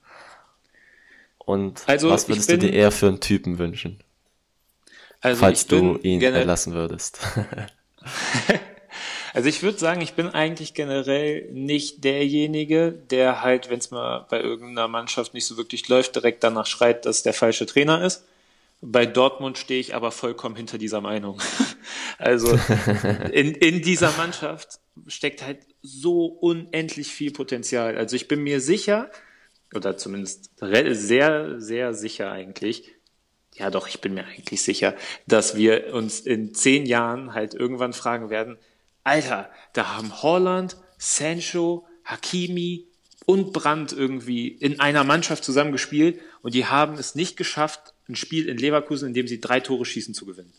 Und 1.39 1.83
also, 1.89 2.11
was 2.11 2.29
würdest 2.29 2.49
bin, 2.49 2.61
du 2.61 2.67
dir 2.67 2.73
eher 2.73 2.93
für 2.93 3.09
einen 3.09 3.21
Typen 3.21 3.59
wünschen? 3.59 4.03
Also 5.21 5.41
falls 5.41 5.67
du 5.67 5.99
ihn 5.99 6.21
erlassen 6.21 6.73
würdest. 6.73 7.21
Also 9.33 9.49
ich 9.49 9.63
würde 9.63 9.79
sagen, 9.79 10.01
ich 10.03 10.15
bin 10.15 10.29
eigentlich 10.29 10.75
generell 10.75 11.49
nicht 11.53 12.05
derjenige, 12.05 12.93
der 12.93 13.43
halt, 13.43 13.71
wenn 13.71 13.79
es 13.79 13.91
mal 13.91 14.27
bei 14.29 14.41
irgendeiner 14.41 14.89
Mannschaft 14.89 15.33
nicht 15.33 15.47
so 15.47 15.57
wirklich 15.57 15.89
läuft, 15.89 16.15
direkt 16.17 16.45
danach 16.45 16.67
schreit, 16.67 17.07
dass 17.07 17.23
der 17.23 17.33
falsche 17.33 17.67
Trainer 17.67 18.05
ist. 18.05 18.25
Bei 18.83 19.07
Dortmund 19.07 19.59
stehe 19.59 19.81
ich 19.81 19.95
aber 19.95 20.11
vollkommen 20.11 20.57
hinter 20.57 20.79
dieser 20.79 21.01
Meinung. 21.01 21.41
Also 22.19 22.57
in, 23.33 23.53
in 23.53 23.83
dieser 23.83 24.13
Mannschaft 24.13 24.79
steckt 25.09 25.45
halt 25.45 25.59
so 25.83 26.27
unendlich 26.27 27.09
viel 27.09 27.33
Potenzial. 27.33 27.97
Also 27.97 28.15
ich 28.15 28.29
bin 28.29 28.45
mir 28.45 28.61
sicher, 28.61 29.11
oder 29.75 29.97
zumindest 29.97 30.51
sehr, 30.61 31.61
sehr 31.61 31.95
sicher 31.95 32.31
eigentlich, 32.31 32.93
ja 33.55 33.71
doch, 33.71 33.89
ich 33.89 34.01
bin 34.01 34.15
mir 34.15 34.25
eigentlich 34.25 34.63
sicher, 34.63 34.95
dass 35.27 35.57
wir 35.57 35.93
uns 35.93 36.21
in 36.21 36.55
zehn 36.55 36.87
Jahren 36.87 37.35
halt 37.35 37.55
irgendwann 37.55 37.93
fragen 37.93 38.31
werden, 38.31 38.57
Alter, 39.05 39.51
da 39.73 39.97
haben 39.97 40.23
Holland, 40.23 40.77
Sancho, 40.99 41.87
Hakimi 42.05 42.87
und 43.27 43.53
Brandt 43.53 43.93
irgendwie 43.93 44.49
in 44.49 44.81
einer 44.81 45.05
Mannschaft 45.05 45.45
zusammengespielt 45.45 46.21
und 46.43 46.55
die 46.55 46.67
haben 46.67 46.95
es 46.95 47.15
nicht 47.15 47.37
geschafft, 47.37 47.95
ein 48.09 48.17
Spiel 48.17 48.49
in 48.49 48.59
Leverkusen, 48.59 49.09
in 49.09 49.15
dem 49.15 49.29
sie 49.29 49.41
drei 49.41 49.61
Tore 49.61 49.85
schießen, 49.85 50.15
zu 50.15 50.27
gewinnen. 50.27 50.53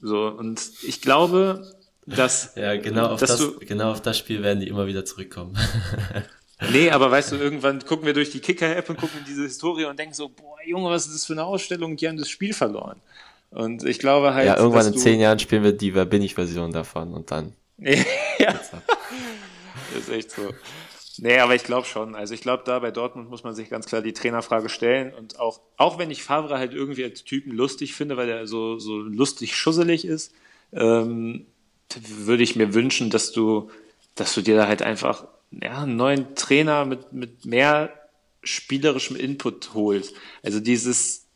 So, 0.00 0.26
und 0.26 0.60
ich 0.82 1.00
glaube, 1.00 1.72
dass. 2.06 2.54
Ja, 2.56 2.76
genau 2.76 3.06
auf, 3.06 3.20
das, 3.20 3.38
du, 3.38 3.58
genau 3.58 3.92
auf 3.92 4.02
das 4.02 4.18
Spiel 4.18 4.42
werden 4.42 4.60
die 4.60 4.68
immer 4.68 4.86
wieder 4.86 5.04
zurückkommen. 5.04 5.56
nee, 6.72 6.90
aber 6.90 7.10
weißt 7.10 7.32
du, 7.32 7.36
irgendwann 7.36 7.84
gucken 7.84 8.06
wir 8.06 8.12
durch 8.12 8.30
die 8.30 8.40
Kicker-App 8.40 8.90
und 8.90 8.98
gucken 8.98 9.20
in 9.20 9.24
diese 9.24 9.42
Historie 9.42 9.84
und 9.84 9.98
denken 9.98 10.14
so, 10.14 10.28
boah, 10.28 10.56
Junge, 10.66 10.90
was 10.90 11.06
ist 11.06 11.14
das 11.14 11.26
für 11.26 11.32
eine 11.32 11.44
Ausstellung? 11.44 11.96
Die 11.96 12.08
haben 12.08 12.18
das 12.18 12.28
Spiel 12.28 12.52
verloren. 12.52 13.00
Und 13.50 13.84
ich 13.84 13.98
glaube 13.98 14.34
halt. 14.34 14.46
Ja, 14.46 14.56
irgendwann 14.56 14.86
in 14.86 14.98
zehn 14.98 15.20
Jahren 15.20 15.38
spielen 15.38 15.62
wir 15.62 15.72
die 15.72 15.94
Wer 15.94 16.04
bin 16.04 16.22
ich 16.22 16.34
Version 16.34 16.72
davon 16.72 17.14
und 17.14 17.30
dann. 17.30 17.52
ja. 18.38 18.52
Das 18.52 18.72
ist 19.92 20.08
echt 20.08 20.30
so. 20.30 20.54
Nee, 21.18 21.38
aber 21.38 21.54
ich 21.54 21.62
glaube 21.62 21.86
schon. 21.86 22.14
Also 22.14 22.34
ich 22.34 22.40
glaube, 22.40 22.64
da 22.66 22.78
bei 22.78 22.90
Dortmund 22.90 23.30
muss 23.30 23.44
man 23.44 23.54
sich 23.54 23.70
ganz 23.70 23.86
klar 23.86 24.02
die 24.02 24.12
Trainerfrage 24.12 24.68
stellen. 24.68 25.14
Und 25.14 25.38
auch, 25.38 25.60
auch 25.76 25.98
wenn 25.98 26.10
ich 26.10 26.22
Favre 26.22 26.58
halt 26.58 26.74
irgendwie 26.74 27.04
als 27.04 27.24
Typen 27.24 27.52
lustig 27.52 27.94
finde, 27.94 28.16
weil 28.16 28.28
er 28.28 28.46
so, 28.46 28.78
so 28.78 28.98
lustig 28.98 29.56
schusselig 29.56 30.04
ist, 30.04 30.32
ähm, 30.72 31.46
würde 31.94 32.42
ich 32.42 32.56
mir 32.56 32.74
wünschen, 32.74 33.10
dass 33.10 33.30
du, 33.30 33.70
dass 34.16 34.34
du 34.34 34.40
dir 34.40 34.56
da 34.56 34.66
halt 34.66 34.82
einfach 34.82 35.26
ja, 35.62 35.82
einen 35.82 35.96
neuen 35.96 36.34
Trainer 36.34 36.84
mit, 36.84 37.12
mit 37.12 37.44
mehr 37.44 37.90
spielerischem 38.42 39.16
Input 39.16 39.72
holst. 39.74 40.14
Also 40.42 40.58
dieses 40.58 41.26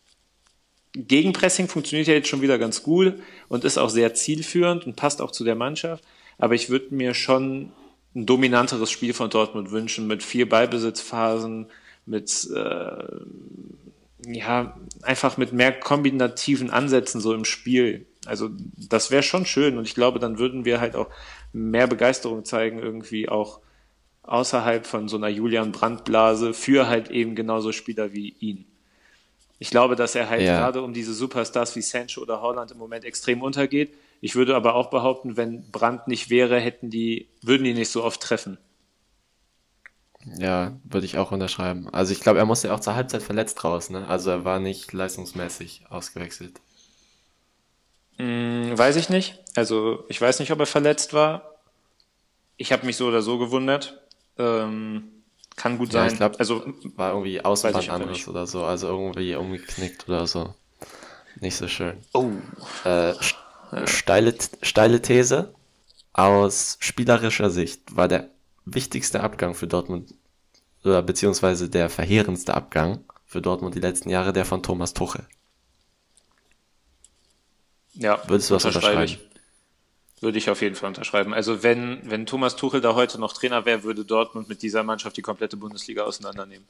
Gegenpressing 0.95 1.68
funktioniert 1.68 2.09
ja 2.09 2.14
jetzt 2.14 2.28
schon 2.28 2.43
wieder 2.43 2.59
ganz 2.59 2.82
gut 2.82 3.14
und 3.49 3.64
ist 3.64 3.78
auch 3.78 3.91
sehr 3.91 4.14
zielführend 4.14 4.86
und 4.86 4.97
passt 4.97 5.20
auch 5.22 5.30
zu 5.30 5.45
der 5.45 5.55
Mannschaft. 5.55 6.03
Aber 6.39 6.55
ich 6.55 6.70
würde 6.70 6.95
mir 6.95 7.14
schon 7.14 7.72
ein 8.14 8.26
dominanteres 8.26 8.91
Spiel 8.91 9.12
von 9.12 9.30
Dortmund 9.30 9.70
wünschen 9.70 10.07
mit 10.07 10.22
vier 10.22 10.49
Ballbesitzphasen, 10.49 11.66
mit 12.07 12.49
äh, 12.55 13.05
ja 14.26 14.76
einfach 15.03 15.36
mit 15.36 15.53
mehr 15.53 15.72
kombinativen 15.72 16.70
Ansätzen 16.70 17.20
so 17.20 17.34
im 17.34 17.45
Spiel. 17.45 18.07
Also 18.26 18.51
das 18.76 19.11
wäre 19.11 19.22
schon 19.22 19.47
schön 19.47 19.78
und 19.78 19.86
ich 19.86 19.95
glaube, 19.95 20.18
dann 20.18 20.39
würden 20.39 20.64
wir 20.64 20.80
halt 20.80 20.97
auch 20.97 21.09
mehr 21.53 21.86
Begeisterung 21.86 22.45
zeigen 22.45 22.78
irgendwie 22.78 23.28
auch 23.28 23.61
außerhalb 24.22 24.86
von 24.86 25.09
so 25.09 25.16
einer 25.16 25.28
Julian 25.28 25.72
Brandt 25.72 26.05
Blase 26.05 26.53
für 26.53 26.86
halt 26.86 27.11
eben 27.11 27.34
genauso 27.34 27.72
Spieler 27.72 28.12
wie 28.12 28.34
ihn. 28.41 28.66
Ich 29.59 29.70
glaube, 29.70 29.97
dass 29.97 30.14
er 30.14 30.28
halt 30.28 30.43
ja. 30.43 30.59
gerade 30.59 30.82
um 30.82 30.93
diese 30.93 31.14
Superstars 31.14 31.74
wie 31.74 31.82
Sancho 31.82 32.20
oder 32.20 32.43
Holland 32.43 32.70
im 32.70 32.78
Moment 32.78 33.05
extrem 33.05 33.43
untergeht. 33.43 33.91
Ich 34.20 34.34
würde 34.34 34.56
aber 34.56 34.74
auch 34.74 34.90
behaupten, 34.90 35.36
wenn 35.36 35.70
Brandt 35.70 36.08
nicht 36.08 36.30
wäre, 36.30 36.58
hätten 36.58 36.90
die, 36.90 37.28
würden 37.42 37.64
die 37.64 37.74
nicht 37.74 37.90
so 37.90 38.02
oft 38.02 38.20
treffen. 38.20 38.58
Ja, 40.36 40.76
würde 40.84 41.06
ich 41.06 41.18
auch 41.18 41.30
unterschreiben. 41.30 41.88
Also 41.90 42.12
ich 42.12 42.20
glaube, 42.20 42.38
er 42.38 42.44
musste 42.44 42.68
ja 42.68 42.74
auch 42.74 42.80
zur 42.80 42.96
Halbzeit 42.96 43.22
verletzt 43.22 43.62
raus, 43.64 43.90
ne? 43.90 44.06
Also 44.08 44.30
er 44.30 44.44
war 44.44 44.58
nicht 44.58 44.92
leistungsmäßig 44.92 45.84
ausgewechselt. 45.88 46.60
Hm, 48.16 48.76
weiß 48.76 48.96
ich 48.96 49.08
nicht. 49.08 49.38
Also 49.54 50.04
ich 50.08 50.20
weiß 50.20 50.40
nicht, 50.40 50.50
ob 50.50 50.58
er 50.58 50.66
verletzt 50.66 51.14
war. 51.14 51.54
Ich 52.56 52.72
habe 52.72 52.84
mich 52.84 52.96
so 52.96 53.06
oder 53.06 53.22
so 53.22 53.38
gewundert. 53.38 54.00
Ähm, 54.36 55.18
kann 55.56 55.78
gut 55.78 55.92
ja, 55.92 56.00
sein. 56.00 56.12
Ich 56.12 56.16
glaube, 56.16 56.38
also 56.38 56.64
war 56.96 57.12
irgendwie 57.12 57.44
Außenband 57.44 58.28
oder 58.28 58.46
so, 58.46 58.64
also 58.64 58.88
irgendwie 58.88 59.36
umgeknickt 59.36 60.08
oder 60.08 60.26
so. 60.26 60.54
Nicht 61.40 61.56
so 61.56 61.68
schön. 61.68 61.98
Oh. 62.12 62.30
Äh, 62.84 63.14
steile, 63.86 64.34
steile 64.62 65.02
These. 65.02 65.54
Aus 66.12 66.78
spielerischer 66.80 67.50
Sicht 67.50 67.94
war 67.94 68.08
der 68.08 68.30
wichtigste 68.64 69.20
Abgang 69.20 69.54
für 69.54 69.66
Dortmund, 69.66 70.14
oder 70.84 71.02
beziehungsweise 71.02 71.68
der 71.68 71.90
verheerendste 71.90 72.54
Abgang 72.54 73.04
für 73.24 73.42
Dortmund 73.42 73.74
die 73.74 73.80
letzten 73.80 74.10
Jahre 74.10 74.32
der 74.32 74.44
von 74.44 74.62
Thomas 74.62 74.94
Tuchel. 74.94 75.26
Ja, 77.94 78.22
würdest 78.28 78.50
du 78.50 78.54
was 78.54 78.64
unterschreiben? 78.64 79.18
Würde 80.20 80.38
ich 80.38 80.50
auf 80.50 80.62
jeden 80.62 80.74
Fall 80.74 80.88
unterschreiben. 80.88 81.32
Also 81.32 81.62
wenn, 81.62 82.00
wenn 82.10 82.26
Thomas 82.26 82.56
Tuchel 82.56 82.80
da 82.80 82.94
heute 82.94 83.20
noch 83.20 83.32
Trainer 83.32 83.64
wäre, 83.64 83.84
würde 83.84 84.04
Dortmund 84.04 84.48
mit 84.48 84.62
dieser 84.62 84.82
Mannschaft 84.82 85.16
die 85.16 85.22
komplette 85.22 85.56
Bundesliga 85.56 86.02
auseinandernehmen. 86.02 86.66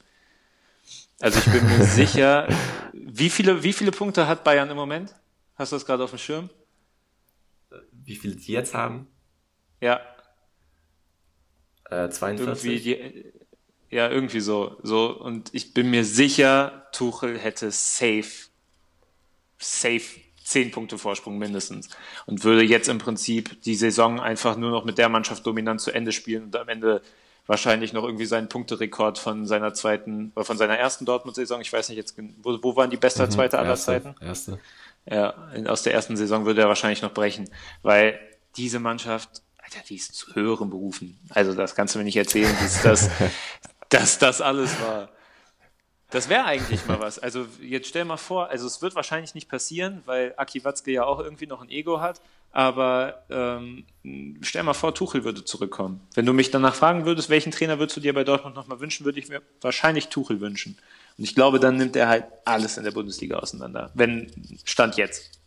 Also 1.20 1.38
ich 1.38 1.46
bin 1.46 1.66
mir 1.66 1.84
sicher, 1.86 2.48
wie 2.92 3.30
viele, 3.30 3.62
wie 3.62 3.72
viele 3.72 3.90
Punkte 3.90 4.26
hat 4.26 4.44
Bayern 4.44 4.70
im 4.70 4.76
Moment? 4.76 5.14
Hast 5.56 5.72
du 5.72 5.76
das 5.76 5.86
gerade 5.86 6.04
auf 6.04 6.10
dem 6.10 6.18
Schirm? 6.18 6.50
Wie 8.08 8.16
viele 8.16 8.38
sie 8.38 8.52
jetzt 8.52 8.74
haben? 8.74 9.06
Ja. 9.82 10.00
Äh, 11.90 12.08
42. 12.08 12.86
Irgendwie 12.86 13.32
die, 13.90 13.94
ja, 13.94 14.08
irgendwie 14.08 14.40
so. 14.40 14.78
so. 14.82 15.10
Und 15.10 15.50
ich 15.52 15.74
bin 15.74 15.90
mir 15.90 16.04
sicher, 16.04 16.88
Tuchel 16.92 17.38
hätte 17.38 17.70
safe, 17.70 18.48
safe 19.58 20.20
zehn 20.42 20.70
Punkte 20.70 20.96
Vorsprung 20.96 21.36
mindestens 21.36 21.90
und 22.24 22.42
würde 22.42 22.62
jetzt 22.62 22.88
im 22.88 22.96
Prinzip 22.96 23.60
die 23.62 23.74
Saison 23.74 24.18
einfach 24.18 24.56
nur 24.56 24.70
noch 24.70 24.86
mit 24.86 24.96
der 24.96 25.10
Mannschaft 25.10 25.46
dominant 25.46 25.82
zu 25.82 25.90
Ende 25.90 26.12
spielen 26.12 26.44
und 26.44 26.56
am 26.56 26.68
Ende 26.68 27.02
wahrscheinlich 27.46 27.92
noch 27.92 28.04
irgendwie 28.04 28.24
seinen 28.24 28.48
Punkterekord 28.48 29.18
von 29.18 29.46
seiner 29.46 29.74
zweiten, 29.74 30.32
oder 30.34 30.46
von 30.46 30.56
seiner 30.56 30.78
ersten 30.78 31.04
Dortmund-Saison, 31.04 31.60
ich 31.60 31.72
weiß 31.72 31.88
nicht 31.90 31.98
jetzt, 31.98 32.14
wo, 32.42 32.58
wo 32.62 32.76
waren 32.76 32.90
die 32.90 32.96
bester 32.96 33.26
mhm, 33.26 33.30
Zweite 33.32 33.58
aller 33.58 33.70
erste, 33.70 33.86
Zeiten? 33.86 34.14
Erste. 34.20 34.58
Ja, 35.10 35.34
aus 35.66 35.82
der 35.82 35.94
ersten 35.94 36.16
Saison 36.16 36.44
würde 36.44 36.60
er 36.60 36.68
wahrscheinlich 36.68 37.02
noch 37.02 37.14
brechen, 37.14 37.48
weil 37.82 38.18
diese 38.56 38.78
Mannschaft, 38.78 39.42
Alter, 39.58 39.80
die 39.88 39.96
ist 39.96 40.14
zu 40.14 40.34
höheren 40.34 40.70
Berufen. 40.70 41.18
Also 41.30 41.54
das 41.54 41.74
kannst 41.74 41.94
du 41.94 41.98
mir 41.98 42.04
nicht 42.04 42.16
erzählen, 42.16 42.54
dass 42.60 42.82
das, 42.82 43.10
dass 43.88 44.18
das 44.18 44.40
alles 44.40 44.78
war. 44.80 45.08
Das 46.10 46.30
wäre 46.30 46.44
eigentlich 46.44 46.86
mal 46.86 47.00
was. 47.00 47.18
Also 47.18 47.46
jetzt 47.60 47.88
stell 47.88 48.06
mal 48.06 48.16
vor, 48.16 48.48
also 48.48 48.66
es 48.66 48.80
wird 48.80 48.94
wahrscheinlich 48.94 49.34
nicht 49.34 49.48
passieren, 49.48 50.02
weil 50.06 50.32
Aki 50.36 50.64
Watzke 50.64 50.90
ja 50.90 51.04
auch 51.04 51.20
irgendwie 51.20 51.46
noch 51.46 51.60
ein 51.60 51.68
Ego 51.68 52.00
hat. 52.00 52.22
Aber 52.50 53.24
ähm, 53.28 53.84
stell 54.40 54.62
mal 54.62 54.72
vor, 54.72 54.94
Tuchel 54.94 55.24
würde 55.24 55.44
zurückkommen. 55.44 56.00
Wenn 56.14 56.24
du 56.24 56.32
mich 56.32 56.50
danach 56.50 56.74
fragen 56.74 57.04
würdest, 57.04 57.28
welchen 57.28 57.52
Trainer 57.52 57.78
würdest 57.78 57.98
du 57.98 58.00
dir 58.00 58.14
bei 58.14 58.24
Dortmund 58.24 58.56
nochmal 58.56 58.80
wünschen, 58.80 59.04
würde 59.04 59.18
ich 59.18 59.28
mir 59.28 59.42
wahrscheinlich 59.60 60.08
Tuchel 60.08 60.40
wünschen. 60.40 60.78
Und 61.18 61.24
ich 61.24 61.34
glaube, 61.34 61.58
dann 61.58 61.76
nimmt 61.76 61.96
er 61.96 62.08
halt 62.08 62.26
alles 62.44 62.78
in 62.78 62.84
der 62.84 62.92
Bundesliga 62.92 63.38
auseinander. 63.38 63.90
Wenn 63.94 64.32
Stand 64.64 64.96
jetzt. 64.96 65.40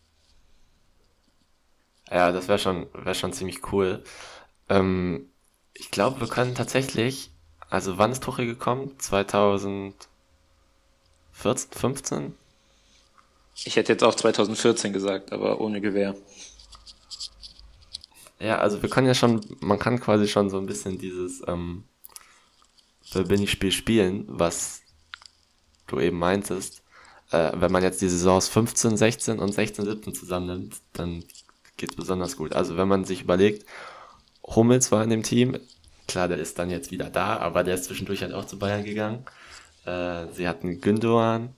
Ja, 2.09 2.33
das 2.33 2.49
wäre 2.49 2.59
schon, 2.59 2.87
wär 2.93 3.13
schon 3.13 3.31
ziemlich 3.31 3.71
cool. 3.71 4.03
Ähm, 4.67 5.29
ich 5.73 5.89
glaube, 5.89 6.19
wir 6.19 6.27
können 6.27 6.55
tatsächlich, 6.55 7.31
also 7.69 7.97
wann 7.97 8.11
ist 8.11 8.21
Tuchel 8.21 8.45
gekommen? 8.45 8.99
2000 8.99 9.95
14, 11.31 11.71
15? 11.71 12.35
Ich 13.63 13.75
hätte 13.75 13.93
jetzt 13.93 14.03
auch 14.03 14.13
2014 14.13 14.93
gesagt, 14.93 15.31
aber 15.31 15.59
ohne 15.61 15.81
Gewehr. 15.81 16.15
Ja, 18.39 18.57
also 18.57 18.81
wir 18.81 18.89
können 18.89 19.07
ja 19.07 19.13
schon, 19.13 19.41
man 19.59 19.79
kann 19.79 19.99
quasi 19.99 20.27
schon 20.27 20.49
so 20.49 20.57
ein 20.57 20.65
bisschen 20.65 20.97
dieses 20.97 21.41
ähm, 21.47 21.85
Wer 23.13 23.23
bin 23.23 23.41
ich 23.41 23.51
Spiel 23.51 23.71
spielen, 23.71 24.25
was 24.27 24.80
du 25.91 25.99
eben 25.99 26.17
meintest. 26.17 26.81
Äh, 27.31 27.51
wenn 27.55 27.71
man 27.71 27.83
jetzt 27.83 28.01
die 28.01 28.09
Saisons 28.09 28.49
15, 28.49 28.97
16 28.97 29.39
und 29.39 29.53
16, 29.53 29.85
17 29.85 30.13
zusammennimmt, 30.13 30.77
dann 30.93 31.23
geht 31.77 31.91
es 31.91 31.95
besonders 31.95 32.37
gut. 32.37 32.53
Also 32.53 32.77
wenn 32.77 32.87
man 32.87 33.05
sich 33.05 33.21
überlegt, 33.21 33.65
Hummels 34.43 34.91
war 34.91 35.03
in 35.03 35.09
dem 35.09 35.23
Team, 35.23 35.57
klar, 36.07 36.27
der 36.27 36.37
ist 36.37 36.59
dann 36.59 36.69
jetzt 36.69 36.91
wieder 36.91 37.09
da, 37.09 37.37
aber 37.37 37.63
der 37.63 37.75
ist 37.75 37.85
zwischendurch 37.85 38.21
halt 38.21 38.33
auch 38.33 38.45
zu 38.45 38.59
Bayern 38.59 38.83
gegangen. 38.83 39.25
Äh, 39.85 40.27
sie 40.33 40.47
hatten 40.47 40.81
Gündogan, 40.81 41.55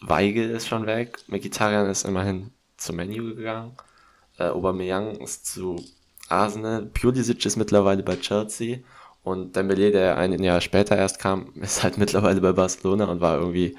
Weigel 0.00 0.50
ist 0.50 0.68
schon 0.68 0.86
weg, 0.86 1.18
Mkhitaryan 1.28 1.88
ist 1.88 2.04
immerhin 2.04 2.50
zum 2.76 2.96
Menu 2.96 3.34
gegangen, 3.34 3.76
äh, 4.38 4.44
Aubameyang 4.44 5.16
ist 5.16 5.46
zu 5.46 5.82
Arsenal, 6.28 6.86
Pulisic 6.86 7.44
ist 7.46 7.56
mittlerweile 7.56 8.02
bei 8.02 8.16
Chelsea 8.16 8.78
und 9.22 9.54
Dembele, 9.54 9.92
der 9.92 10.18
ein 10.18 10.42
Jahr 10.42 10.60
später 10.60 10.96
erst 10.96 11.18
kam, 11.18 11.52
ist 11.60 11.82
halt 11.82 11.98
mittlerweile 11.98 12.40
bei 12.40 12.52
Barcelona 12.52 13.06
und 13.06 13.20
war 13.20 13.38
irgendwie, 13.38 13.76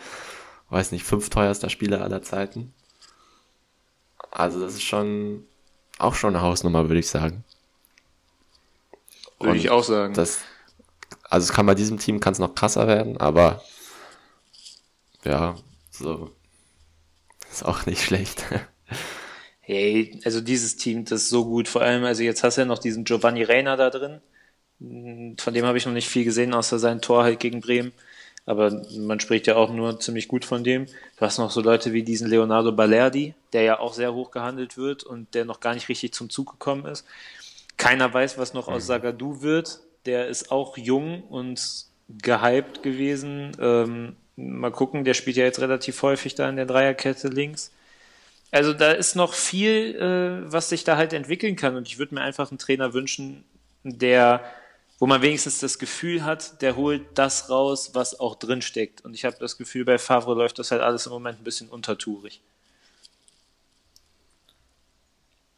weiß 0.69 0.91
nicht, 0.91 1.03
fünfteuerster 1.03 1.69
Spieler 1.69 2.01
aller 2.01 2.21
Zeiten. 2.21 2.73
Also 4.31 4.59
das 4.59 4.73
ist 4.73 4.83
schon 4.83 5.45
auch 5.99 6.15
schon 6.15 6.35
eine 6.35 6.43
Hausnummer, 6.43 6.89
würde 6.89 6.99
ich 6.99 7.07
sagen. 7.07 7.43
Würde 9.39 9.57
ich 9.57 9.69
auch 9.69 9.83
sagen. 9.83 10.13
Das, 10.13 10.39
also 11.29 11.45
es 11.45 11.53
kann 11.53 11.65
bei 11.65 11.75
diesem 11.75 11.99
Team 11.99 12.19
kann 12.19 12.33
es 12.33 12.39
noch 12.39 12.55
krasser 12.55 12.87
werden, 12.87 13.17
aber 13.17 13.61
ja, 15.23 15.55
so 15.91 16.31
ist 17.51 17.65
auch 17.65 17.85
nicht 17.85 18.01
schlecht. 18.05 18.43
hey, 19.59 20.19
also 20.25 20.41
dieses 20.41 20.77
Team, 20.77 21.05
das 21.05 21.23
ist 21.23 21.29
so 21.29 21.45
gut. 21.45 21.67
Vor 21.67 21.81
allem, 21.81 22.03
also 22.03 22.23
jetzt 22.23 22.43
hast 22.43 22.57
du 22.57 22.61
ja 22.61 22.65
noch 22.65 22.79
diesen 22.79 23.03
Giovanni 23.03 23.43
Reina 23.43 23.75
da 23.75 23.89
drin. 23.89 24.21
Von 25.37 25.53
dem 25.53 25.65
habe 25.65 25.77
ich 25.77 25.85
noch 25.85 25.93
nicht 25.93 26.09
viel 26.09 26.25
gesehen, 26.25 26.53
außer 26.53 26.77
sein 26.77 27.01
Tor 27.01 27.23
halt 27.23 27.39
gegen 27.39 27.61
Bremen. 27.61 27.93
Aber 28.45 28.85
man 28.97 29.21
spricht 29.21 29.47
ja 29.47 29.55
auch 29.55 29.71
nur 29.71 29.99
ziemlich 30.01 30.27
gut 30.27 30.43
von 30.43 30.63
dem. 30.65 30.85
Du 30.85 31.21
hast 31.21 31.37
noch 31.37 31.51
so 31.51 31.61
Leute 31.61 31.93
wie 31.93 32.03
diesen 32.03 32.27
Leonardo 32.27 32.73
Balerdi, 32.73 33.33
der 33.53 33.61
ja 33.61 33.79
auch 33.79 33.93
sehr 33.93 34.13
hoch 34.13 34.31
gehandelt 34.31 34.75
wird 34.77 35.03
und 35.03 35.33
der 35.33 35.45
noch 35.45 35.61
gar 35.61 35.73
nicht 35.73 35.87
richtig 35.87 36.13
zum 36.13 36.29
Zug 36.29 36.51
gekommen 36.51 36.85
ist. 36.85 37.05
keiner 37.77 38.13
weiß, 38.13 38.37
was 38.37 38.53
noch 38.53 38.67
aus 38.67 38.85
Sagadu 38.85 39.41
wird. 39.41 39.79
Der 40.05 40.27
ist 40.27 40.51
auch 40.51 40.77
jung 40.77 41.23
und 41.23 41.85
gehypt 42.09 42.83
gewesen. 42.83 43.51
Ähm, 43.59 44.17
mal 44.35 44.71
gucken, 44.71 45.05
der 45.05 45.13
spielt 45.13 45.37
ja 45.37 45.45
jetzt 45.45 45.61
relativ 45.61 46.01
häufig 46.01 46.35
da 46.35 46.49
in 46.49 46.57
der 46.57 46.65
Dreierkette 46.65 47.29
links. 47.29 47.71
Also 48.51 48.73
da 48.73 48.91
ist 48.91 49.15
noch 49.15 49.33
viel, 49.33 49.95
äh, 49.95 50.51
was 50.51 50.69
sich 50.69 50.83
da 50.83 50.97
halt 50.97 51.13
entwickeln 51.13 51.55
kann. 51.55 51.75
Und 51.75 51.87
ich 51.87 51.97
würde 51.97 52.15
mir 52.15 52.21
einfach 52.21 52.51
einen 52.51 52.59
Trainer 52.59 52.93
wünschen, 52.93 53.43
der, 53.83 54.43
wo 54.99 55.07
man 55.07 55.21
wenigstens 55.21 55.59
das 55.59 55.79
Gefühl 55.79 56.23
hat, 56.23 56.61
der 56.61 56.75
holt 56.75 57.05
das 57.15 57.49
raus, 57.49 57.91
was 57.93 58.19
auch 58.19 58.35
drin 58.35 58.61
steckt. 58.61 59.01
Und 59.01 59.13
ich 59.13 59.25
habe 59.25 59.35
das 59.39 59.57
Gefühl, 59.57 59.85
bei 59.85 59.97
Favre 59.97 60.33
läuft 60.35 60.59
das 60.59 60.71
halt 60.71 60.81
alles 60.81 61.05
im 61.05 61.11
Moment 61.11 61.41
ein 61.41 61.43
bisschen 61.43 61.69
untertourig. 61.69 62.41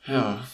Ja. 0.06 0.46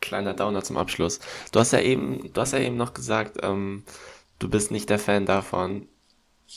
Kleiner 0.00 0.34
Downer 0.34 0.62
zum 0.62 0.76
Abschluss. 0.76 1.20
Du 1.52 1.60
hast 1.60 1.72
ja 1.72 1.80
eben, 1.80 2.32
du 2.32 2.40
hast 2.40 2.52
ja 2.52 2.58
eben 2.58 2.76
noch 2.76 2.92
gesagt, 2.92 3.38
ähm, 3.42 3.84
du 4.38 4.48
bist 4.48 4.70
nicht 4.70 4.90
der 4.90 4.98
Fan 4.98 5.26
davon, 5.26 5.88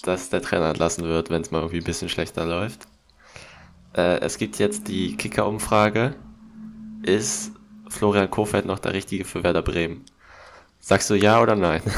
dass 0.04 0.30
der 0.30 0.42
Trainer 0.42 0.70
entlassen 0.70 1.06
wird, 1.06 1.30
wenn 1.30 1.42
es 1.42 1.52
mal 1.52 1.60
irgendwie 1.60 1.78
ein 1.78 1.84
bisschen 1.84 2.10
schlechter 2.10 2.46
läuft. 2.46 2.88
Äh, 3.96 4.20
es 4.20 4.38
gibt 4.38 4.60
jetzt 4.60 4.88
die 4.88 5.16
Kicker-Umfrage. 5.16 6.16
Ist 7.04 7.52
Florian 7.88 8.30
Kofeld 8.30 8.66
noch 8.66 8.80
der 8.80 8.94
Richtige 8.94 9.26
für 9.26 9.44
Werder 9.44 9.62
Bremen? 9.62 10.06
Sagst 10.86 11.10
du 11.10 11.16
ja 11.16 11.42
oder 11.42 11.56
nein? 11.56 11.82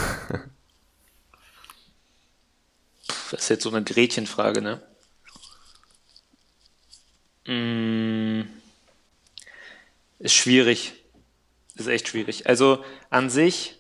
Das 3.30 3.42
ist 3.42 3.50
jetzt 3.50 3.64
so 3.64 3.70
eine 3.70 3.84
Gretchenfrage, 3.84 4.62
ne? 4.62 4.82
Mm, 7.46 8.44
ist 10.20 10.34
schwierig. 10.34 10.94
Ist 11.76 11.88
echt 11.88 12.08
schwierig. 12.08 12.48
Also 12.48 12.86
an 13.10 13.30
sich 13.30 13.78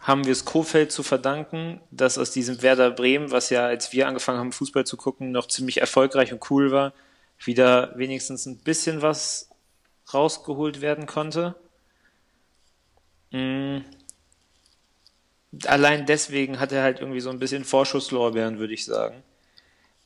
haben 0.00 0.24
wir 0.24 0.32
es 0.32 0.46
Kofeld 0.46 0.92
zu 0.92 1.02
verdanken, 1.02 1.82
dass 1.90 2.16
aus 2.16 2.30
diesem 2.30 2.62
Werder 2.62 2.90
Bremen, 2.90 3.30
was 3.30 3.50
ja, 3.50 3.66
als 3.66 3.92
wir 3.92 4.08
angefangen 4.08 4.38
haben, 4.38 4.52
Fußball 4.52 4.86
zu 4.86 4.96
gucken, 4.96 5.30
noch 5.30 5.48
ziemlich 5.48 5.82
erfolgreich 5.82 6.32
und 6.32 6.50
cool 6.50 6.72
war, 6.72 6.94
wieder 7.44 7.92
wenigstens 7.98 8.46
ein 8.46 8.56
bisschen 8.56 9.02
was 9.02 9.50
rausgeholt 10.14 10.80
werden 10.80 11.04
konnte. 11.04 11.54
Allein 15.64 16.06
deswegen 16.06 16.60
hat 16.60 16.72
er 16.72 16.82
halt 16.82 17.00
irgendwie 17.00 17.20
so 17.20 17.30
ein 17.30 17.38
bisschen 17.38 17.64
Vorschusslorbeeren, 17.64 18.58
würde 18.58 18.74
ich 18.74 18.84
sagen. 18.84 19.22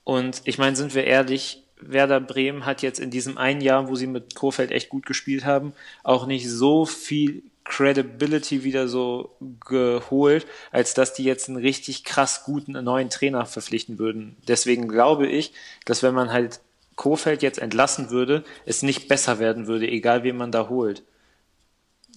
Und 0.05 0.43
ich 0.45 0.59
meine, 0.59 0.77
sind 0.77 0.95
wir 0.95 1.05
ehrlich, 1.05 1.63
Werder 1.81 2.21
Bremen 2.21 2.67
hat 2.67 2.83
jetzt 2.83 3.01
in 3.01 3.11
diesem 3.11 3.39
einen 3.39 3.61
Jahr, 3.61 3.89
wo 3.89 3.95
sie 3.95 4.07
mit 4.07 4.35
Kofeld 4.35 4.71
echt 4.71 4.89
gut 4.89 5.07
gespielt 5.07 5.45
haben, 5.45 5.73
auch 6.03 6.27
nicht 6.27 6.49
so 6.49 6.85
viel 6.85 7.43
Credibility 7.65 8.65
wieder 8.65 8.89
so 8.89 9.37
geholt, 9.65 10.47
als 10.73 10.95
dass 10.95 11.15
die 11.15 11.25
jetzt 11.25 11.49
einen 11.49 11.59
richtig 11.59 12.05
krass 12.05 12.43
guten 12.45 12.73
neuen 12.73 13.11
Trainer 13.11 13.47
verpflichten 13.47 13.99
würden. 13.99 14.37
Deswegen 14.49 14.89
glaube 14.89 15.27
ich, 15.29 15.53
dass 15.85 16.03
wenn 16.03 16.15
man 16.15 16.33
halt 16.33 16.61
Kofeld 16.97 17.43
jetzt 17.43 17.59
entlassen 17.59 18.11
würde, 18.11 18.45
es 18.67 18.83
nicht 18.83 19.09
besser 19.09 19.39
werden 19.39 19.67
würde, 19.67 19.89
egal 19.89 20.23
wen 20.23 20.37
man 20.37 20.53
da 20.53 20.69
holt. 20.69 21.03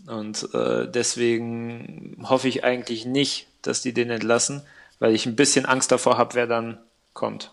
Und 0.06 0.54
äh, 0.54 0.90
deswegen 0.90 2.26
hoffe 2.28 2.48
ich 2.48 2.64
eigentlich 2.64 3.06
nicht, 3.06 3.48
dass 3.62 3.82
die 3.82 3.94
den 3.94 4.10
entlassen, 4.10 4.64
weil 5.00 5.14
ich 5.14 5.26
ein 5.26 5.36
bisschen 5.36 5.66
Angst 5.66 5.92
davor 5.92 6.18
habe, 6.18 6.36
wer 6.36 6.48
dann 6.48 6.78
kommt. 7.14 7.52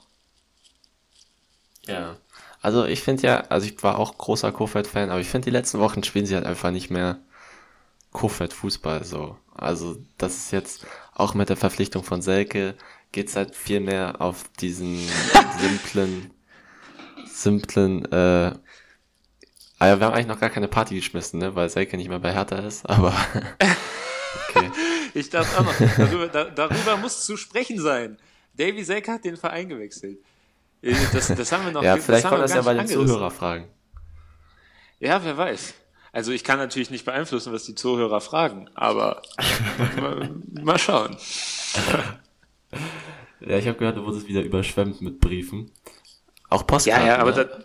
Ja. 1.87 2.17
Also 2.63 2.85
ich 2.85 3.03
finde 3.03 3.23
ja, 3.23 3.41
also 3.49 3.67
ich 3.67 3.83
war 3.83 3.99
auch 3.99 4.19
großer 4.19 4.53
Kofeld-Fan, 4.53 5.11
aber 5.11 5.21
ich 5.21 5.29
finde 5.29 5.47
die 5.47 5.51
letzten 5.51 5.79
Wochen 5.79 6.03
spielen 6.03 6.27
sie 6.27 6.35
halt 6.35 6.45
einfach 6.45 6.71
nicht 6.71 6.91
mehr 6.91 7.19
Kofeld-Fußball 8.13 9.05
so. 9.05 9.37
Also 9.55 9.97
das 10.19 10.37
ist 10.37 10.51
jetzt 10.53 10.87
auch 11.15 11.35
mit 11.35 11.49
der 11.49 11.57
Verpflichtung 11.57 12.03
von 12.03 12.23
Selke 12.23 12.75
geht's 13.13 13.37
halt 13.37 13.57
viel 13.57 13.81
mehr 13.81 14.21
auf 14.21 14.45
diesen 14.61 14.99
simplen, 15.59 16.31
simplen, 17.27 18.05
äh, 18.13 18.53
ah 19.81 19.89
ja, 19.89 19.99
wir 19.99 20.07
haben 20.07 20.15
eigentlich 20.15 20.29
noch 20.29 20.39
gar 20.39 20.51
keine 20.51 20.69
Party 20.69 20.95
geschmissen, 20.95 21.41
ne, 21.41 21.55
weil 21.57 21.69
Selke 21.69 21.97
nicht 21.97 22.09
mehr 22.09 22.21
bei 22.21 22.33
Hertha 22.33 22.59
ist, 22.59 22.89
aber 22.89 23.09
okay. 24.49 24.71
Ich 25.15 25.31
dachte 25.31 25.59
auch 25.59 25.65
noch, 25.65 25.75
darüber, 25.97 26.29
da, 26.29 26.45
darüber 26.45 26.97
muss 26.99 27.25
zu 27.25 27.37
sprechen 27.37 27.81
sein. 27.81 28.19
Davy 28.55 28.85
Selke 28.85 29.11
hat 29.11 29.25
den 29.25 29.37
Verein 29.37 29.69
gewechselt. 29.69 30.19
Äh, 30.83 30.95
das, 31.13 31.29
das 31.29 31.51
haben 31.51 31.65
wir 31.65 31.73
noch. 31.73 31.83
ja, 31.83 31.97
vielleicht 31.97 32.29
kommt 32.29 32.43
das 32.43 32.55
ja 32.55 32.63
bei 32.63 32.75
den 32.75 32.87
Zuhörer 32.87 33.31
fragen. 33.31 33.69
Ja, 35.01 35.25
wer 35.25 35.37
weiß. 35.37 35.75
Also 36.13 36.33
ich 36.33 36.45
kann 36.45 36.59
natürlich 36.59 36.91
nicht 36.91 37.05
beeinflussen, 37.05 37.53
was 37.53 37.65
die 37.65 37.75
Zuhörer 37.75 38.21
fragen, 38.21 38.69
aber 38.75 39.23
mal, 39.97 40.31
mal, 40.63 40.79
schauen. 40.79 41.17
Ja, 43.41 43.57
ich 43.57 43.67
habe 43.67 43.79
gehört, 43.79 43.97
du 43.97 44.05
wurdest 44.05 44.29
wieder 44.29 44.43
überschwemmt 44.43 45.01
mit 45.01 45.21
Briefen. 45.21 45.71
Auch 46.51 46.67
Postkarten. 46.67 47.07
Ja, 47.07 47.15
ja, 47.15 47.19
aber 47.21 47.31
ne? 47.31 47.47
da, 47.47 47.65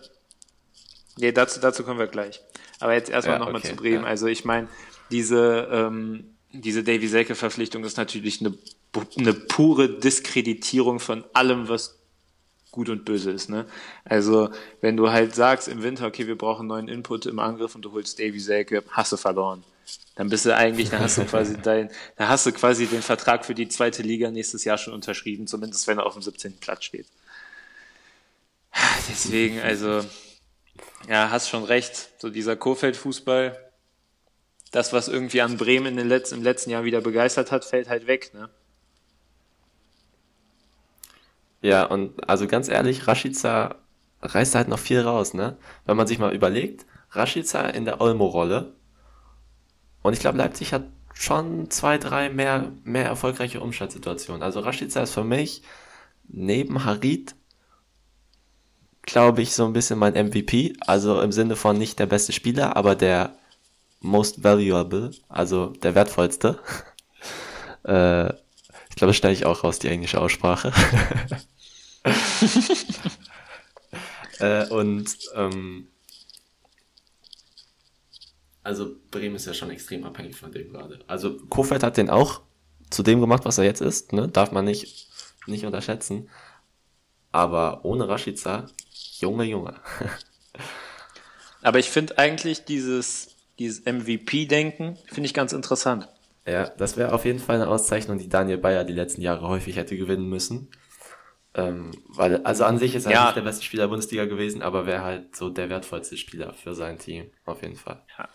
nee, 1.18 1.32
dazu, 1.32 1.60
dazu 1.60 1.84
kommen 1.84 2.00
wir 2.00 2.08
gleich. 2.08 2.42
Aber 2.80 2.94
jetzt 2.94 3.10
erstmal 3.10 3.38
ja, 3.38 3.40
nochmal 3.40 3.62
okay, 3.62 3.70
zu 3.70 3.76
Bremen. 3.76 4.04
Ja. 4.04 4.10
Also 4.10 4.28
ich 4.28 4.46
meine, 4.46 4.68
diese, 5.12 5.68
ähm, 5.72 6.36
diese 6.52 6.84
Davy 6.84 7.08
Selke-Verpflichtung 7.08 7.84
ist 7.84 7.98
natürlich 7.98 8.42
eine, 8.42 8.58
eine 9.18 9.34
pure 9.34 9.90
Diskreditierung 9.90 11.00
von 11.00 11.24
allem, 11.34 11.70
was 11.70 12.00
gut 12.72 12.90
und 12.90 13.06
böse 13.06 13.32
ist. 13.32 13.50
Ne? 13.50 13.66
Also 14.04 14.50
wenn 14.82 14.98
du 14.98 15.10
halt 15.10 15.34
sagst 15.34 15.68
im 15.68 15.82
Winter, 15.82 16.08
okay, 16.08 16.28
wir 16.28 16.38
brauchen 16.38 16.68
neuen 16.68 16.90
Input 16.90 17.26
im 17.26 17.40
Angriff 17.40 17.74
und 17.74 17.84
du 17.84 17.94
holst 17.94 18.20
Davy 18.20 18.40
Selke, 18.40 18.84
hast 18.90 19.14
du 19.14 19.18
verloren. 19.18 19.64
Dann 20.16 20.30
bist 20.30 20.46
du 20.46 20.56
eigentlich, 20.56 20.90
dann 20.90 21.02
hast 21.02 21.18
du 21.18 21.26
quasi 21.26 21.58
dein, 21.64 21.90
dann 22.18 22.30
hast 22.30 22.46
du 22.46 22.52
quasi 22.52 22.86
den 22.86 23.02
Vertrag 23.02 23.46
für 23.46 23.56
die 23.56 23.68
zweite 23.68 24.02
Liga 24.02 24.32
nächstes 24.32 24.64
Jahr 24.66 24.78
schon 24.78 24.94
unterschrieben, 24.94 25.48
zumindest 25.48 25.88
wenn 25.88 26.00
er 26.00 26.06
auf 26.06 26.14
dem 26.14 26.22
17. 26.22 26.58
Platz 26.58 26.84
steht. 26.84 27.08
Deswegen, 29.10 29.60
also, 29.60 30.04
ja, 31.08 31.30
hast 31.30 31.50
schon 31.50 31.64
recht. 31.64 32.10
So 32.20 32.30
dieser 32.30 32.56
Kofeld-Fußball, 32.56 33.58
das, 34.72 34.94
was 34.94 35.08
irgendwie 35.08 35.42
an 35.42 35.58
Bremen 35.58 35.88
in 35.88 35.98
den 35.98 36.08
letzten, 36.08 36.36
im 36.36 36.44
letzten 36.44 36.70
Jahr 36.70 36.84
wieder 36.84 37.02
begeistert 37.02 37.52
hat, 37.52 37.66
fällt 37.66 37.90
halt 37.90 38.08
weg, 38.08 38.34
ne? 38.34 38.50
Ja, 41.62 41.84
und 41.84 42.30
also 42.30 42.48
ganz 42.48 42.70
ehrlich, 42.70 43.08
Rashica 43.08 43.76
reißt 44.22 44.56
halt 44.56 44.68
noch 44.68 44.80
viel 44.80 45.02
raus, 45.02 45.34
ne? 45.34 45.58
Wenn 45.86 45.98
man 45.98 46.08
sich 46.08 46.20
mal 46.20 46.34
überlegt, 46.34 46.86
Rashica 47.12 47.62
in 47.70 47.86
der 47.86 48.02
Olmo-Rolle. 48.02 48.74
Und 50.02 50.14
ich 50.14 50.20
glaube, 50.20 50.38
Leipzig 50.38 50.74
hat 50.74 50.84
schon 51.14 51.72
zwei, 51.72 51.98
drei 51.98 52.30
mehr, 52.30 52.72
mehr 52.84 53.06
erfolgreiche 53.06 53.62
Umschaltsituationen. 53.62 54.44
Also 54.44 54.60
Rashica 54.60 55.02
ist 55.02 55.14
für 55.14 55.24
mich 55.24 55.64
neben 56.28 56.84
Harit, 56.84 57.36
glaube 59.06 59.42
ich, 59.42 59.54
so 59.54 59.66
ein 59.66 59.74
bisschen 59.74 60.00
mein 60.00 60.14
MVP. 60.14 60.74
Also 60.82 61.22
im 61.22 61.32
Sinne 61.32 61.56
von 61.56 61.78
nicht 61.78 62.00
der 62.00 62.06
beste 62.06 62.34
Spieler, 62.34 62.76
aber 62.76 62.96
der 62.96 63.38
most 64.00 64.44
valuable, 64.44 65.12
also 65.30 65.68
der 65.68 65.96
wertvollste. 65.96 66.60
äh, 67.84 68.30
ich 68.90 68.96
glaube, 68.96 69.10
das 69.10 69.18
stelle 69.18 69.34
ich 69.34 69.46
auch 69.46 69.64
raus, 69.64 69.80
die 69.80 69.90
englische 69.90 70.22
Aussprache. 70.22 70.72
äh, 74.40 74.68
und 74.70 75.18
ähm, 75.36 75.88
also 78.64 78.96
Bremen 79.12 79.36
ist 79.36 79.46
ja 79.46 79.54
schon 79.54 79.70
extrem 79.70 80.04
abhängig 80.04 80.36
von 80.36 80.52
dem 80.52 80.72
gerade. 80.72 81.00
Also 81.08 81.38
Kofeld 81.50 81.84
hat 81.84 81.98
den 81.98 82.10
auch 82.10 82.42
zu 82.90 83.04
dem 83.04 83.22
gemacht, 83.22 83.46
was 83.46 83.58
er 83.58 83.64
jetzt 83.64 83.82
ist, 83.82 84.14
ne? 84.14 84.28
Darf 84.28 84.52
man 84.52 84.66
nicht, 84.66 85.08
nicht 85.46 85.66
unterschätzen. 85.66 86.30
Aber 87.32 87.84
ohne 87.84 88.08
Rashica, 88.08 88.68
Junge, 89.20 89.46
Junge. 89.46 89.76
Aber 91.62 91.80
ich 91.80 91.90
finde 91.90 92.18
eigentlich 92.18 92.66
dieses, 92.66 93.36
dieses 93.60 93.86
MVP-Denken, 93.86 94.98
finde 95.08 95.26
ich 95.26 95.34
ganz 95.34 95.54
interessant. 95.54 96.08
Ja, 96.46 96.70
das 96.70 96.96
wäre 96.96 97.14
auf 97.14 97.26
jeden 97.26 97.40
Fall 97.40 97.56
eine 97.56 97.68
Auszeichnung, 97.68 98.20
die 98.20 98.30
Daniel 98.30 98.60
Bayer 98.60 98.84
die 98.84 98.94
letzten 98.94 99.22
Jahre 99.22 99.48
häufig 99.48 99.78
hätte 99.78 99.98
gewinnen 99.98 100.30
müssen. 100.30 100.70
Ähm, 101.56 101.92
weil, 102.10 102.44
also 102.44 102.66
an 102.66 102.78
sich 102.78 102.94
ist 102.96 103.06
er 103.06 103.14
ja. 103.14 103.24
nicht 103.26 103.38
der 103.38 103.42
beste 103.42 103.64
Spieler 103.64 103.84
der 103.84 103.88
Bundesliga 103.88 104.26
gewesen, 104.26 104.62
aber 104.62 104.86
wäre 104.86 105.04
halt 105.04 105.36
so 105.36 105.50
der 105.50 105.70
wertvollste 105.70 106.18
Spieler 106.18 106.54
für 106.54 106.76
sein 106.76 107.00
Team, 107.00 107.32
auf 107.46 107.62
jeden 107.62 107.78
Fall. 107.78 108.04
Ja. 108.18 108.28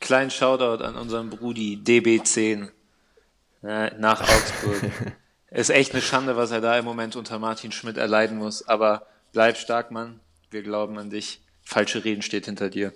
Kleinen 0.00 0.30
Shoutout 0.30 0.82
an 0.82 0.96
unseren 0.96 1.30
Brudi 1.30 1.80
DB10 1.82 2.68
äh, 3.62 3.96
nach 3.96 4.20
Augsburg. 4.20 4.90
ist 5.50 5.70
echt 5.70 5.92
eine 5.92 6.02
Schande, 6.02 6.36
was 6.36 6.50
er 6.50 6.60
da 6.60 6.76
im 6.76 6.84
Moment 6.84 7.16
unter 7.16 7.38
Martin 7.38 7.70
Schmidt 7.70 7.96
erleiden 7.96 8.36
muss, 8.36 8.66
aber 8.68 9.06
bleib 9.32 9.56
stark, 9.56 9.92
Mann. 9.92 10.20
Wir 10.54 10.62
glauben 10.62 10.96
an 10.98 11.10
dich. 11.10 11.40
Falsche 11.64 12.04
Reden 12.04 12.22
steht 12.22 12.44
hinter 12.44 12.70
dir. 12.70 12.92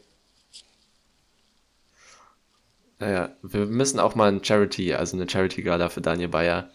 Naja, 3.00 3.36
wir 3.42 3.66
müssen 3.66 3.98
auch 3.98 4.14
mal 4.14 4.30
ein 4.30 4.44
Charity, 4.44 4.94
also 4.94 5.16
eine 5.16 5.28
Charity-Gala 5.28 5.88
für 5.88 6.00
Daniel 6.00 6.28
Bayer 6.28 6.70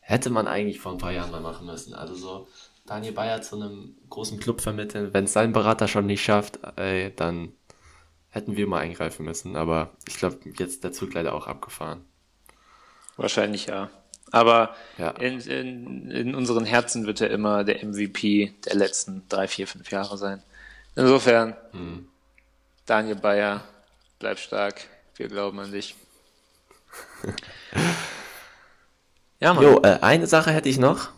hätte 0.00 0.30
man 0.30 0.46
eigentlich 0.46 0.80
vor 0.80 0.92
ein 0.92 0.98
paar 0.98 1.12
Jahren 1.12 1.30
mal 1.30 1.42
machen 1.42 1.66
müssen. 1.66 1.92
Also 1.92 2.14
so 2.14 2.48
Daniel 2.86 3.12
Bayer 3.12 3.42
zu 3.42 3.56
einem 3.56 3.98
großen 4.08 4.40
Club 4.40 4.62
vermitteln, 4.62 5.12
wenn 5.12 5.24
es 5.24 5.34
sein 5.34 5.52
Berater 5.52 5.88
schon 5.88 6.06
nicht 6.06 6.24
schafft, 6.24 6.58
ey, 6.76 7.14
dann 7.14 7.52
hätten 8.30 8.56
wir 8.56 8.66
mal 8.66 8.80
eingreifen 8.80 9.26
müssen. 9.26 9.56
Aber 9.56 9.90
ich 10.08 10.16
glaube, 10.16 10.38
jetzt 10.58 10.84
der 10.84 10.92
Zug 10.92 11.12
leider 11.12 11.34
auch 11.34 11.46
abgefahren. 11.46 12.02
Wahrscheinlich 13.18 13.66
ja. 13.66 13.90
Aber 14.34 14.74
Ja. 14.98 15.10
in, 15.10 15.38
in, 15.40 16.10
in 16.10 16.34
unseren 16.34 16.64
Herzen 16.64 17.06
wird 17.06 17.20
er 17.20 17.30
immer 17.30 17.62
der 17.62 17.84
MVP 17.84 18.52
der 18.66 18.74
letzten 18.74 19.22
drei, 19.28 19.46
vier, 19.46 19.68
fünf 19.68 19.90
Jahre 19.92 20.18
sein. 20.18 20.42
Insofern, 20.96 21.56
Hm. 21.70 22.08
Daniel 22.86 23.14
Bayer, 23.16 23.62
bleib 24.18 24.38
stark. 24.40 24.80
Wir 25.16 25.28
glauben 25.28 25.60
an 25.60 25.70
dich. 25.70 25.94
Ja, 29.40 29.52
Mann. 29.52 29.64
Jo, 29.64 29.80
äh, 29.82 29.98
eine 30.00 30.26
Sache 30.26 30.52
hätte 30.52 30.68
ich 30.68 30.78
noch. 30.78 31.10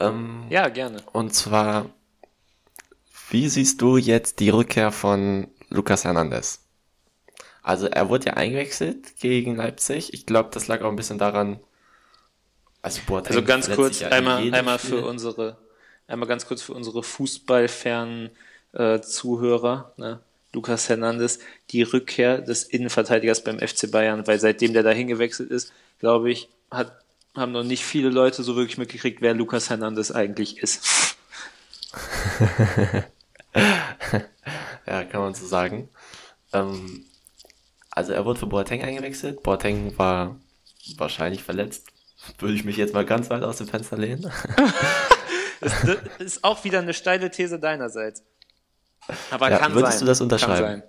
Ähm, 0.00 0.44
Ja, 0.48 0.68
gerne. 0.68 1.02
Und 1.12 1.34
zwar, 1.34 1.90
wie 3.30 3.48
siehst 3.48 3.80
du 3.82 3.96
jetzt 3.96 4.40
die 4.40 4.48
Rückkehr 4.50 4.90
von 4.92 5.48
Lucas 5.70 6.04
Hernandez? 6.04 6.60
Also 7.62 7.86
er 7.86 8.08
wurde 8.08 8.26
ja 8.26 8.32
eingewechselt 8.34 9.16
gegen 9.20 9.56
Leipzig. 9.56 10.14
Ich 10.14 10.24
glaube, 10.26 10.50
das 10.52 10.66
lag 10.68 10.82
auch 10.82 10.88
ein 10.90 10.96
bisschen 10.96 11.18
daran. 11.18 11.60
Also, 12.84 13.00
Boateng 13.06 13.36
Also 13.36 13.46
ganz 13.46 13.70
kurz, 13.70 14.00
ja 14.00 14.08
in 14.08 14.12
einmal, 14.12 14.54
einmal 14.54 14.78
Spiel. 14.78 14.90
für 14.90 15.06
unsere, 15.06 15.56
einmal 16.06 16.28
ganz 16.28 16.46
kurz 16.46 16.60
für 16.60 16.74
unsere 16.74 17.02
fußballfernen 17.02 18.28
äh, 18.72 19.00
Zuhörer, 19.00 19.94
ne? 19.96 20.20
Lukas 20.52 20.88
Hernandez, 20.88 21.38
die 21.70 21.82
Rückkehr 21.82 22.42
des 22.42 22.64
Innenverteidigers 22.64 23.42
beim 23.42 23.58
FC 23.58 23.90
Bayern, 23.90 24.26
weil 24.26 24.38
seitdem 24.38 24.74
der 24.74 24.82
dahin 24.84 25.08
gewechselt 25.08 25.50
ist, 25.50 25.72
glaube 25.98 26.30
ich, 26.30 26.48
hat, 26.70 26.92
haben 27.34 27.52
noch 27.52 27.64
nicht 27.64 27.84
viele 27.84 28.10
Leute 28.10 28.44
so 28.44 28.54
wirklich 28.54 28.76
mitgekriegt, 28.78 29.22
wer 29.22 29.32
Lukas 29.34 29.70
Hernandez 29.70 30.10
eigentlich 30.10 30.58
ist. 30.58 31.16
Ja, 34.86 35.04
kann 35.04 35.20
man 35.22 35.34
so 35.34 35.46
sagen. 35.46 35.88
Ähm, 36.52 37.06
also 37.90 38.12
er 38.12 38.24
wurde 38.24 38.40
für 38.40 38.46
Boateng 38.46 38.82
eingewechselt. 38.82 39.42
Boateng 39.42 39.96
war 39.98 40.38
wahrscheinlich 40.98 41.42
verletzt. 41.42 41.93
Würde 42.38 42.54
ich 42.54 42.64
mich 42.64 42.76
jetzt 42.76 42.94
mal 42.94 43.04
ganz 43.04 43.30
weit 43.30 43.42
aus 43.42 43.58
dem 43.58 43.68
Fenster 43.68 43.96
lehnen. 43.96 44.30
Das, 45.60 45.72
das 45.82 45.96
ist 46.18 46.44
auch 46.44 46.62
wieder 46.64 46.80
eine 46.80 46.92
steile 46.92 47.30
These 47.30 47.58
deinerseits. 47.58 48.22
Aber 49.30 49.50
Ja, 49.50 49.56
kann 49.56 49.72
würdest 49.74 49.94
sein. 49.94 50.00
du 50.00 50.06
das 50.06 50.20
unterschreiben? 50.20 50.82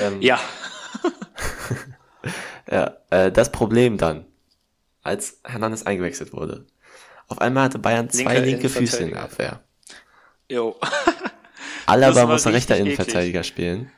Ähm, 0.00 0.22
Ja. 0.22 0.40
Ja, 2.70 2.96
äh, 3.10 3.30
das 3.30 3.52
Problem 3.52 3.98
dann, 3.98 4.24
als 5.02 5.40
Hernandez 5.44 5.82
eingewechselt 5.82 6.32
wurde. 6.32 6.64
Auf 7.28 7.38
einmal 7.40 7.64
hatte 7.64 7.78
Bayern 7.78 8.08
zwei 8.08 8.34
Linker 8.34 8.40
linke 8.46 8.68
Füße 8.70 9.02
in 9.02 9.10
der. 9.10 9.24
Abwehr. 9.24 9.60
Jo. 10.48 10.76
Alaba 11.86 12.24
musste 12.26 12.52
rechter 12.52 12.76
Innenverteidiger 12.78 13.42
spielen. 13.42 13.90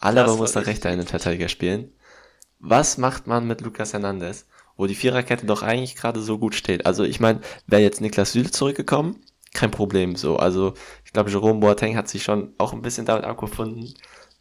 Alaba 0.00 0.34
musste 0.34 0.66
rechter 0.66 0.90
Innenverteidiger 0.90 1.48
spielen. 1.48 1.92
Was 2.58 2.98
macht 2.98 3.26
man 3.26 3.46
mit 3.46 3.60
Lucas 3.60 3.92
Hernandez, 3.92 4.46
wo 4.76 4.86
die 4.86 4.94
Viererkette 4.94 5.46
doch 5.46 5.62
eigentlich 5.62 5.96
gerade 5.96 6.20
so 6.20 6.38
gut 6.38 6.54
steht? 6.54 6.86
Also 6.86 7.04
ich 7.04 7.20
meine, 7.20 7.40
wäre 7.66 7.82
jetzt 7.82 8.00
Niklas 8.00 8.32
Süle 8.32 8.50
zurückgekommen, 8.50 9.20
kein 9.54 9.70
Problem 9.70 10.16
so. 10.16 10.36
Also 10.36 10.74
ich 11.04 11.12
glaube, 11.12 11.30
Jerome 11.30 11.60
Boateng 11.60 11.96
hat 11.96 12.08
sich 12.08 12.22
schon 12.24 12.54
auch 12.58 12.72
ein 12.72 12.82
bisschen 12.82 13.06
damit 13.06 13.24
abgefunden, 13.24 13.94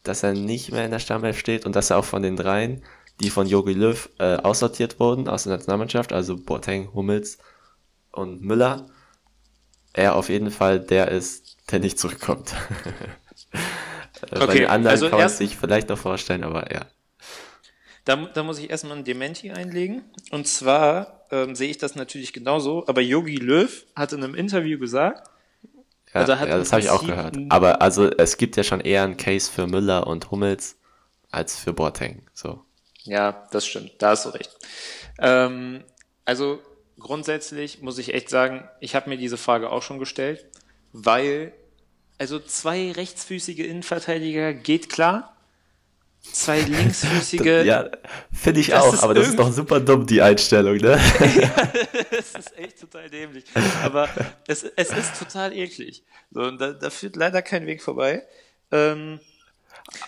dass 0.03 0.23
er 0.23 0.33
nicht 0.33 0.71
mehr 0.71 0.85
in 0.85 0.91
der 0.91 0.99
Stammelf 0.99 1.39
steht 1.39 1.65
und 1.65 1.75
dass 1.75 1.89
er 1.89 1.97
auch 1.97 2.05
von 2.05 2.21
den 2.23 2.35
dreien, 2.35 2.83
die 3.21 3.29
von 3.29 3.47
Jogi 3.47 3.73
Löw 3.73 4.09
äh, 4.19 4.35
aussortiert 4.37 4.99
wurden 4.99 5.27
aus 5.27 5.43
der 5.43 5.53
Nationalmannschaft, 5.53 6.13
also 6.13 6.35
Boateng, 6.37 6.93
Hummels 6.93 7.37
und 8.11 8.41
Müller, 8.41 8.87
er 9.93 10.15
auf 10.15 10.29
jeden 10.29 10.51
Fall 10.51 10.79
der 10.79 11.09
ist, 11.09 11.57
der 11.71 11.79
nicht 11.79 11.99
zurückkommt. 11.99 12.53
Äh, 14.31 14.39
Bei 14.45 14.45
Okay, 14.45 14.59
den 14.59 14.67
anderen 14.67 14.91
also 14.91 15.09
kann 15.09 15.19
man 15.19 15.29
sich 15.29 15.57
vielleicht 15.57 15.89
noch 15.89 15.97
vorstellen, 15.97 16.43
aber 16.43 16.71
ja. 16.73 16.85
Da, 18.05 18.15
da 18.15 18.43
muss 18.43 18.59
ich 18.59 18.69
erstmal 18.69 18.97
ein 18.97 19.03
Dementi 19.03 19.51
einlegen. 19.51 20.03
Und 20.31 20.47
zwar 20.47 21.25
ähm, 21.31 21.55
sehe 21.55 21.69
ich 21.69 21.77
das 21.77 21.95
natürlich 21.95 22.33
genauso, 22.33 22.85
aber 22.87 23.01
Yogi 23.01 23.35
Löw 23.35 23.85
hat 23.95 24.13
in 24.13 24.23
einem 24.23 24.35
Interview 24.35 24.79
gesagt, 24.79 25.27
Ja, 26.13 26.21
Also 26.21 26.33
ja 26.33 26.57
das 26.57 26.71
habe 26.71 26.81
ich 26.81 26.89
auch 26.89 27.05
gehört. 27.05 27.35
Aber 27.49 27.81
also 27.81 28.09
es 28.09 28.37
gibt 28.37 28.55
ja 28.57 28.63
schon 28.63 28.79
eher 28.79 29.03
einen 29.03 29.17
Case 29.17 29.51
für 29.51 29.67
Müller 29.67 30.07
und 30.07 30.31
Hummels 30.31 30.77
als 31.31 31.57
für 31.57 31.73
Boateng. 31.73 32.21
So. 32.33 32.63
ja, 33.03 33.47
das 33.51 33.65
stimmt, 33.65 33.93
da 33.99 34.11
hast 34.11 34.25
du 34.25 34.29
recht. 34.29 34.51
Ähm, 35.19 35.83
also 36.25 36.59
grundsätzlich 36.99 37.81
muss 37.81 37.97
ich 37.97 38.13
echt 38.13 38.29
sagen, 38.29 38.69
ich 38.79 38.95
habe 38.95 39.09
mir 39.09 39.17
diese 39.17 39.37
Frage 39.37 39.71
auch 39.71 39.81
schon 39.81 39.99
gestellt, 39.99 40.45
weil 40.93 41.53
also 42.17 42.39
zwei 42.39 42.91
rechtsfüßige 42.91 43.59
Innenverteidiger 43.59 44.53
geht 44.53 44.89
klar, 44.89 45.34
zwei 46.33 46.61
linksfüßige 46.67 47.65
Ja, 47.65 47.89
finde 48.31 48.59
ich 48.61 48.67
Das 48.67 48.83
auch, 48.83 49.03
aber 49.03 49.13
das 49.13 49.27
ist 49.29 49.39
doch 49.39 49.51
super 49.51 49.79
dumm, 49.79 50.05
die 50.05 50.21
Einstellung, 50.21 50.77
ne? 50.77 50.99
es 52.11 52.33
ist 52.35 52.57
echt 52.57 52.79
total 52.81 53.09
dämlich. 53.09 53.45
Aber 53.83 54.09
es, 54.47 54.63
es 54.63 54.89
ist 54.91 55.17
total 55.19 55.53
eklig. 55.53 56.03
So, 56.31 56.41
und 56.41 56.59
da, 56.59 56.73
da 56.73 56.89
führt 56.89 57.15
leider 57.15 57.41
kein 57.41 57.65
Weg 57.65 57.81
vorbei. 57.81 58.23
Ähm, 58.71 59.19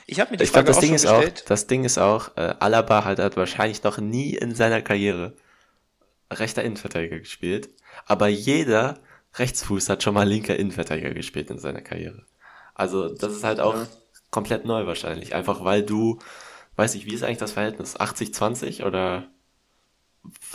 ich 0.06 0.20
habe 0.20 0.32
mir 0.32 0.38
die 0.38 0.44
Ich 0.44 0.52
glaube, 0.52 0.66
Frage 0.66 0.68
das 0.68 0.78
auch 0.78 0.82
Ding 0.82 0.94
ist 0.96 1.06
auch, 1.06 1.16
gestellt. 1.22 1.44
das 1.48 1.68
Ding 1.68 1.84
ist 1.84 1.98
auch, 1.98 2.36
äh, 2.36 2.56
Alaba 2.60 3.06
hat, 3.06 3.20
hat 3.20 3.38
wahrscheinlich 3.38 3.84
noch 3.84 3.98
nie 4.00 4.34
in 4.36 4.56
seiner 4.56 4.82
Karriere 4.82 5.34
rechter 6.34 6.64
Innenverteidiger 6.64 7.20
gespielt, 7.20 7.70
aber 8.06 8.28
jeder 8.28 9.00
Rechtsfuß 9.36 9.90
hat 9.90 10.04
schon 10.04 10.14
mal 10.16 10.28
linker 10.28 10.56
Innenverteidiger 10.56 11.12
gespielt 11.14 11.50
in 11.52 11.60
seiner 11.60 11.82
Karriere. 11.82 12.26
Also 12.74 13.10
das 13.10 13.34
ist 13.34 13.44
halt 13.44 13.60
auch 13.60 13.76
Ja. 13.76 13.88
Komplett 14.38 14.66
neu 14.66 14.86
wahrscheinlich, 14.86 15.34
einfach 15.34 15.64
weil 15.64 15.82
du, 15.84 16.20
weiß 16.76 16.94
ich, 16.96 17.06
wie 17.08 17.14
ist 17.16 17.24
eigentlich 17.24 17.40
das 17.40 17.54
Verhältnis? 17.54 18.00
80-20 18.00 18.86
oder 18.86 19.24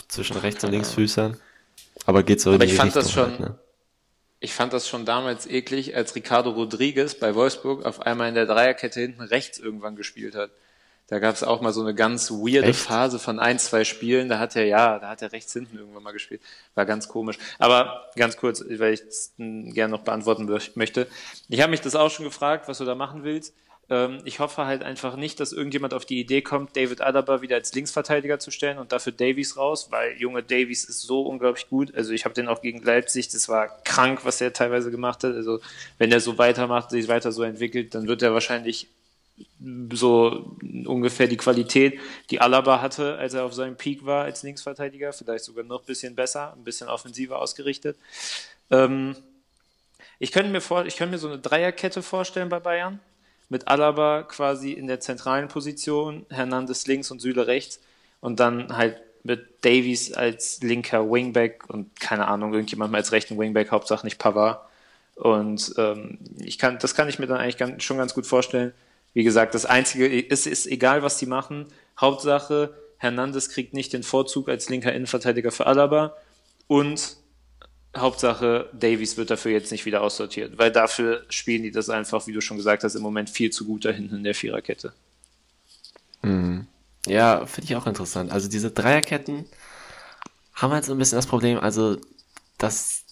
zwischen 0.07 0.37
Rechts- 0.37 0.63
und 0.63 0.71
Linksfüßern? 0.71 1.37
Aber 2.05 2.23
geht 2.23 2.39
so 2.39 2.51
Aber 2.51 2.63
in 2.63 2.67
die 2.69 2.73
ich 2.73 2.77
fand 2.79 2.87
Richtung 2.95 3.03
das 3.03 3.11
schon- 3.11 3.29
halt, 3.31 3.39
ne? 3.39 3.59
Ich 4.39 4.53
fand 4.53 4.73
das 4.73 4.87
schon 4.89 5.05
damals 5.05 5.47
eklig, 5.47 5.95
als 5.95 6.15
Ricardo 6.15 6.49
Rodriguez 6.51 7.15
bei 7.15 7.33
Wolfsburg 7.33 7.85
auf 7.85 8.01
einmal 8.01 8.27
in 8.29 8.35
der 8.35 8.45
Dreierkette 8.45 8.99
hinten 8.99 9.21
rechts 9.21 9.57
irgendwann 9.57 9.95
gespielt 9.95 10.35
hat. 10.35 10.49
Da 11.07 11.19
gab 11.19 11.33
es 11.35 11.43
auch 11.43 11.61
mal 11.61 11.71
so 11.73 11.79
eine 11.81 11.93
ganz 11.95 12.29
weirde 12.31 12.69
Echt? 12.69 12.79
Phase 12.79 13.19
von 13.19 13.39
ein, 13.39 13.57
zwei 13.59 13.83
Spielen. 13.85 14.27
Da 14.29 14.39
hat 14.39 14.55
er, 14.57 14.65
ja, 14.65 14.99
da 14.99 15.07
hat 15.09 15.21
er 15.21 15.31
rechts 15.31 15.53
hinten 15.53 15.77
irgendwann 15.77 16.03
mal 16.03 16.11
gespielt. 16.11 16.41
War 16.75 16.85
ganz 16.85 17.07
komisch. 17.07 17.37
Aber 17.59 18.09
ganz 18.17 18.35
kurz, 18.37 18.61
weil 18.67 18.93
ich 18.93 19.01
es 19.01 19.33
gerne 19.37 19.91
noch 19.91 20.01
beantworten 20.03 20.49
mö- 20.49 20.71
möchte. 20.75 21.07
Ich 21.47 21.61
habe 21.61 21.71
mich 21.71 21.81
das 21.81 21.95
auch 21.95 22.09
schon 22.09 22.25
gefragt, 22.25 22.67
was 22.67 22.77
du 22.79 22.85
da 22.85 22.95
machen 22.95 23.23
willst. 23.23 23.53
Ähm, 23.89 24.21
ich 24.25 24.39
hoffe 24.39 24.65
halt 24.65 24.83
einfach 24.83 25.15
nicht, 25.15 25.39
dass 25.39 25.51
irgendjemand 25.51 25.93
auf 25.93 26.05
die 26.05 26.19
Idee 26.19 26.41
kommt, 26.41 26.75
David 26.75 27.01
Alaba 27.01 27.41
wieder 27.41 27.57
als 27.57 27.73
Linksverteidiger 27.73 28.39
zu 28.39 28.51
stellen 28.51 28.77
und 28.77 28.91
dafür 28.91 29.11
Davies 29.11 29.57
raus, 29.57 29.87
weil 29.91 30.15
junge 30.17 30.43
Davies 30.43 30.85
ist 30.85 31.01
so 31.01 31.21
unglaublich 31.23 31.69
gut. 31.69 31.93
Also 31.95 32.13
ich 32.13 32.25
habe 32.25 32.33
den 32.33 32.47
auch 32.47 32.61
gegen 32.61 32.81
Leipzig, 32.81 33.29
das 33.29 33.49
war 33.49 33.67
krank, 33.83 34.21
was 34.23 34.39
er 34.41 34.53
teilweise 34.53 34.91
gemacht 34.91 35.23
hat. 35.23 35.35
Also 35.35 35.59
wenn 35.97 36.11
er 36.11 36.19
so 36.19 36.37
weitermacht, 36.37 36.91
sich 36.91 37.07
weiter 37.07 37.31
so 37.31 37.43
entwickelt, 37.43 37.93
dann 37.93 38.07
wird 38.07 38.21
er 38.21 38.33
wahrscheinlich 38.33 38.87
so 39.91 40.55
ungefähr 40.85 41.27
die 41.27 41.37
Qualität, 41.37 41.99
die 42.29 42.39
Alaba 42.39 42.81
hatte, 42.81 43.17
als 43.17 43.33
er 43.33 43.43
auf 43.43 43.53
seinem 43.53 43.75
Peak 43.75 44.05
war 44.05 44.25
als 44.25 44.43
Linksverteidiger, 44.43 45.11
vielleicht 45.11 45.45
sogar 45.45 45.63
noch 45.63 45.81
ein 45.81 45.85
bisschen 45.85 46.15
besser, 46.15 46.53
ein 46.53 46.63
bisschen 46.63 46.87
offensiver 46.87 47.41
ausgerichtet. 47.41 47.97
Ähm, 48.69 49.15
ich 50.19 50.31
könnte 50.31 50.51
mir 50.51 50.61
vor, 50.61 50.85
ich 50.85 50.95
könnte 50.95 51.13
mir 51.13 51.17
so 51.17 51.27
eine 51.27 51.39
Dreierkette 51.39 52.03
vorstellen 52.03 52.49
bei 52.49 52.59
Bayern 52.59 52.99
mit 53.53 53.67
Alaba 53.67 54.23
quasi 54.23 54.71
in 54.71 54.87
der 54.87 54.99
zentralen 54.99 55.47
Position, 55.47 56.25
Hernandez 56.31 56.87
links 56.87 57.11
und 57.11 57.21
Süle 57.21 57.45
rechts 57.45 57.79
und 58.19 58.39
dann 58.39 58.75
halt 58.75 58.99
mit 59.21 59.63
Davies 59.63 60.11
als 60.11 60.59
linker 60.63 61.09
Wingback 61.09 61.69
und 61.69 61.99
keine 61.99 62.27
Ahnung, 62.27 62.51
irgendjemandem 62.51 62.95
als 62.95 63.11
rechten 63.11 63.37
Wingback, 63.37 63.69
Hauptsache 63.69 64.07
nicht 64.07 64.17
Pavard. 64.17 64.59
Und 65.15 65.75
ähm, 65.77 66.17
ich 66.39 66.57
kann, 66.57 66.79
das 66.79 66.95
kann 66.95 67.07
ich 67.07 67.19
mir 67.19 67.27
dann 67.27 67.37
eigentlich 67.37 67.57
ganz, 67.57 67.83
schon 67.83 67.97
ganz 67.97 68.15
gut 68.15 68.25
vorstellen. 68.25 68.73
Wie 69.13 69.23
gesagt, 69.23 69.53
das 69.53 69.67
Einzige 69.67 70.07
ist, 70.07 70.47
ist 70.47 70.65
egal, 70.65 71.03
was 71.03 71.19
die 71.19 71.27
machen. 71.27 71.67
Hauptsache, 72.01 72.73
Hernandez 72.97 73.49
kriegt 73.49 73.75
nicht 73.75 73.93
den 73.93 74.01
Vorzug 74.01 74.49
als 74.49 74.67
linker 74.67 74.93
Innenverteidiger 74.93 75.51
für 75.51 75.67
Alaba 75.67 76.15
und 76.65 77.17
Hauptsache, 77.95 78.69
Davies 78.73 79.17
wird 79.17 79.29
dafür 79.29 79.51
jetzt 79.51 79.71
nicht 79.71 79.85
wieder 79.85 80.01
aussortiert, 80.01 80.57
weil 80.57 80.71
dafür 80.71 81.25
spielen 81.29 81.63
die 81.63 81.71
das 81.71 81.89
einfach, 81.89 82.25
wie 82.27 82.33
du 82.33 82.41
schon 82.41 82.57
gesagt 82.57 82.83
hast, 82.83 82.95
im 82.95 83.03
Moment 83.03 83.29
viel 83.29 83.51
zu 83.51 83.65
gut 83.65 83.85
da 83.85 83.91
hinten 83.91 84.15
in 84.17 84.23
der 84.23 84.35
Viererkette. 84.35 84.93
Ja, 87.05 87.45
finde 87.45 87.65
ich 87.69 87.75
auch 87.75 87.87
interessant. 87.87 88.31
Also 88.31 88.49
diese 88.49 88.71
Dreierketten 88.71 89.45
haben 90.53 90.73
halt 90.73 90.85
so 90.85 90.93
ein 90.93 90.97
bisschen 90.97 91.17
das 91.17 91.27
Problem, 91.27 91.59
also 91.59 91.97
dass 92.57 93.03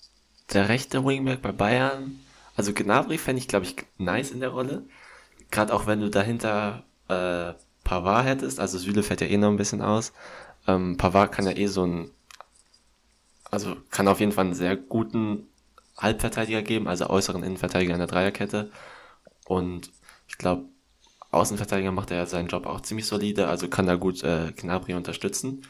der 0.54 0.70
rechte 0.70 1.04
Wingback 1.06 1.42
bei 1.42 1.52
Bayern, 1.52 2.20
also 2.56 2.74
Gnabry 2.74 3.18
fände 3.18 3.42
ich, 3.42 3.48
glaube 3.48 3.66
ich, 3.66 3.76
nice 3.98 4.32
in 4.32 4.40
der 4.40 4.50
Rolle. 4.50 4.84
Gerade 5.50 5.74
auch 5.74 5.88
wenn 5.88 6.00
du 6.00 6.10
dahinter 6.10 6.84
äh, 7.10 7.54
Pavard 7.84 8.26
hättest, 8.26 8.60
also 8.60 8.78
Süle 8.78 9.04
fällt 9.04 9.22
ja 9.22 9.28
eh 9.28 9.38
noch 9.38 9.50
ein 9.50 9.58
bisschen 9.58 9.82
aus. 9.82 10.14
Ähm, 10.68 10.98
Pavard 10.98 11.32
kann 11.32 11.46
ja 11.46 11.54
eh 11.54 11.68
so 11.68 11.86
ein, 11.86 12.12
also 13.52 13.76
kann 13.92 14.08
auf 14.08 14.20
jeden 14.20 14.32
Fall 14.32 14.46
einen 14.46 14.56
sehr 14.56 14.76
guten 14.76 15.48
Halbverteidiger 15.98 16.62
geben, 16.64 16.88
also 16.88 17.10
äußeren 17.10 17.44
Innenverteidiger 17.44 17.94
in 17.94 18.00
der 18.00 18.08
Dreierkette. 18.08 18.72
Und 19.46 19.92
ich 20.28 20.38
glaube, 20.38 20.66
Außenverteidiger 21.32 21.92
macht 21.92 22.12
er 22.12 22.18
ja 22.18 22.26
seinen 22.26 22.48
Job 22.50 22.66
auch 22.66 22.82
ziemlich 22.82 23.06
solide, 23.06 23.48
also 23.48 23.70
kann 23.70 23.88
er 23.88 23.98
gut 23.98 24.24
äh, 24.24 24.52
Gnabry 24.56 24.94
unterstützen. 24.96 25.66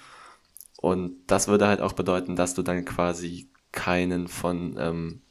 Und 0.77 1.15
das 1.27 1.47
würde 1.47 1.67
halt 1.67 1.81
auch 1.81 1.93
bedeuten, 1.93 2.35
dass 2.35 2.55
du 2.55 2.63
dann 2.63 2.85
quasi 2.85 3.49
keinen 3.71 4.27
von 4.27 4.75
ähm, 4.79 5.21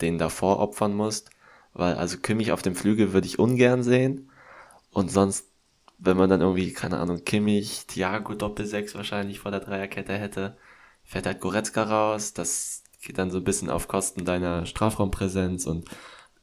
denen 0.00 0.18
davor 0.18 0.58
opfern 0.60 0.94
musst, 0.94 1.30
weil 1.74 1.94
also 1.94 2.18
Kimmich 2.18 2.52
auf 2.52 2.62
dem 2.62 2.74
Flügel 2.74 3.12
würde 3.12 3.26
ich 3.26 3.38
ungern 3.38 3.82
sehen 3.82 4.30
und 4.92 5.10
sonst, 5.10 5.46
wenn 5.98 6.16
man 6.16 6.30
dann 6.30 6.40
irgendwie, 6.40 6.72
keine 6.72 6.98
Ahnung, 6.98 7.24
Kimmich, 7.24 7.86
Thiago 7.86 8.34
Doppelsechs 8.34 8.94
wahrscheinlich 8.94 9.40
vor 9.40 9.50
der 9.50 9.60
Dreierkette 9.60 10.14
hätte, 10.14 10.56
fährt 11.10 11.26
halt 11.26 11.40
Goretzka 11.40 11.82
raus, 11.82 12.34
das 12.34 12.84
geht 13.02 13.18
dann 13.18 13.32
so 13.32 13.38
ein 13.38 13.44
bisschen 13.44 13.68
auf 13.68 13.88
Kosten 13.88 14.24
deiner 14.24 14.64
Strafraumpräsenz 14.64 15.66
und 15.66 15.88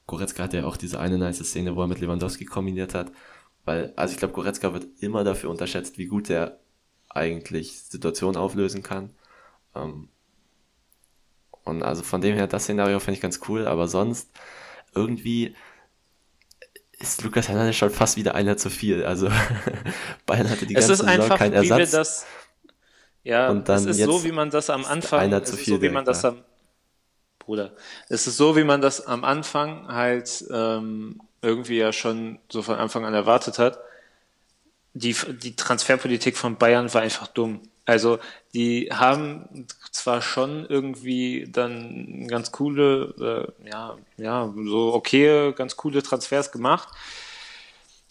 Goretzka 0.08 0.44
hat 0.44 0.54
ja 0.54 0.66
auch 0.66 0.76
diese 0.76 1.00
eine 1.00 1.18
nice 1.18 1.40
Szene, 1.40 1.78
wo 1.78 1.82
er 1.84 1.88
mit 1.88 2.02
Lewandowski 2.02 2.44
kombiniert 2.44 2.94
hat, 2.94 3.14
weil, 3.64 3.94
also 3.96 4.12
ich 4.12 4.20
glaube, 4.20 4.34
Goretzka 4.34 4.74
wird 4.74 4.86
immer 5.00 5.24
dafür 5.24 5.52
unterschätzt, 5.52 5.98
wie 5.98 6.08
gut 6.08 6.30
er 6.30 6.60
eigentlich 7.08 7.82
Situationen 7.82 8.36
auflösen 8.36 8.84
kann. 8.84 9.12
Ähm, 9.74 10.10
und 11.64 11.82
also 11.82 12.04
von 12.04 12.20
dem 12.20 12.36
her, 12.36 12.48
das 12.48 12.64
Szenario 12.64 13.00
finde 13.00 13.14
ich 13.14 13.22
ganz 13.22 13.40
cool, 13.48 13.68
aber 13.68 13.88
sonst 13.88 14.30
irgendwie 14.94 15.56
ist 17.00 17.24
Lukas 17.24 17.48
Hernandez 17.48 17.78
schon 17.78 17.90
fast 17.90 18.18
wieder 18.18 18.36
einer 18.36 18.58
zu 18.58 18.70
viel. 18.70 19.06
Also 19.06 19.30
Bayern 20.26 20.50
hatte 20.50 20.66
die 20.66 20.74
ganze 20.74 20.92
es 20.92 21.00
ist 21.00 21.06
Saison 21.06 21.22
einfach, 21.22 21.38
keinen 21.38 21.54
wie 21.62 21.70
wir 21.70 21.78
Ersatz. 21.78 21.92
das, 21.92 22.26
ja, 23.28 23.50
Und 23.50 23.68
dann 23.68 23.76
es 23.80 23.86
ist 23.86 23.98
jetzt 24.00 24.10
so, 24.10 24.24
wie 24.24 24.32
man 24.32 24.50
das 24.50 24.70
am 24.70 24.86
Anfang, 24.86 25.20
einer 25.20 25.44
zu 25.44 25.58
viel 25.58 25.76
so, 25.76 25.82
wie 25.82 25.90
man 25.90 26.06
das 26.06 26.22
da. 26.22 26.30
am, 26.30 26.44
Bruder, 27.40 27.74
es 28.08 28.26
ist 28.26 28.38
so, 28.38 28.56
wie 28.56 28.64
man 28.64 28.82
das 28.82 29.06
am 29.06 29.26
Anfang 29.26 29.88
halt 29.90 30.46
ähm, 30.50 31.22
irgendwie 31.42 31.78
ja 31.78 31.92
schon 31.92 32.40
so 32.50 32.62
von 32.62 32.76
Anfang 32.76 33.04
an 33.04 33.14
erwartet 33.14 33.60
hat. 33.60 33.80
Die, 34.94 35.14
die 35.14 35.56
Transferpolitik 35.58 36.38
von 36.38 36.56
Bayern 36.56 36.94
war 36.94 37.02
einfach 37.02 37.28
dumm. 37.28 37.62
Also 37.86 38.20
die 38.54 38.90
haben 38.92 39.68
zwar 39.92 40.22
schon 40.22 40.66
irgendwie 40.66 41.50
dann 41.52 42.28
ganz 42.28 42.52
coole, 42.54 43.54
äh, 43.64 43.70
ja, 43.70 43.98
ja, 44.18 44.54
so 44.66 44.94
okay, 44.94 45.52
ganz 45.54 45.76
coole 45.76 46.02
Transfers 46.02 46.52
gemacht, 46.52 46.90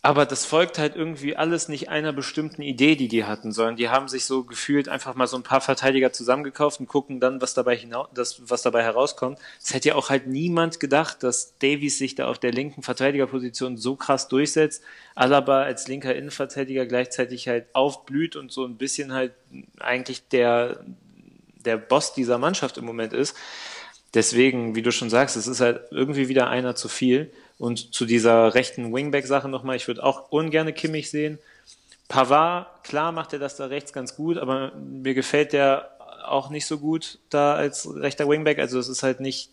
aber 0.06 0.24
das 0.24 0.44
folgt 0.46 0.78
halt 0.78 0.94
irgendwie 0.94 1.34
alles 1.34 1.66
nicht 1.66 1.88
einer 1.88 2.12
bestimmten 2.12 2.62
Idee, 2.62 2.94
die 2.94 3.08
die 3.08 3.24
hatten, 3.24 3.50
sondern 3.50 3.74
die 3.74 3.88
haben 3.88 4.06
sich 4.06 4.24
so 4.24 4.44
gefühlt 4.44 4.88
einfach 4.88 5.16
mal 5.16 5.26
so 5.26 5.36
ein 5.36 5.42
paar 5.42 5.60
Verteidiger 5.60 6.12
zusammengekauft 6.12 6.78
und 6.78 6.86
gucken 6.86 7.18
dann, 7.18 7.42
was 7.42 7.54
dabei 7.54 7.74
hinaus, 7.74 8.06
das, 8.14 8.40
was 8.48 8.62
dabei 8.62 8.84
herauskommt. 8.84 9.40
Es 9.60 9.74
hätte 9.74 9.88
ja 9.88 9.94
auch 9.96 10.08
halt 10.08 10.28
niemand 10.28 10.78
gedacht, 10.78 11.24
dass 11.24 11.58
Davies 11.58 11.98
sich 11.98 12.14
da 12.14 12.28
auf 12.28 12.38
der 12.38 12.52
linken 12.52 12.84
Verteidigerposition 12.84 13.76
so 13.76 13.96
krass 13.96 14.28
durchsetzt. 14.28 14.84
Alaba 15.16 15.62
als 15.62 15.88
linker 15.88 16.14
Innenverteidiger 16.14 16.86
gleichzeitig 16.86 17.48
halt 17.48 17.66
aufblüht 17.72 18.36
und 18.36 18.52
so 18.52 18.64
ein 18.64 18.76
bisschen 18.76 19.12
halt 19.12 19.32
eigentlich 19.80 20.28
der, 20.28 20.84
der 21.64 21.78
Boss 21.78 22.14
dieser 22.14 22.38
Mannschaft 22.38 22.78
im 22.78 22.84
Moment 22.84 23.12
ist. 23.12 23.34
Deswegen, 24.14 24.76
wie 24.76 24.82
du 24.82 24.92
schon 24.92 25.10
sagst, 25.10 25.36
es 25.36 25.48
ist 25.48 25.60
halt 25.60 25.80
irgendwie 25.90 26.28
wieder 26.28 26.48
einer 26.48 26.76
zu 26.76 26.88
viel. 26.88 27.32
Und 27.58 27.94
zu 27.94 28.04
dieser 28.04 28.54
rechten 28.54 28.92
Wingback-Sache 28.92 29.48
nochmal, 29.48 29.76
ich 29.76 29.88
würde 29.88 30.04
auch 30.04 30.30
ungerne 30.30 30.72
Kimmich 30.72 31.10
sehen. 31.10 31.38
Pavard, 32.08 32.84
klar 32.84 33.12
macht 33.12 33.32
er 33.32 33.38
das 33.38 33.56
da 33.56 33.66
rechts 33.66 33.92
ganz 33.92 34.14
gut, 34.14 34.38
aber 34.38 34.72
mir 34.76 35.14
gefällt 35.14 35.52
der 35.52 35.90
auch 36.24 36.50
nicht 36.50 36.66
so 36.66 36.78
gut 36.78 37.18
da 37.30 37.54
als 37.54 37.88
rechter 37.94 38.28
Wingback. 38.28 38.58
Also 38.58 38.78
es 38.78 38.88
ist 38.88 39.02
halt 39.02 39.20
nicht, 39.20 39.50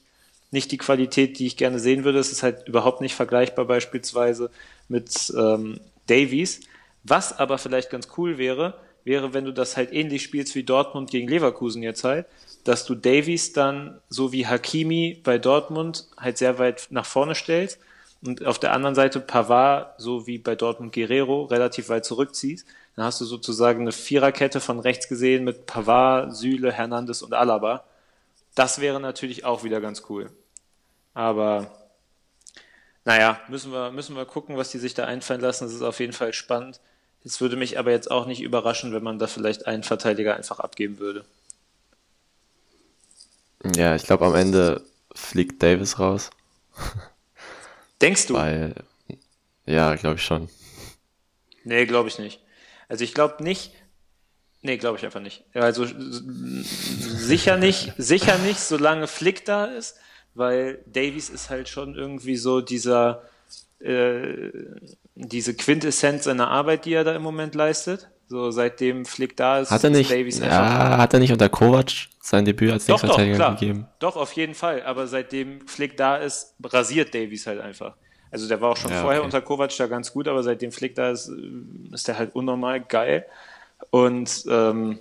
nicht 0.52 0.72
die 0.72 0.78
Qualität, 0.78 1.40
die 1.40 1.48
ich 1.48 1.58
gerne 1.58 1.80
sehen 1.80 2.04
würde. 2.04 2.20
Es 2.20 2.32
ist 2.32 2.44
halt 2.44 2.68
überhaupt 2.68 3.02
nicht 3.02 3.16
vergleichbar 3.16 3.66
beispielsweise 3.66 4.50
mit 4.90 5.34
ähm, 5.38 5.80
Davies. 6.08 6.62
Was 7.04 7.38
aber 7.38 7.58
vielleicht 7.58 7.90
ganz 7.90 8.08
cool 8.18 8.38
wäre, 8.38 8.76
wäre, 9.04 9.34
wenn 9.34 9.46
du 9.46 9.52
das 9.52 9.78
halt 9.78 9.92
ähnlich 9.92 10.24
spielst 10.24 10.56
wie 10.56 10.64
Dortmund 10.64 11.12
gegen 11.12 11.28
Leverkusen 11.28 11.84
jetzt 11.84 12.04
halt, 12.04 12.26
dass 12.64 12.86
du 12.86 12.96
Davies 12.96 13.54
dann 13.54 14.00
so 14.10 14.32
wie 14.32 14.48
Hakimi 14.48 15.20
bei 15.24 15.38
Dortmund 15.38 16.08
halt 16.18 16.38
sehr 16.38 16.60
weit 16.60 16.88
nach 16.90 17.06
vorne 17.06 17.36
stellst 17.36 17.80
und 18.26 18.46
auf 18.46 18.60
der 18.60 18.74
anderen 18.74 18.96
Seite 18.96 19.20
Pavard 19.20 20.00
so 20.00 20.28
wie 20.28 20.38
bei 20.38 20.56
Dortmund 20.56 20.94
Guerrero 20.94 21.44
relativ 21.44 21.90
weit 21.90 22.06
zurückziehst. 22.06 22.66
Dann 22.96 23.06
hast 23.06 23.20
du 23.22 23.26
sozusagen 23.26 23.82
eine 23.82 23.92
Viererkette 23.92 24.60
von 24.60 24.80
rechts 24.80 25.08
gesehen 25.08 25.44
mit 25.44 25.66
Pavard, 25.66 26.36
Süle, 26.36 26.72
Hernandez 26.72 27.22
und 27.22 27.34
Alaba. 27.34 27.84
Das 28.56 28.80
wäre 28.80 29.00
natürlich 29.00 29.46
auch 29.46 29.64
wieder 29.64 29.82
ganz 29.82 30.04
cool. 30.10 30.30
Aber 31.14 31.72
naja, 33.06 33.40
müssen 33.50 33.72
wir, 33.72 33.92
müssen 33.92 34.16
wir 34.16 34.26
gucken, 34.26 34.58
was 34.58 34.72
die 34.72 34.78
sich 34.78 34.94
da 34.94 35.06
einfallen 35.06 35.42
lassen. 35.42 35.66
Das 35.66 35.74
ist 35.74 35.82
auf 35.82 36.00
jeden 36.00 36.14
Fall 36.14 36.34
spannend. 36.34 36.80
Es 37.26 37.42
würde 37.42 37.56
mich 37.56 37.80
aber 37.80 37.92
jetzt 37.92 38.12
auch 38.12 38.26
nicht 38.26 38.42
überraschen, 38.42 38.94
wenn 38.94 39.04
man 39.04 39.20
da 39.20 39.28
vielleicht 39.28 39.68
einen 39.68 39.84
Verteidiger 39.84 40.36
einfach 40.36 40.60
abgeben 40.60 41.00
würde. 41.00 41.26
Ja, 43.76 43.96
ich 43.96 44.04
glaube 44.04 44.26
am 44.26 44.36
Ende 44.36 44.84
fliegt 45.16 45.64
Davis 45.64 46.00
raus, 46.00 46.32
Denkst 48.04 48.28
du? 48.28 48.34
weil 48.34 48.76
ja, 49.66 49.96
glaube 49.96 50.18
ich 50.18 50.24
schon. 50.24 50.50
Nee, 51.64 51.86
glaube 51.86 52.10
ich 52.10 52.20
nicht. 52.20 52.42
Also 52.90 53.04
ich 53.04 53.14
glaube 53.14 53.42
nicht. 53.42 53.72
Nee, 54.62 54.78
glaube 54.78 54.98
ich 54.98 55.06
einfach 55.06 55.22
nicht. 55.22 55.44
Also 55.54 55.86
sicher 55.86 57.58
nicht, 57.58 57.94
sicher 57.98 58.38
nicht, 58.40 58.60
solange 58.60 59.08
Flick 59.08 59.46
da 59.46 59.66
ist, 59.66 59.98
weil 60.34 60.84
Davies 60.86 61.30
ist 61.30 61.50
halt 61.50 61.70
schon 61.70 61.96
irgendwie 61.96 62.36
so 62.38 62.62
dieser 62.62 63.24
äh, 63.80 64.52
diese 65.16 65.54
Quintessenz 65.56 66.26
seiner 66.26 66.50
Arbeit, 66.50 66.86
die 66.86 66.94
er 66.94 67.04
da 67.04 67.16
im 67.16 67.22
Moment 67.22 67.56
leistet. 67.56 68.10
So 68.28 68.52
seitdem 68.52 69.06
Flick 69.06 69.38
da 69.38 69.60
ist, 69.60 69.72
Hat 69.72 69.84
er 69.84 69.90
nicht, 69.90 70.10
Davies 70.10 70.40
ja, 70.40 70.98
hat 70.98 71.14
er 71.14 71.20
nicht 71.20 71.32
unter 71.32 71.50
Kovac 71.50 71.92
sein 72.22 72.46
Debüt 72.46 72.72
als 72.72 72.86
Doch, 72.86 73.02
Linksverteidiger 73.02 73.52
gegeben? 73.52 73.88
Doch, 74.00 74.16
auf 74.16 74.32
jeden 74.34 74.56
Fall. 74.56 74.84
Aber 74.84 75.08
seitdem 75.08 75.68
Flick 75.68 75.98
da 75.98 76.18
ist, 76.18 76.56
rasiert 76.64 77.14
Davies 77.14 77.46
halt 77.46 77.60
einfach. 77.60 77.96
Also 78.32 78.48
der 78.48 78.62
war 78.62 78.72
auch 78.72 78.78
schon 78.78 78.92
Ja, 78.92 79.02
vorher 79.02 79.20
okay. 79.20 79.26
unter 79.26 79.42
Kovac 79.42 79.76
da 79.78 79.88
ganz 79.88 80.12
gut, 80.12 80.28
aber 80.28 80.42
seitdem 80.42 80.72
Flick 80.72 80.96
da 80.96 81.12
ist, 81.12 81.32
ist 81.92 82.08
der 82.08 82.18
halt 82.18 82.34
unnormal 82.34 82.82
geil. 82.82 83.26
Und 83.92 84.46
ähm, 84.50 84.98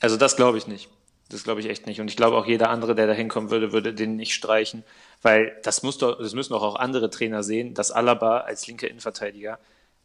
also 0.00 0.16
das 0.16 0.36
glaube 0.36 0.58
ich 0.58 0.66
nicht. 0.66 0.90
Das 1.30 1.42
glaube 1.42 1.60
ich 1.60 1.68
echt 1.68 1.86
nicht. 1.86 2.00
Und 2.00 2.08
ich 2.08 2.16
glaube 2.16 2.36
auch 2.36 2.46
jeder 2.46 2.70
andere, 2.70 2.94
der 2.94 3.06
da 3.06 3.12
hinkommen 3.14 3.50
würde, 3.50 3.72
würde 3.72 3.94
den 3.94 4.16
nicht 4.16 4.34
streichen. 4.34 4.84
Weil 5.22 5.58
das 5.64 5.82
muss 5.82 5.98
doch, 5.98 6.18
das 6.18 6.34
müssen 6.34 6.52
doch 6.52 6.62
auch 6.62 6.76
andere 6.76 7.10
Trainer 7.10 7.42
sehen, 7.42 7.74
dass 7.74 7.90
Alaba 7.90 8.40
als 8.40 8.66
linker 8.66 8.88
Innenverteidiger 8.88 9.58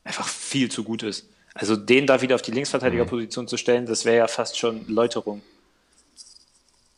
einfach 0.04 0.28
viel 0.28 0.72
zu 0.72 0.84
gut 0.84 1.04
ist. 1.04 1.30
Also 1.54 1.76
den 1.76 2.08
da 2.08 2.22
wieder 2.22 2.36
auf 2.36 2.42
die 2.42 2.52
Linksverteidigerposition 2.52 3.48
zu 3.48 3.58
stellen, 3.58 3.86
das 3.86 4.06
wäre 4.06 4.18
ja 4.18 4.28
fast 4.28 4.58
schon 4.58 4.88
Läuterung. 4.88 5.42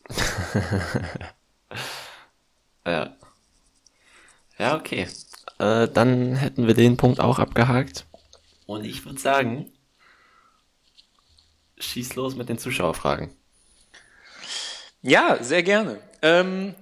Ja. 2.86 3.16
Ja, 4.58 4.76
okay. 4.76 5.08
Äh, 5.60 5.88
dann 5.88 6.36
hätten 6.36 6.68
wir 6.68 6.74
den 6.74 6.98
Punkt 6.98 7.20
auch 7.20 7.40
abgehakt. 7.40 8.06
Und 8.66 8.86
ich 8.86 9.06
würde 9.06 9.20
sagen, 9.20 9.72
schieß 11.78 12.16
los 12.16 12.36
mit 12.36 12.50
den 12.50 12.58
Zuschauerfragen. 12.58 13.36
Ja, 15.02 15.44
sehr 15.44 15.64
gerne. 15.64 16.00
Ähm, 16.22 16.76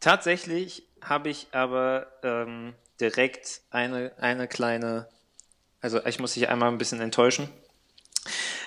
tatsächlich 0.00 0.84
habe 1.02 1.28
ich 1.28 1.48
aber 1.52 2.06
ähm, 2.22 2.74
direkt 3.00 3.60
eine, 3.70 4.12
eine 4.18 4.48
kleine, 4.48 5.08
also 5.82 6.04
ich 6.06 6.18
muss 6.18 6.34
dich 6.34 6.48
einmal 6.48 6.70
ein 6.70 6.78
bisschen 6.78 7.00
enttäuschen. 7.00 7.48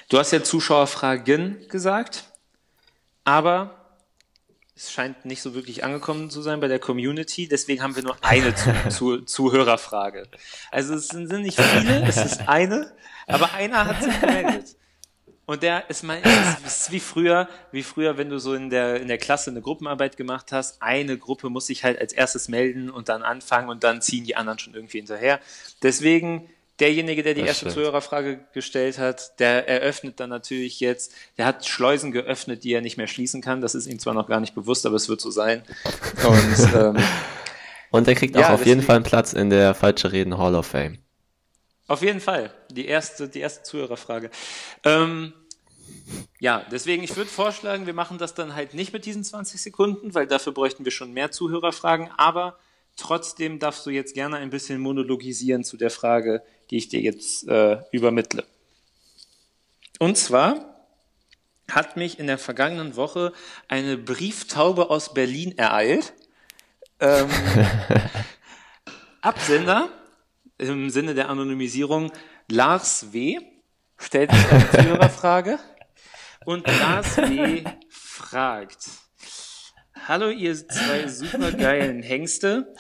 Du 0.09 0.19
hast 0.19 0.31
ja 0.31 0.43
Zuschauerfragen 0.43 1.67
gesagt, 1.69 2.25
aber 3.23 3.85
es 4.75 4.91
scheint 4.91 5.23
nicht 5.23 5.41
so 5.41 5.55
wirklich 5.55 5.83
angekommen 5.83 6.29
zu 6.29 6.41
sein 6.41 6.59
bei 6.59 6.67
der 6.67 6.79
Community, 6.79 7.47
deswegen 7.47 7.81
haben 7.81 7.95
wir 7.95 8.03
nur 8.03 8.17
eine 8.21 8.53
zu, 8.53 8.73
zu, 8.89 9.21
Zuhörerfrage. 9.21 10.27
Also 10.69 10.93
es 10.93 11.07
sind, 11.07 11.31
nicht 11.31 11.59
viele, 11.59 12.03
es 12.03 12.17
ist 12.17 12.47
eine, 12.47 12.93
aber 13.25 13.53
einer 13.53 13.85
hat 13.85 14.03
sich 14.03 14.19
gemeldet. 14.19 14.75
Und 15.47 15.61
der 15.61 15.89
ist 15.89 16.03
mal, 16.03 16.19
es 16.65 16.79
ist 16.79 16.91
wie 16.91 16.99
früher, 16.99 17.47
wie 17.71 17.83
früher, 17.83 18.17
wenn 18.17 18.29
du 18.29 18.39
so 18.39 18.55
in 18.55 18.71
der, 18.71 18.99
in 18.99 19.07
der 19.07 19.19
Klasse 19.19 19.51
eine 19.51 19.61
Gruppenarbeit 19.61 20.17
gemacht 20.17 20.51
hast. 20.51 20.81
Eine 20.81 21.19
Gruppe 21.19 21.49
muss 21.49 21.67
sich 21.67 21.83
halt 21.83 21.99
als 21.99 22.13
erstes 22.13 22.47
melden 22.47 22.89
und 22.89 23.09
dann 23.09 23.21
anfangen 23.21 23.69
und 23.69 23.83
dann 23.83 24.01
ziehen 24.01 24.23
die 24.23 24.35
anderen 24.35 24.57
schon 24.57 24.73
irgendwie 24.73 24.97
hinterher. 24.97 25.39
Deswegen, 25.83 26.49
derjenige, 26.79 27.23
der 27.23 27.33
die 27.33 27.41
Das 27.41 27.49
erste 27.49 27.65
stimmt. 27.65 27.73
Zuhörerfrage 27.75 28.39
gestellt 28.53 28.97
hat, 28.97 29.39
der 29.39 29.67
eröffnet 29.67 30.19
dann 30.19 30.29
natürlich 30.29 30.79
jetzt, 30.79 31.13
der 31.37 31.45
hat 31.45 31.65
Schleusen 31.65 32.11
geöffnet, 32.11 32.63
die 32.63 32.73
er 32.73 32.81
nicht 32.81 32.97
mehr 32.97 33.07
schließen 33.07 33.41
kann. 33.41 33.61
Das 33.61 33.75
ist 33.75 33.87
ihm 33.87 33.99
zwar 33.99 34.13
noch 34.13 34.27
gar 34.27 34.39
nicht 34.39 34.55
bewusst, 34.55 34.85
aber 34.85 34.95
es 34.95 35.07
wird 35.07 35.21
so 35.21 35.31
sein. 35.31 35.63
Und, 36.27 36.73
ähm, 36.75 36.97
Und 37.91 38.07
er 38.07 38.15
kriegt 38.15 38.35
Ja, 38.35 38.49
auch 38.49 38.53
auf 38.55 38.65
jeden 38.65 38.81
Fall 38.81 38.97
einen 38.97 39.05
Platz 39.05 39.33
in 39.33 39.49
der 39.49 39.73
Falsche 39.73 40.11
Reden 40.11 40.37
Hall 40.37 40.55
of 40.55 40.67
Fame. 40.67 40.99
Auf 41.87 42.01
jeden 42.01 42.19
Fall. 42.19 42.51
Die 42.71 42.87
erste, 42.87 43.29
die 43.29 43.39
erste 43.39 43.63
Zuhörerfrage. 43.63 44.31
Ähm, 44.83 45.33
ja, 46.39 46.65
deswegen, 46.71 47.03
ich 47.03 47.15
würde 47.15 47.29
vorschlagen, 47.29 47.85
wir 47.85 47.93
machen 47.93 48.17
das 48.17 48.33
dann 48.33 48.55
halt 48.55 48.73
nicht 48.73 48.91
mit 48.91 49.05
diesen 49.05 49.23
20 49.23 49.61
Sekunden, 49.61 50.13
weil 50.13 50.27
dafür 50.27 50.51
bräuchten 50.51 50.83
wir 50.83 50.91
schon 50.91 51.13
mehr 51.13 51.31
Zuhörerfragen, 51.31 52.09
aber 52.17 52.57
Trotzdem 52.97 53.59
darfst 53.59 53.85
du 53.85 53.89
jetzt 53.89 54.13
gerne 54.13 54.37
ein 54.37 54.49
bisschen 54.49 54.79
monologisieren 54.79 55.63
zu 55.65 55.75
der 55.75 55.89
Frage, 55.89 56.41
die 56.69 56.77
ich 56.77 56.89
dir 56.89 57.01
jetzt 57.01 57.47
äh, 57.47 57.79
übermittle. 57.91 58.45
Und 59.99 60.17
zwar 60.17 60.87
hat 61.69 61.97
mich 61.97 62.19
in 62.19 62.27
der 62.27 62.37
vergangenen 62.37 62.95
Woche 62.95 63.33
eine 63.67 63.97
Brieftaube 63.97 64.89
aus 64.89 65.13
Berlin 65.13 65.57
ereilt. 65.57 66.13
Ähm, 66.99 67.29
Absender 69.21 69.89
im 70.57 70.89
Sinne 70.89 71.15
der 71.15 71.29
Anonymisierung 71.29 72.11
Lars 72.47 73.11
W. 73.11 73.39
stellt 73.97 74.31
sich 74.31 74.51
eine 74.51 74.71
Zuhörerfrage 74.71 75.59
und 76.45 76.67
Lars 76.67 77.17
W. 77.17 77.63
fragt, 77.89 78.77
Hallo 80.07 80.29
ihr 80.29 80.55
zwei 80.67 81.07
supergeilen 81.07 82.03
Hengste. 82.03 82.71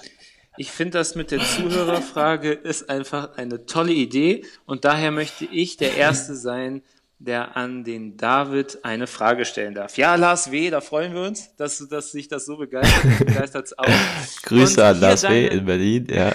Ich 0.57 0.71
finde 0.71 0.99
das 0.99 1.15
mit 1.15 1.31
der 1.31 1.39
Zuhörerfrage 1.39 2.51
ist 2.51 2.89
einfach 2.89 3.37
eine 3.37 3.65
tolle 3.65 3.91
Idee 3.91 4.45
und 4.65 4.85
daher 4.85 5.11
möchte 5.11 5.45
ich 5.45 5.77
der 5.77 5.95
Erste 5.95 6.35
sein, 6.35 6.81
der 7.19 7.57
an 7.57 7.83
den 7.83 8.17
David 8.17 8.83
eine 8.83 9.07
Frage 9.07 9.45
stellen 9.45 9.73
darf. 9.73 9.97
Ja, 9.97 10.15
Lars 10.15 10.51
W., 10.51 10.69
da 10.69 10.81
freuen 10.81 11.13
wir 11.13 11.21
uns, 11.21 11.55
dass, 11.55 11.87
dass 11.87 12.11
sich 12.11 12.27
das 12.27 12.45
so 12.45 12.57
begeistert. 12.57 13.19
begeistert 13.19 13.77
auch. 13.77 13.85
Grüße 14.43 14.85
an 14.85 14.99
Lars 14.99 15.23
W. 15.23 15.47
in 15.47 15.65
Berlin, 15.65 16.07
ja. 16.09 16.33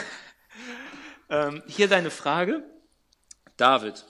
Ähm, 1.28 1.62
hier 1.66 1.88
deine 1.88 2.10
Frage. 2.10 2.64
David, 3.56 4.04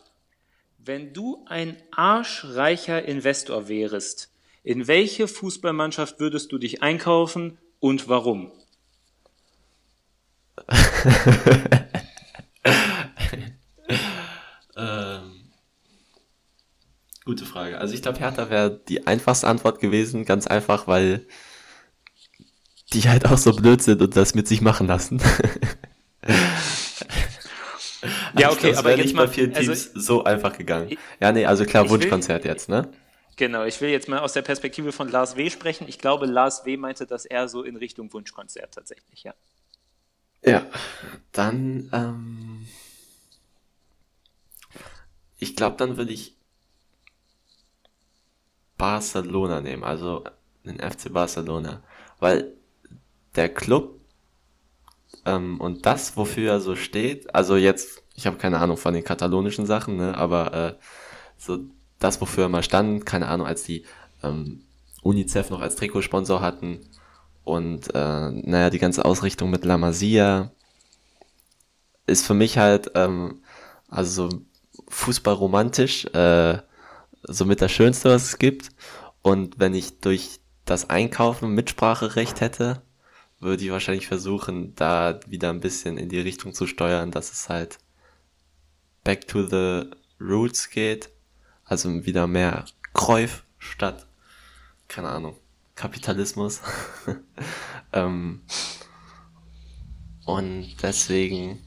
wenn 0.79 1.13
du 1.13 1.45
ein 1.47 1.77
arschreicher 1.91 3.05
Investor 3.05 3.69
wärest, 3.69 4.33
in 4.63 4.87
welche 4.87 5.29
Fußballmannschaft 5.29 6.21
würdest 6.21 6.53
du 6.53 6.59
dich 6.59 6.83
einkaufen 6.83 7.59
und 7.79 8.09
warum? 8.09 8.53
Ähm, 14.77 15.51
gute 17.25 17.45
Frage. 17.45 17.79
Also 17.79 17.95
ich 17.95 18.03
glaube, 18.03 18.19
Hertha 18.19 18.51
wäre 18.51 18.81
die 18.89 19.07
einfachste 19.07 19.47
Antwort 19.47 19.81
gewesen, 19.81 20.25
ganz 20.25 20.47
einfach, 20.47 20.87
weil 20.87 21.27
die 22.93 23.09
halt 23.09 23.27
auch 23.27 23.39
so 23.39 23.53
blöd 23.53 23.83
sind 23.83 24.03
und 24.03 24.17
das 24.17 24.35
mit 24.35 24.49
sich 24.49 24.61
machen 24.61 24.87
lassen. 24.87 25.23
ja, 28.39 28.51
okay, 28.51 28.75
aber 28.75 28.97
jetzt 28.97 29.15
mal 29.15 29.27
bei 29.27 29.33
vielen 29.33 29.55
also 29.55 29.73
Teams 29.73 29.89
also, 29.95 30.01
so 30.01 30.25
einfach 30.25 30.57
gegangen. 30.57 30.97
Ja, 31.21 31.33
nee, 31.33 31.47
also 31.47 31.65
klar, 31.65 31.89
Wunschkonzert 31.89 32.45
jetzt, 32.45 32.69
ne? 32.69 32.91
Genau, 33.37 33.65
ich 33.65 33.81
will 33.81 33.89
jetzt 33.89 34.09
mal 34.09 34.19
aus 34.19 34.35
der 34.35 34.43
Perspektive 34.43 34.93
von 34.93 35.09
Lars 35.09 35.37
W. 35.37 35.49
sprechen. 35.49 35.87
Ich 35.89 35.99
glaube, 35.99 36.27
Lars 36.27 36.67
W. 36.67 36.77
meinte 36.77 37.07
das 37.07 37.25
eher 37.25 37.49
so 37.49 37.63
in 37.63 37.77
Richtung 37.77 38.13
Wunschkonzert 38.13 38.75
tatsächlich, 38.75 39.23
ja. 39.23 39.35
Ja, 40.45 40.67
dann, 41.33 41.91
ähm, 41.93 42.67
ich 45.39 45.55
glaube, 45.55 45.77
dann 45.77 45.97
würde 45.97 46.13
ich 46.13 46.37
Barcelona 48.79 49.61
nehmen, 49.61 49.85
also 49.85 50.25
den 50.65 50.79
FC 50.81 51.13
Barcelona, 51.13 51.83
weil 52.19 52.55
der 53.37 53.53
Club 53.53 54.01
ähm, 55.27 55.61
und 55.61 55.85
das, 55.85 56.17
wofür 56.17 56.53
er 56.53 56.61
so 56.61 56.75
steht, 56.77 57.35
also 57.35 57.57
jetzt, 57.57 58.03
ich 58.15 58.27
habe 58.27 58.39
keine 58.39 58.59
Ahnung 58.61 58.79
von 58.79 58.95
den 58.95 59.05
katalonischen 59.05 59.67
Sachen, 59.67 59.97
ne, 59.97 60.17
aber 60.17 60.55
äh, 60.55 60.75
so 61.37 61.59
das, 61.99 62.21
wofür 62.23 62.45
er 62.45 62.49
mal 62.49 62.63
stand, 62.63 63.05
keine 63.05 63.29
Ahnung, 63.29 63.47
als 63.47 63.65
die 63.65 63.85
ähm, 64.23 64.65
UNICEF 65.03 65.51
noch 65.51 65.61
als 65.61 65.77
Trikotsponsor 65.77 66.41
hatten 66.41 66.81
und 67.51 67.95
äh, 67.95 68.31
naja, 68.31 68.71
die 68.71 68.79
ganze 68.79 69.05
Ausrichtung 69.05 69.51
mit 69.51 69.65
La 69.65 69.79
Masia 69.79 70.51
ist 72.07 72.27
für 72.27 72.35
mich 72.35 72.59
halt 72.59 72.93
ähm, 72.95 73.43
also 73.89 74.29
Fußball 74.89 75.35
romantisch, 75.35 76.07
äh, 76.07 76.59
somit 77.23 77.61
das 77.61 77.73
Schönste, 77.73 78.11
was 78.11 78.25
es 78.25 78.39
gibt. 78.39 78.71
Und 79.23 79.59
wenn 79.59 79.75
ich 79.75 80.01
durch 80.01 80.41
das 80.65 80.91
Einkaufen 80.91 81.55
Mitspracherecht 81.55 82.41
hätte, 82.41 82.83
würde 83.39 83.65
ich 83.65 83.71
wahrscheinlich 83.71 84.07
versuchen, 84.07 84.75
da 84.75 85.21
wieder 85.27 85.51
ein 85.51 85.61
bisschen 85.61 85.99
in 85.99 86.09
die 86.09 86.21
Richtung 86.21 86.55
zu 86.55 86.67
steuern, 86.67 87.11
dass 87.11 87.33
es 87.33 87.49
halt 87.49 87.79
back 89.05 89.27
to 89.29 89.47
the 89.47 89.91
roots 90.21 90.71
geht 90.71 91.11
also 91.71 92.05
wieder 92.05 92.27
mehr 92.27 92.65
Kräuf 92.93 93.45
statt, 93.59 94.07
keine 94.89 95.09
Ahnung, 95.09 95.37
Kapitalismus. 95.81 96.61
ähm, 97.95 98.43
und 100.27 100.77
deswegen, 100.83 101.59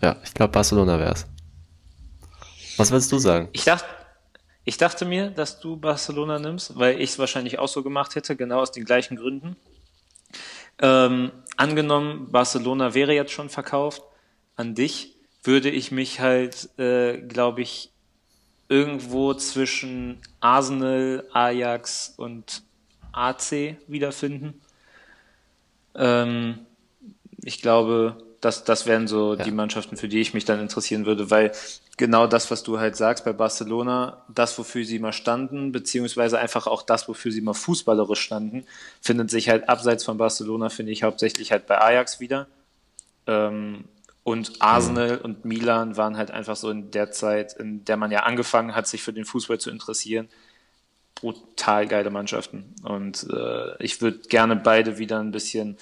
ja, 0.00 0.16
ich 0.22 0.32
glaube 0.32 0.52
Barcelona 0.52 0.96
wäre 1.00 1.14
es. 1.14 1.26
Was 2.76 2.92
willst 2.92 3.10
du 3.10 3.18
sagen? 3.18 3.48
Ich 3.52 3.64
dachte, 3.64 3.86
ich 4.64 4.76
dachte 4.76 5.04
mir, 5.04 5.30
dass 5.30 5.58
du 5.58 5.76
Barcelona 5.78 6.38
nimmst, 6.38 6.78
weil 6.78 7.00
ich 7.00 7.10
es 7.10 7.18
wahrscheinlich 7.18 7.58
auch 7.58 7.66
so 7.66 7.82
gemacht 7.82 8.14
hätte, 8.14 8.36
genau 8.36 8.60
aus 8.60 8.70
den 8.70 8.84
gleichen 8.84 9.16
Gründen. 9.16 9.56
Ähm, 10.78 11.32
angenommen, 11.56 12.30
Barcelona 12.30 12.94
wäre 12.94 13.12
jetzt 13.12 13.32
schon 13.32 13.48
verkauft 13.48 14.02
an 14.54 14.76
dich, 14.76 15.16
würde 15.42 15.70
ich 15.70 15.90
mich 15.90 16.20
halt, 16.20 16.70
äh, 16.78 17.18
glaube 17.18 17.62
ich, 17.62 17.90
irgendwo 18.70 19.34
zwischen 19.34 20.18
Arsenal, 20.38 21.26
Ajax 21.32 22.14
und 22.16 22.62
AC 23.12 23.76
wiederfinden. 23.88 24.60
Ähm, 25.96 26.60
ich 27.42 27.60
glaube, 27.60 28.16
das, 28.40 28.62
das 28.62 28.86
wären 28.86 29.08
so 29.08 29.34
ja. 29.34 29.42
die 29.42 29.50
Mannschaften, 29.50 29.96
für 29.96 30.08
die 30.08 30.20
ich 30.20 30.34
mich 30.34 30.44
dann 30.44 30.60
interessieren 30.60 31.04
würde, 31.04 31.30
weil 31.32 31.50
genau 31.96 32.28
das, 32.28 32.52
was 32.52 32.62
du 32.62 32.78
halt 32.78 32.96
sagst 32.96 33.24
bei 33.24 33.32
Barcelona, 33.32 34.24
das, 34.32 34.56
wofür 34.56 34.84
sie 34.84 35.00
mal 35.00 35.12
standen, 35.12 35.72
beziehungsweise 35.72 36.38
einfach 36.38 36.68
auch 36.68 36.82
das, 36.82 37.08
wofür 37.08 37.32
sie 37.32 37.40
mal 37.40 37.54
fußballerisch 37.54 38.20
standen, 38.20 38.66
findet 39.02 39.30
sich 39.30 39.48
halt 39.48 39.68
abseits 39.68 40.04
von 40.04 40.16
Barcelona, 40.16 40.68
finde 40.68 40.92
ich, 40.92 41.02
hauptsächlich 41.02 41.50
halt 41.50 41.66
bei 41.66 41.80
Ajax 41.80 42.20
wieder. 42.20 42.46
Ähm, 43.26 43.84
und 44.30 44.60
Arsenal 44.60 45.18
mhm. 45.18 45.24
und 45.24 45.44
Milan 45.44 45.96
waren 45.96 46.16
halt 46.16 46.30
einfach 46.30 46.56
so 46.56 46.70
in 46.70 46.90
der 46.90 47.10
Zeit, 47.10 47.54
in 47.54 47.84
der 47.84 47.96
man 47.96 48.10
ja 48.10 48.20
angefangen 48.20 48.74
hat, 48.74 48.86
sich 48.86 49.02
für 49.02 49.12
den 49.12 49.24
Fußball 49.24 49.58
zu 49.58 49.70
interessieren, 49.70 50.28
brutal 51.14 51.86
geile 51.86 52.10
Mannschaften. 52.10 52.74
Und 52.82 53.26
äh, 53.30 53.82
ich 53.82 54.00
würde 54.00 54.20
gerne 54.28 54.56
beide 54.56 54.98
wieder 54.98 55.18
ein 55.20 55.32
bisschen 55.32 55.76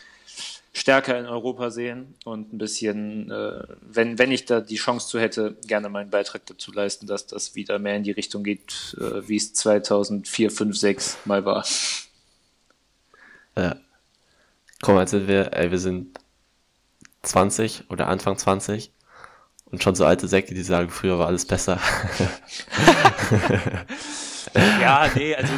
stärker 0.73 1.19
in 1.19 1.27
Europa 1.27 1.71
sehen 1.71 2.15
und 2.25 2.53
ein 2.53 2.59
bisschen, 2.59 3.31
äh, 3.31 3.65
wenn, 3.81 4.19
wenn 4.19 4.31
ich 4.31 4.45
da 4.45 4.61
die 4.61 4.77
Chance 4.77 5.09
zu 5.09 5.19
hätte, 5.19 5.57
gerne 5.67 5.89
meinen 5.89 6.11
Beitrag 6.11 6.47
dazu 6.47 6.73
leisten, 6.73 7.07
dass 7.07 7.27
das 7.27 7.55
wieder 7.55 7.79
mehr 7.79 7.97
in 7.97 8.05
die 8.05 8.13
Richtung 8.13 8.45
geht, 8.45 8.97
äh, 8.99 9.29
wie 9.29 9.37
es 9.37 9.55
2004, 9.55 10.51
5, 10.51 10.77
6 10.77 11.19
mal 11.25 11.45
war. 11.45 11.67
Ja. 13.57 13.77
Komm, 14.81 14.97
also 14.97 15.27
wir, 15.27 15.53
ey, 15.53 15.71
wir 15.71 15.79
sind 15.79 16.19
20 17.29 17.91
oder 17.91 18.09
Anfang 18.09 18.37
20 18.37 18.93
und 19.67 19.83
schon 19.83 19.95
so 19.95 20.05
alte 20.05 20.29
Säcke, 20.29 20.55
die 20.55 20.63
sagen, 20.63 20.91
früher 20.91 21.19
war 21.19 21.27
alles 21.27 21.45
besser. 21.45 21.79
ja, 24.81 25.11
nee, 25.15 25.35
also 25.35 25.53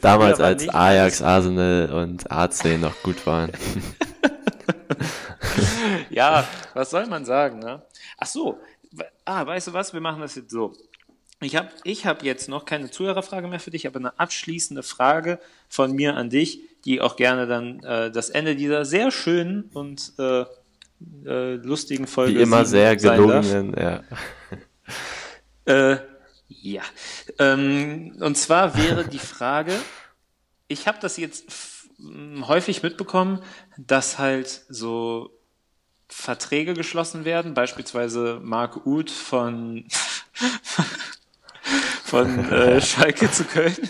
damals 0.00 0.40
als 0.40 0.68
Ajax, 0.68 1.20
Arsenal 1.22 1.92
und 1.92 2.30
AC 2.30 2.78
noch 2.78 3.02
gut 3.02 3.26
waren. 3.26 3.50
ja, 6.10 6.46
was 6.74 6.90
soll 6.90 7.06
man 7.06 7.24
sagen, 7.24 7.58
ne? 7.58 7.82
Ach 8.18 8.26
so, 8.26 8.60
ah, 9.24 9.44
weißt 9.46 9.68
du 9.68 9.72
was, 9.72 9.92
wir 9.92 10.00
machen 10.00 10.20
das 10.20 10.36
jetzt 10.36 10.50
so. 10.50 10.72
Ich 11.40 11.54
habe 11.54 11.68
ich 11.84 12.06
hab 12.06 12.22
jetzt 12.22 12.48
noch 12.48 12.64
keine 12.64 12.90
Zuhörerfrage 12.90 13.46
mehr 13.48 13.60
für 13.60 13.70
dich, 13.70 13.86
aber 13.86 13.98
eine 13.98 14.18
abschließende 14.18 14.82
Frage 14.82 15.38
von 15.68 15.92
mir 15.92 16.16
an 16.16 16.30
dich, 16.30 16.60
die 16.84 17.00
auch 17.00 17.16
gerne 17.16 17.46
dann 17.46 17.82
äh, 17.82 18.10
das 18.10 18.30
Ende 18.30 18.56
dieser 18.56 18.86
sehr 18.86 19.10
schönen 19.10 19.64
und 19.74 20.14
äh, 20.18 20.46
äh, 21.24 21.54
lustigen 21.54 22.06
Folge. 22.06 22.38
Wie 22.38 22.42
immer 22.42 22.64
sehr 22.64 22.96
gelungen, 22.96 23.74
ja. 23.76 24.02
Äh, 25.64 25.96
ja. 26.46 26.82
Ähm, 27.40 28.16
und 28.20 28.38
zwar 28.38 28.76
wäre 28.76 29.04
die 29.04 29.18
Frage, 29.18 29.72
ich 30.68 30.86
habe 30.86 30.98
das 31.00 31.16
jetzt 31.16 31.52
häufig 32.42 32.84
mitbekommen, 32.84 33.42
dass 33.76 34.18
halt 34.18 34.64
so 34.68 35.36
Verträge 36.08 36.74
geschlossen 36.74 37.24
werden, 37.24 37.54
beispielsweise 37.54 38.40
Mark 38.42 38.86
Uth 38.86 39.10
von, 39.10 39.86
von 42.04 42.52
äh, 42.52 42.80
Schalke 42.84 43.30
zu 43.30 43.44
Köln, 43.44 43.88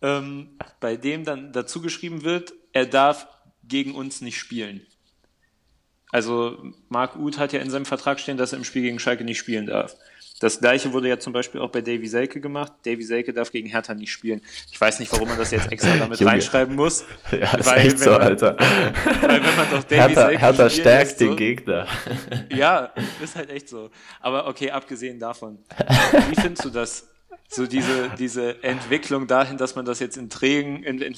ähm, 0.00 0.50
bei 0.80 0.96
dem 0.96 1.24
dann 1.24 1.52
dazu 1.52 1.80
geschrieben 1.80 2.22
wird, 2.22 2.52
er 2.72 2.86
darf 2.86 3.26
gegen 3.64 3.94
uns 3.94 4.20
nicht 4.20 4.38
spielen. 4.38 4.86
Also 6.12 6.58
Marc 6.90 7.16
Uth 7.16 7.38
hat 7.38 7.52
ja 7.52 7.60
in 7.60 7.70
seinem 7.70 7.86
Vertrag 7.86 8.20
stehen, 8.20 8.36
dass 8.36 8.52
er 8.52 8.58
im 8.58 8.64
Spiel 8.64 8.82
gegen 8.82 8.98
Schalke 8.98 9.24
nicht 9.24 9.38
spielen 9.38 9.66
darf. 9.66 9.96
Das 10.40 10.58
gleiche 10.58 10.92
wurde 10.92 11.08
ja 11.08 11.20
zum 11.20 11.32
Beispiel 11.32 11.60
auch 11.60 11.70
bei 11.70 11.82
Davy 11.82 12.08
Selke 12.08 12.40
gemacht. 12.40 12.72
Davy 12.84 13.04
Selke 13.04 13.32
darf 13.32 13.52
gegen 13.52 13.68
Hertha 13.68 13.94
nicht 13.94 14.10
spielen. 14.10 14.40
Ich 14.72 14.80
weiß 14.80 14.98
nicht, 14.98 15.12
warum 15.12 15.28
man 15.28 15.38
das 15.38 15.52
jetzt 15.52 15.70
extra 15.70 15.96
damit 15.96 16.20
reinschreiben 16.20 16.74
muss. 16.74 17.04
Ja, 17.30 17.56
ist 17.56 17.66
weil, 17.66 17.86
echt 17.86 17.98
so, 18.00 18.10
man, 18.10 18.22
Alter. 18.22 18.56
Weil 19.20 19.42
wenn 19.42 19.56
man 19.56 19.70
doch 19.70 19.84
Davy 19.84 19.94
Hertha, 19.94 20.26
Selke 20.26 20.40
Hertha 20.40 20.70
stärkt 20.70 21.12
ist, 21.12 21.20
den 21.20 21.28
so, 21.28 21.36
Gegner. 21.36 21.86
Ja, 22.50 22.92
ist 23.22 23.36
halt 23.36 23.50
echt 23.50 23.68
so. 23.68 23.90
Aber 24.20 24.48
okay, 24.48 24.70
abgesehen 24.70 25.20
davon. 25.20 25.58
Wie 26.28 26.34
findest 26.34 26.64
du 26.64 26.70
das? 26.70 27.08
So 27.48 27.66
diese, 27.66 28.10
diese 28.18 28.62
Entwicklung 28.62 29.26
dahin, 29.26 29.58
dass 29.58 29.74
man 29.74 29.84
das 29.84 30.00
jetzt 30.00 30.16
in, 30.16 30.30
Trägen, 30.30 30.82
in, 30.84 31.00
in, 31.00 31.14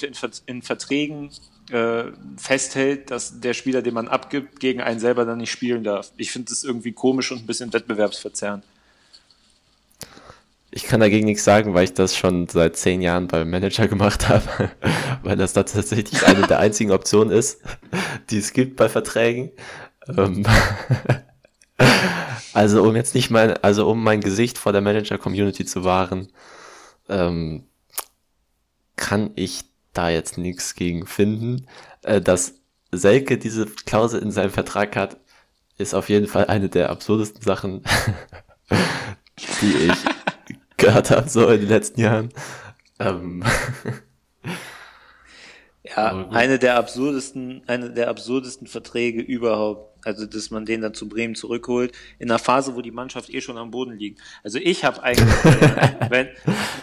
in 0.47 0.63
Verträgen 0.63 1.31
äh, 1.71 2.05
festhält, 2.37 3.11
dass 3.11 3.41
der 3.41 3.55
Spieler, 3.55 3.83
den 3.83 3.95
man 3.95 4.09
abgibt, 4.09 4.59
gegen 4.59 4.81
einen 4.81 4.99
selber 4.99 5.25
dann 5.25 5.39
nicht 5.39 5.53
spielen 5.53 5.85
darf. 5.85 6.13
Ich 6.17 6.33
finde 6.33 6.51
das 6.51 6.65
irgendwie 6.65 6.93
komisch 6.93 7.31
und 7.31 7.39
ein 7.39 7.47
bisschen 7.47 7.73
wettbewerbsverzerrend. 7.73 8.65
Ich 10.77 10.83
kann 10.83 10.99
dagegen 10.99 11.27
nichts 11.27 11.45
sagen, 11.45 11.73
weil 11.73 11.85
ich 11.85 11.95
das 11.95 12.17
schon 12.17 12.49
seit 12.49 12.77
zehn 12.77 13.01
Jahren 13.01 13.29
beim 13.29 13.49
Manager 13.49 13.87
gemacht 13.87 14.29
habe, 14.29 14.71
weil 15.23 15.37
das 15.37 15.53
da 15.53 15.63
tatsächlich 15.63 16.27
eine 16.27 16.49
der 16.49 16.59
einzigen 16.59 16.91
Optionen 16.91 17.33
ist, 17.33 17.61
die 18.31 18.39
es 18.39 18.53
gibt 18.53 18.75
bei 18.75 18.89
Verträgen. 18.89 19.53
Ähm, 20.09 20.45
also 22.55 22.83
um 22.85 22.95
jetzt 22.97 23.15
nicht 23.15 23.31
mein, 23.31 23.57
also 23.59 23.89
um 23.89 24.03
mein 24.03 24.21
Gesicht 24.21 24.59
vor 24.59 24.73
der 24.73 24.81
Manager-Community 24.81 25.65
zu 25.65 25.85
wahren, 25.85 26.29
ähm, 27.09 27.67
kann 28.97 29.33
ich 29.35 29.65
da 29.93 30.09
jetzt 30.09 30.39
nichts 30.39 30.75
gegen 30.75 31.07
finden. 31.07 31.67
Äh, 32.03 32.21
dass 32.21 32.55
Selke 32.93 33.39
diese 33.39 33.67
Klausel 33.67 34.23
in 34.23 34.31
seinem 34.31 34.51
Vertrag 34.51 34.95
hat, 34.97 35.19
ist 35.79 35.95
auf 35.95 36.09
jeden 36.09 36.29
Fall 36.29 36.47
eine 36.47 36.69
der 36.69 36.91
absurdesten 36.91 37.43
Sachen, 37.43 37.83
die 39.61 39.89
ich 39.89 39.95
gehört 40.77 41.11
habe, 41.11 41.29
so 41.29 41.49
in 41.49 41.61
den 41.61 41.69
letzten 41.69 42.01
Jahren. 42.01 42.29
Ähm 43.01 43.43
ja, 45.83 46.29
eine 46.29 46.61
der 46.61 46.77
absurdesten, 46.77 47.63
eine 47.67 47.91
der 47.91 48.09
absurdesten 48.09 48.69
Verträge 48.69 49.21
überhaupt. 49.21 49.94
Also, 50.05 50.27
dass 50.27 50.51
man 50.51 50.65
den 50.65 50.81
dann 50.81 50.95
zu 50.95 51.09
Bremen 51.09 51.35
zurückholt, 51.35 51.93
in 52.19 52.31
einer 52.31 52.39
Phase, 52.39 52.75
wo 52.75 52.83
die 52.83 52.91
Mannschaft 52.91 53.33
eh 53.33 53.41
schon 53.41 53.59
am 53.59 53.71
Boden 53.71 53.99
liegt. 53.99 54.21
Also 54.43 54.59
ich 54.59 54.85
habe 54.85 55.03
eigentlich, 55.03 55.29
wenn, 56.11 56.29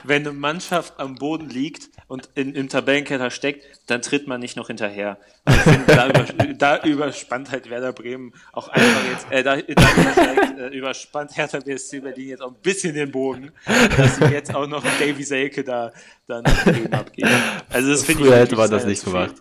wenn 0.03 0.27
eine 0.27 0.33
Mannschaft 0.33 0.99
am 0.99 1.15
Boden 1.15 1.49
liegt 1.49 1.89
und 2.07 2.29
in, 2.35 2.53
im 2.55 2.69
Tabellenkeller 2.69 3.31
steckt, 3.31 3.65
dann 3.87 4.01
tritt 4.01 4.27
man 4.27 4.39
nicht 4.39 4.57
noch 4.57 4.67
hinterher. 4.67 5.17
ich 5.47 5.53
finde, 5.55 5.85
da, 5.87 6.07
über, 6.07 6.53
da 6.53 6.83
überspannt 6.83 7.51
halt 7.51 7.69
Werder 7.69 7.93
Bremen 7.93 8.33
auch 8.53 8.69
einfach 8.69 9.03
jetzt, 9.11 9.31
äh, 9.31 9.43
da, 9.43 9.57
da 9.57 10.67
äh, 10.67 10.77
überspannt 10.77 11.35
Hertha 11.35 11.59
BSC 11.59 11.99
Berlin 11.99 12.29
jetzt 12.29 12.41
auch 12.41 12.51
ein 12.51 12.61
bisschen 12.61 12.93
den 12.93 13.11
Boden, 13.11 13.51
dass 13.97 14.17
sie 14.17 14.25
jetzt 14.25 14.53
auch 14.53 14.67
noch 14.67 14.83
Davy 14.99 15.23
Selke 15.23 15.63
da 15.63 15.91
dann 16.27 16.43
Bremen 16.43 16.93
abgeben. 16.93 17.29
Also 17.69 17.89
das 17.89 18.03
finde 18.03 18.23
ich. 18.23 18.27
Früher 18.29 18.37
hätte 18.39 18.55
man 18.55 18.69
das 18.69 18.85
nicht 18.85 19.03
gemacht. 19.03 19.35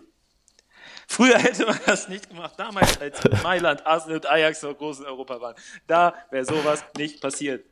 Früher 1.11 1.37
hätte 1.39 1.65
man 1.65 1.77
das 1.85 2.07
nicht 2.07 2.29
gemacht, 2.29 2.53
damals 2.55 3.01
als 3.01 3.19
Mailand, 3.43 3.85
Arsenal 3.85 4.15
und 4.19 4.29
Ajax 4.29 4.61
so 4.61 4.73
groß 4.73 5.01
in 5.01 5.07
Europa 5.07 5.41
waren. 5.41 5.55
Da 5.85 6.15
wäre 6.31 6.45
sowas 6.45 6.85
nicht 6.97 7.19
passiert. 7.19 7.65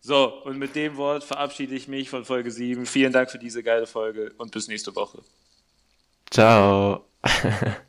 So, 0.00 0.42
und 0.44 0.58
mit 0.58 0.74
dem 0.74 0.96
Wort 0.96 1.24
verabschiede 1.24 1.74
ich 1.74 1.88
mich 1.88 2.08
von 2.08 2.24
Folge 2.24 2.50
7. 2.50 2.86
Vielen 2.86 3.12
Dank 3.12 3.30
für 3.30 3.38
diese 3.38 3.62
geile 3.62 3.86
Folge 3.86 4.32
und 4.38 4.50
bis 4.50 4.66
nächste 4.66 4.96
Woche. 4.96 5.18
Ciao. 6.30 7.04